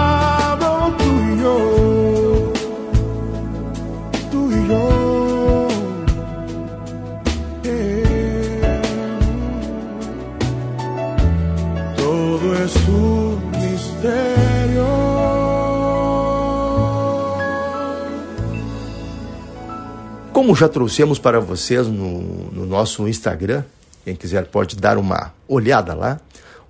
Como 20.47 20.55
já 20.55 20.69
trouxemos 20.69 21.19
para 21.19 21.41
vocês 21.41 21.87
no, 21.87 22.21
no 22.53 22.65
nosso 22.65 23.05
Instagram, 23.05 23.65
quem 24.05 24.15
quiser 24.15 24.45
pode 24.45 24.77
dar 24.77 24.97
uma 24.97 25.33
olhada 25.45 25.93
lá, 25.93 26.21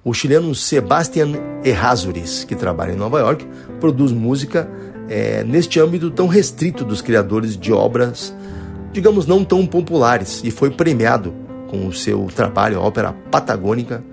o 0.03 0.15
chileno 0.15 0.55
Sebastian 0.55 1.33
Errázuriz, 1.63 2.43
que 2.43 2.55
trabalha 2.55 2.93
em 2.93 2.95
Nova 2.95 3.19
York, 3.19 3.45
produz 3.79 4.11
música 4.11 4.67
é, 5.07 5.43
neste 5.43 5.79
âmbito 5.79 6.09
tão 6.09 6.25
restrito 6.25 6.83
dos 6.83 7.03
criadores 7.03 7.55
de 7.55 7.71
obras, 7.71 8.33
digamos, 8.91 9.27
não 9.27 9.45
tão 9.45 9.63
populares, 9.63 10.41
e 10.43 10.49
foi 10.49 10.71
premiado 10.71 11.31
com 11.69 11.85
o 11.85 11.93
seu 11.93 12.25
trabalho, 12.35 12.79
a 12.79 12.81
ópera 12.81 13.13
patagônica, 13.29 14.03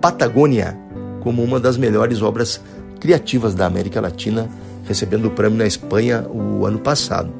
Patagônia, 0.00 0.78
como 1.20 1.42
uma 1.42 1.60
das 1.60 1.76
melhores 1.76 2.22
obras 2.22 2.58
criativas 2.98 3.54
da 3.54 3.66
América 3.66 4.00
Latina 4.00 4.48
recebendo 4.86 5.26
o 5.26 5.30
prêmio 5.30 5.58
na 5.58 5.66
Espanha 5.66 6.26
o 6.28 6.66
ano 6.66 6.78
passado. 6.78 7.32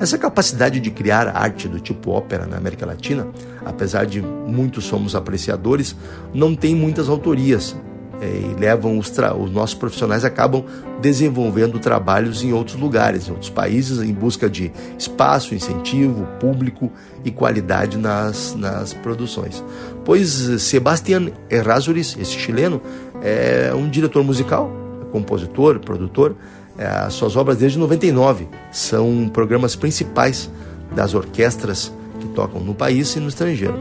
Essa 0.00 0.16
capacidade 0.16 0.80
de 0.80 0.90
criar 0.90 1.28
arte 1.28 1.68
do 1.68 1.78
tipo 1.78 2.10
ópera 2.10 2.46
na 2.46 2.56
América 2.56 2.86
Latina, 2.86 3.26
apesar 3.64 4.06
de 4.06 4.22
muitos 4.22 4.84
somos 4.84 5.14
apreciadores, 5.14 5.94
não 6.32 6.54
tem 6.54 6.74
muitas 6.74 7.08
autorias 7.08 7.76
é, 8.20 8.26
e 8.26 8.60
levam 8.60 8.98
os, 8.98 9.10
os, 9.10 9.50
nossos 9.50 9.74
profissionais 9.74 10.24
acabam 10.24 10.64
desenvolvendo 11.00 11.78
trabalhos 11.78 12.42
em 12.42 12.52
outros 12.52 12.76
lugares, 12.76 13.28
em 13.28 13.30
outros 13.30 13.48
países, 13.48 13.98
em 13.98 14.12
busca 14.12 14.48
de 14.48 14.70
espaço, 14.98 15.54
incentivo, 15.54 16.26
público 16.38 16.92
e 17.24 17.30
qualidade 17.30 17.96
nas, 17.96 18.54
nas 18.54 18.92
produções. 18.92 19.64
Pois 20.04 20.28
Sebastián 20.62 21.30
Errázuriz, 21.48 22.16
esse 22.20 22.32
chileno, 22.32 22.82
é 23.22 23.72
um 23.74 23.88
diretor 23.88 24.22
musical, 24.22 24.70
compositor, 25.10 25.78
produtor, 25.80 26.36
as 26.78 27.14
suas 27.14 27.36
obras 27.36 27.58
desde 27.58 27.78
99 27.78 28.48
são 28.70 29.28
programas 29.32 29.76
principais 29.76 30.50
das 30.94 31.14
orquestras 31.14 31.92
que 32.18 32.28
tocam 32.28 32.60
no 32.60 32.74
país 32.74 33.14
e 33.16 33.20
no 33.20 33.28
estrangeiro. 33.28 33.78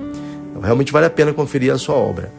Então, 0.49 0.61
realmente 0.61 0.91
vale 0.91 1.06
a 1.06 1.10
pena 1.10 1.34
conferir 1.34 1.74
a 1.74 1.78
sua 1.78 1.95
obra. 1.95 2.32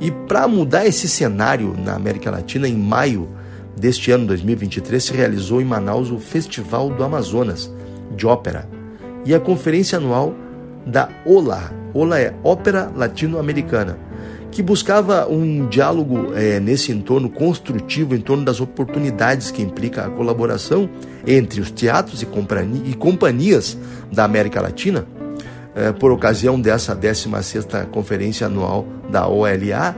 E 0.00 0.10
para 0.10 0.46
mudar 0.46 0.86
esse 0.86 1.08
cenário 1.08 1.74
na 1.78 1.94
América 1.94 2.30
Latina, 2.30 2.68
em 2.68 2.76
maio 2.76 3.28
deste 3.76 4.10
ano 4.10 4.26
2023 4.26 5.02
se 5.02 5.12
realizou 5.12 5.60
em 5.60 5.64
Manaus 5.64 6.10
o 6.10 6.18
Festival 6.18 6.90
do 6.90 7.04
Amazonas 7.04 7.70
de 8.14 8.26
Ópera 8.26 8.68
e 9.24 9.34
a 9.34 9.40
conferência 9.40 9.98
anual 9.98 10.34
da 10.86 11.08
OLA. 11.24 11.72
OLA 11.92 12.20
é 12.20 12.34
Ópera 12.42 12.90
Latino-Americana 12.94 13.98
que 14.56 14.62
buscava 14.62 15.28
um 15.28 15.66
diálogo 15.66 16.32
é, 16.34 16.58
nesse 16.58 16.90
entorno 16.90 17.28
construtivo, 17.28 18.14
em 18.14 18.20
torno 18.20 18.42
das 18.42 18.58
oportunidades 18.58 19.50
que 19.50 19.60
implica 19.60 20.06
a 20.06 20.08
colaboração 20.08 20.88
entre 21.26 21.60
os 21.60 21.70
teatros 21.70 22.22
e, 22.22 22.26
e 22.86 22.94
companhias 22.94 23.76
da 24.10 24.24
América 24.24 24.58
Latina, 24.62 25.06
é, 25.74 25.92
por 25.92 26.10
ocasião 26.10 26.58
dessa 26.58 26.96
16ª 26.96 27.84
Conferência 27.88 28.46
Anual 28.46 28.86
da 29.10 29.28
OLA, 29.28 29.94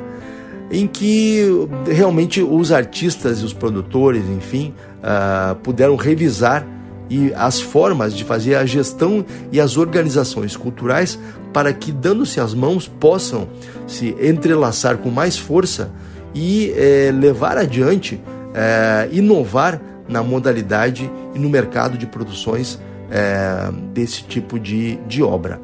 em 0.72 0.88
que 0.88 1.46
realmente 1.86 2.42
os 2.42 2.72
artistas 2.72 3.42
e 3.42 3.44
os 3.44 3.52
produtores, 3.52 4.24
enfim, 4.28 4.74
uh, 4.98 5.54
puderam 5.54 5.94
revisar 5.94 6.66
e 7.10 7.32
as 7.34 7.60
formas 7.60 8.14
de 8.14 8.24
fazer 8.24 8.54
a 8.54 8.66
gestão 8.66 9.24
e 9.50 9.60
as 9.60 9.76
organizações 9.76 10.56
culturais 10.56 11.18
para 11.52 11.72
que, 11.72 11.90
dando-se 11.90 12.40
as 12.40 12.54
mãos, 12.54 12.86
possam 12.86 13.48
se 13.86 14.14
entrelaçar 14.20 14.98
com 14.98 15.10
mais 15.10 15.38
força 15.38 15.90
e 16.34 16.72
é, 16.76 17.10
levar 17.12 17.56
adiante, 17.56 18.20
é, 18.54 19.08
inovar 19.10 19.80
na 20.08 20.22
modalidade 20.22 21.10
e 21.34 21.38
no 21.38 21.48
mercado 21.48 21.96
de 21.96 22.06
produções 22.06 22.78
é, 23.10 23.70
desse 23.92 24.22
tipo 24.24 24.58
de, 24.58 24.96
de 25.06 25.22
obra. 25.22 25.60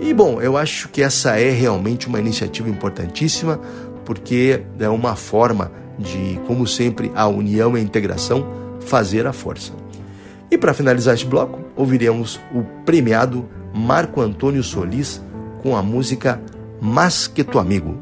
E 0.00 0.12
bom, 0.12 0.40
eu 0.40 0.56
acho 0.56 0.88
que 0.90 1.02
essa 1.02 1.38
é 1.38 1.50
realmente 1.50 2.06
uma 2.06 2.20
iniciativa 2.20 2.68
importantíssima, 2.68 3.58
porque 4.04 4.62
é 4.78 4.88
uma 4.88 5.16
forma 5.16 5.72
de, 5.98 6.38
como 6.46 6.66
sempre, 6.66 7.10
a 7.14 7.26
união 7.26 7.76
e 7.76 7.80
a 7.80 7.82
integração 7.82 8.46
fazer 8.80 9.26
a 9.26 9.32
força. 9.32 9.72
E 10.50 10.56
para 10.56 10.74
finalizar 10.74 11.14
este 11.14 11.26
bloco, 11.26 11.60
ouviremos 11.74 12.40
o 12.54 12.62
premiado 12.84 13.48
Marco 13.74 14.20
Antônio 14.20 14.62
Solis 14.62 15.20
com 15.62 15.76
a 15.76 15.82
música 15.82 16.40
Mas 16.80 17.26
que 17.26 17.42
tu 17.42 17.58
amigo. 17.58 17.98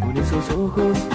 Con 0.00 0.16
esos 0.16 0.50
ojos 0.50 1.13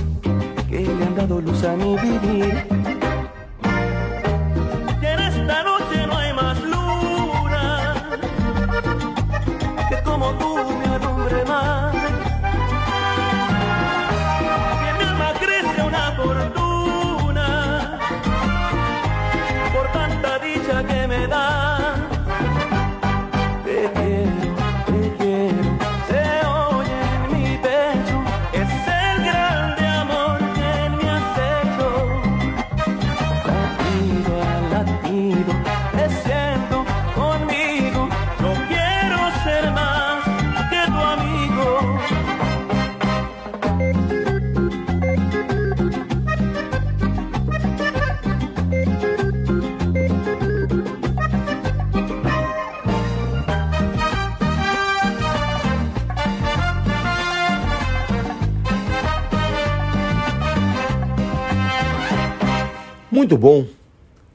Muito 63.30 63.42
bom, 63.42 63.68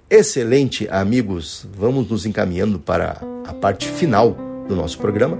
excelente, 0.08 0.86
amigos. 0.88 1.66
Vamos 1.76 2.08
nos 2.08 2.24
encaminhando 2.26 2.78
para 2.78 3.20
a 3.44 3.52
parte 3.52 3.88
final 3.88 4.36
do 4.68 4.76
nosso 4.76 4.98
programa 4.98 5.36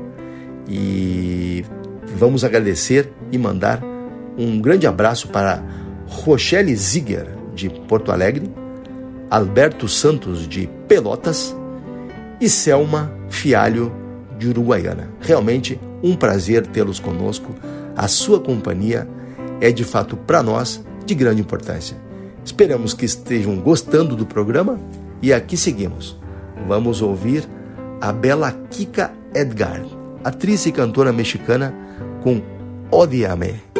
e 0.68 1.64
vamos 2.16 2.43
agradecer 2.43 3.12
e 3.31 3.39
mandar 3.39 3.81
um 4.36 4.60
grande 4.60 4.89
abraço 4.89 5.28
para 5.28 5.62
Rochelle 6.05 6.74
Ziger, 6.74 7.28
de 7.55 7.70
Porto 7.70 8.10
Alegre, 8.10 8.51
Alberto 9.31 9.86
Santos, 9.86 10.48
de 10.48 10.68
Pelotas 10.89 11.55
e 12.40 12.48
Selma 12.48 13.14
Fialho, 13.28 13.93
de 14.36 14.48
Uruguaiana. 14.48 15.10
Realmente 15.20 15.78
um 16.02 16.16
prazer 16.16 16.66
tê-los 16.66 16.98
conosco. 16.98 17.55
A 17.94 18.09
sua 18.09 18.40
companhia 18.40 19.06
é 19.60 19.70
de 19.70 19.85
fato 19.85 20.16
para 20.16 20.43
nós 20.43 20.85
de 21.06 21.14
grande 21.14 21.40
importância. 21.40 22.03
Esperamos 22.45 22.93
que 22.93 23.07
estejam 23.07 23.57
gostando 23.57 24.15
do 24.15 24.27
programa 24.27 24.79
e 25.23 25.33
aqui 25.33 25.57
seguimos. 25.57 26.16
Vamos 26.69 27.01
ouvir 27.01 27.49
a 28.01 28.12
bela 28.12 28.53
Kika 28.71 29.12
Edgar, 29.35 29.83
atriz 30.23 30.66
e 30.66 30.73
cantora 30.73 31.12
mexicana 31.12 31.75
com 32.23 32.43
Odiame. 32.91 33.73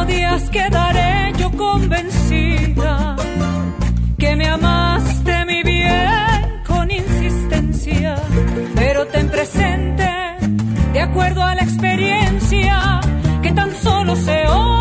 odias, 0.00 0.50
quedaré 0.50 1.30
eh, 1.30 1.32
yo 1.38 1.50
convencida 1.52 3.16
que 4.18 4.36
me 4.36 4.46
amaste 4.46 5.44
mi 5.46 5.62
bien 5.62 6.62
con 6.66 6.90
insistencia, 6.90 8.16
pero 8.74 9.06
ten 9.06 9.28
presente, 9.28 10.08
de 10.92 11.00
acuerdo 11.00 11.42
a 11.42 11.54
la 11.54 11.62
experiencia, 11.62 13.00
que 13.42 13.52
tan 13.52 13.74
solo 13.74 14.16
se 14.16 14.46
odia 14.48 14.75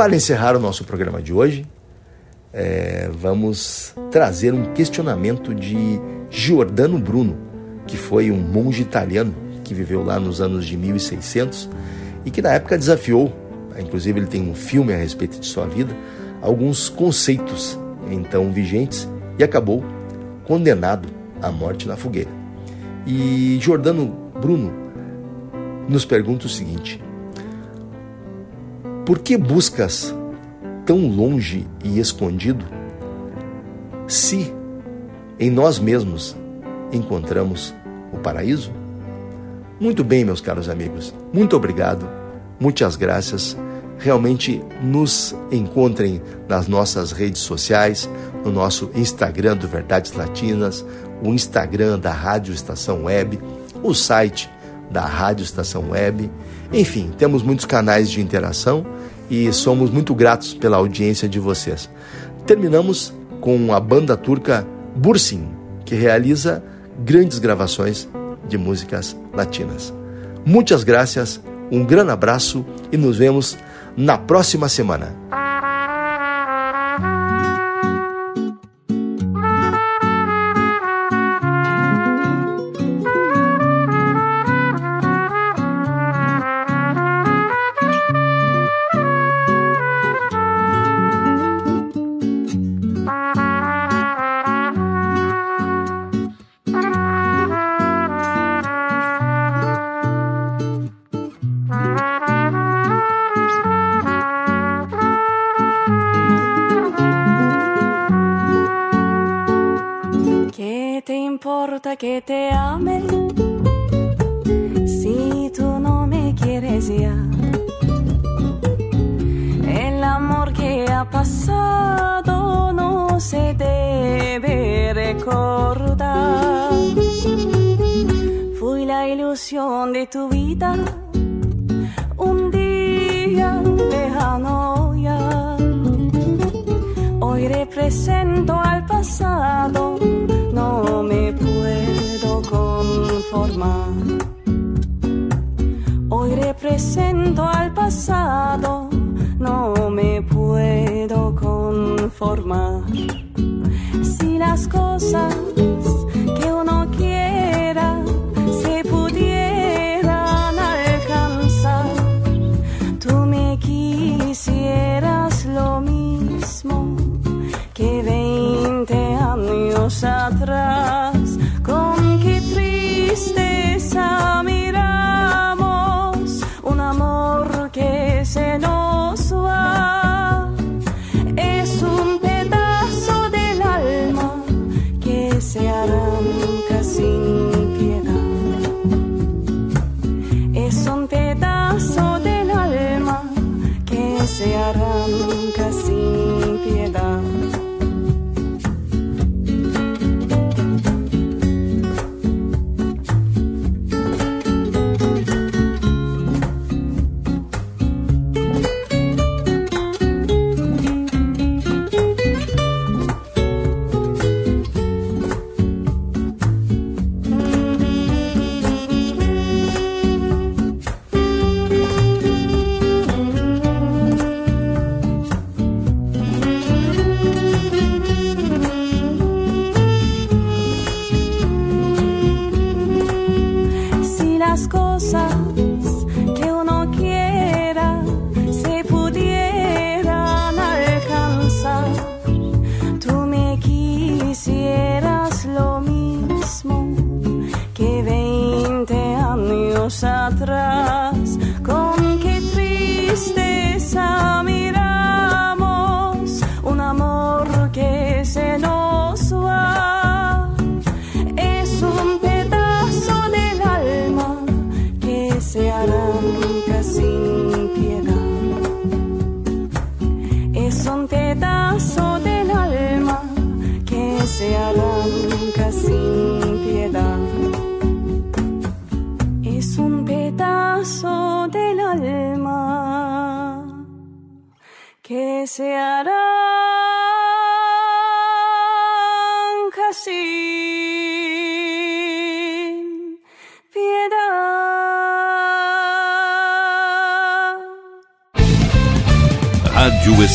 para 0.00 0.16
encerrar 0.16 0.56
o 0.56 0.58
nosso 0.58 0.82
programa 0.82 1.20
de 1.20 1.30
hoje, 1.30 1.66
é, 2.54 3.10
vamos 3.12 3.94
trazer 4.10 4.54
um 4.54 4.72
questionamento 4.72 5.54
de 5.54 5.76
Giordano 6.30 6.98
Bruno, 6.98 7.36
que 7.86 7.98
foi 7.98 8.30
um 8.30 8.38
monge 8.38 8.80
italiano 8.80 9.34
que 9.62 9.74
viveu 9.74 10.02
lá 10.02 10.18
nos 10.18 10.40
anos 10.40 10.64
de 10.64 10.74
1600 10.74 11.68
e 12.24 12.30
que 12.30 12.40
na 12.40 12.54
época 12.54 12.78
desafiou, 12.78 13.30
inclusive 13.78 14.20
ele 14.20 14.26
tem 14.26 14.40
um 14.40 14.54
filme 14.54 14.90
a 14.94 14.96
respeito 14.96 15.38
de 15.38 15.44
sua 15.44 15.66
vida, 15.66 15.94
alguns 16.40 16.88
conceitos 16.88 17.78
então 18.10 18.50
vigentes 18.50 19.06
e 19.38 19.44
acabou 19.44 19.84
condenado 20.44 21.10
à 21.42 21.50
morte 21.52 21.86
na 21.86 21.98
fogueira. 21.98 22.30
E 23.06 23.58
Giordano 23.60 24.16
Bruno 24.40 24.72
nos 25.86 26.06
pergunta 26.06 26.46
o 26.46 26.48
seguinte: 26.48 26.98
por 29.10 29.18
que 29.18 29.36
buscas 29.36 30.14
tão 30.86 31.08
longe 31.08 31.66
e 31.82 31.98
escondido? 31.98 32.64
Se 34.06 34.54
em 35.36 35.50
nós 35.50 35.80
mesmos 35.80 36.36
encontramos 36.92 37.74
o 38.12 38.18
paraíso? 38.18 38.70
Muito 39.80 40.04
bem, 40.04 40.24
meus 40.24 40.40
caros 40.40 40.68
amigos. 40.68 41.12
Muito 41.32 41.56
obrigado. 41.56 42.08
Muitas 42.60 42.94
graças. 42.94 43.56
Realmente 43.98 44.62
nos 44.80 45.34
encontrem 45.50 46.22
nas 46.48 46.68
nossas 46.68 47.10
redes 47.10 47.40
sociais, 47.40 48.08
no 48.44 48.52
nosso 48.52 48.92
Instagram 48.94 49.56
do 49.56 49.66
Verdades 49.66 50.12
Latinas, 50.12 50.86
o 51.20 51.30
Instagram 51.30 51.98
da 51.98 52.12
Rádio 52.12 52.54
Estação 52.54 53.06
Web, 53.06 53.40
o 53.82 53.92
site 53.92 54.48
da 54.90 55.02
Rádio 55.02 55.44
Estação 55.44 55.90
Web. 55.90 56.30
Enfim, 56.72 57.10
temos 57.16 57.42
muitos 57.42 57.64
canais 57.64 58.10
de 58.10 58.20
interação 58.20 58.84
e 59.30 59.52
somos 59.52 59.90
muito 59.90 60.14
gratos 60.14 60.52
pela 60.54 60.76
audiência 60.76 61.28
de 61.28 61.38
vocês. 61.38 61.88
Terminamos 62.46 63.12
com 63.40 63.72
a 63.72 63.80
banda 63.80 64.16
turca 64.16 64.66
Bursin, 64.96 65.48
que 65.84 65.94
realiza 65.94 66.62
grandes 67.04 67.38
gravações 67.38 68.08
de 68.48 68.58
músicas 68.58 69.16
latinas. 69.32 69.94
Muitas 70.44 70.82
graças, 70.82 71.40
um 71.70 71.84
grande 71.84 72.10
abraço 72.10 72.64
e 72.90 72.96
nos 72.96 73.16
vemos 73.16 73.56
na 73.96 74.18
próxima 74.18 74.68
semana. 74.68 75.39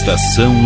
Estação 0.05 0.64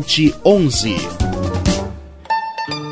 onze 0.43 0.95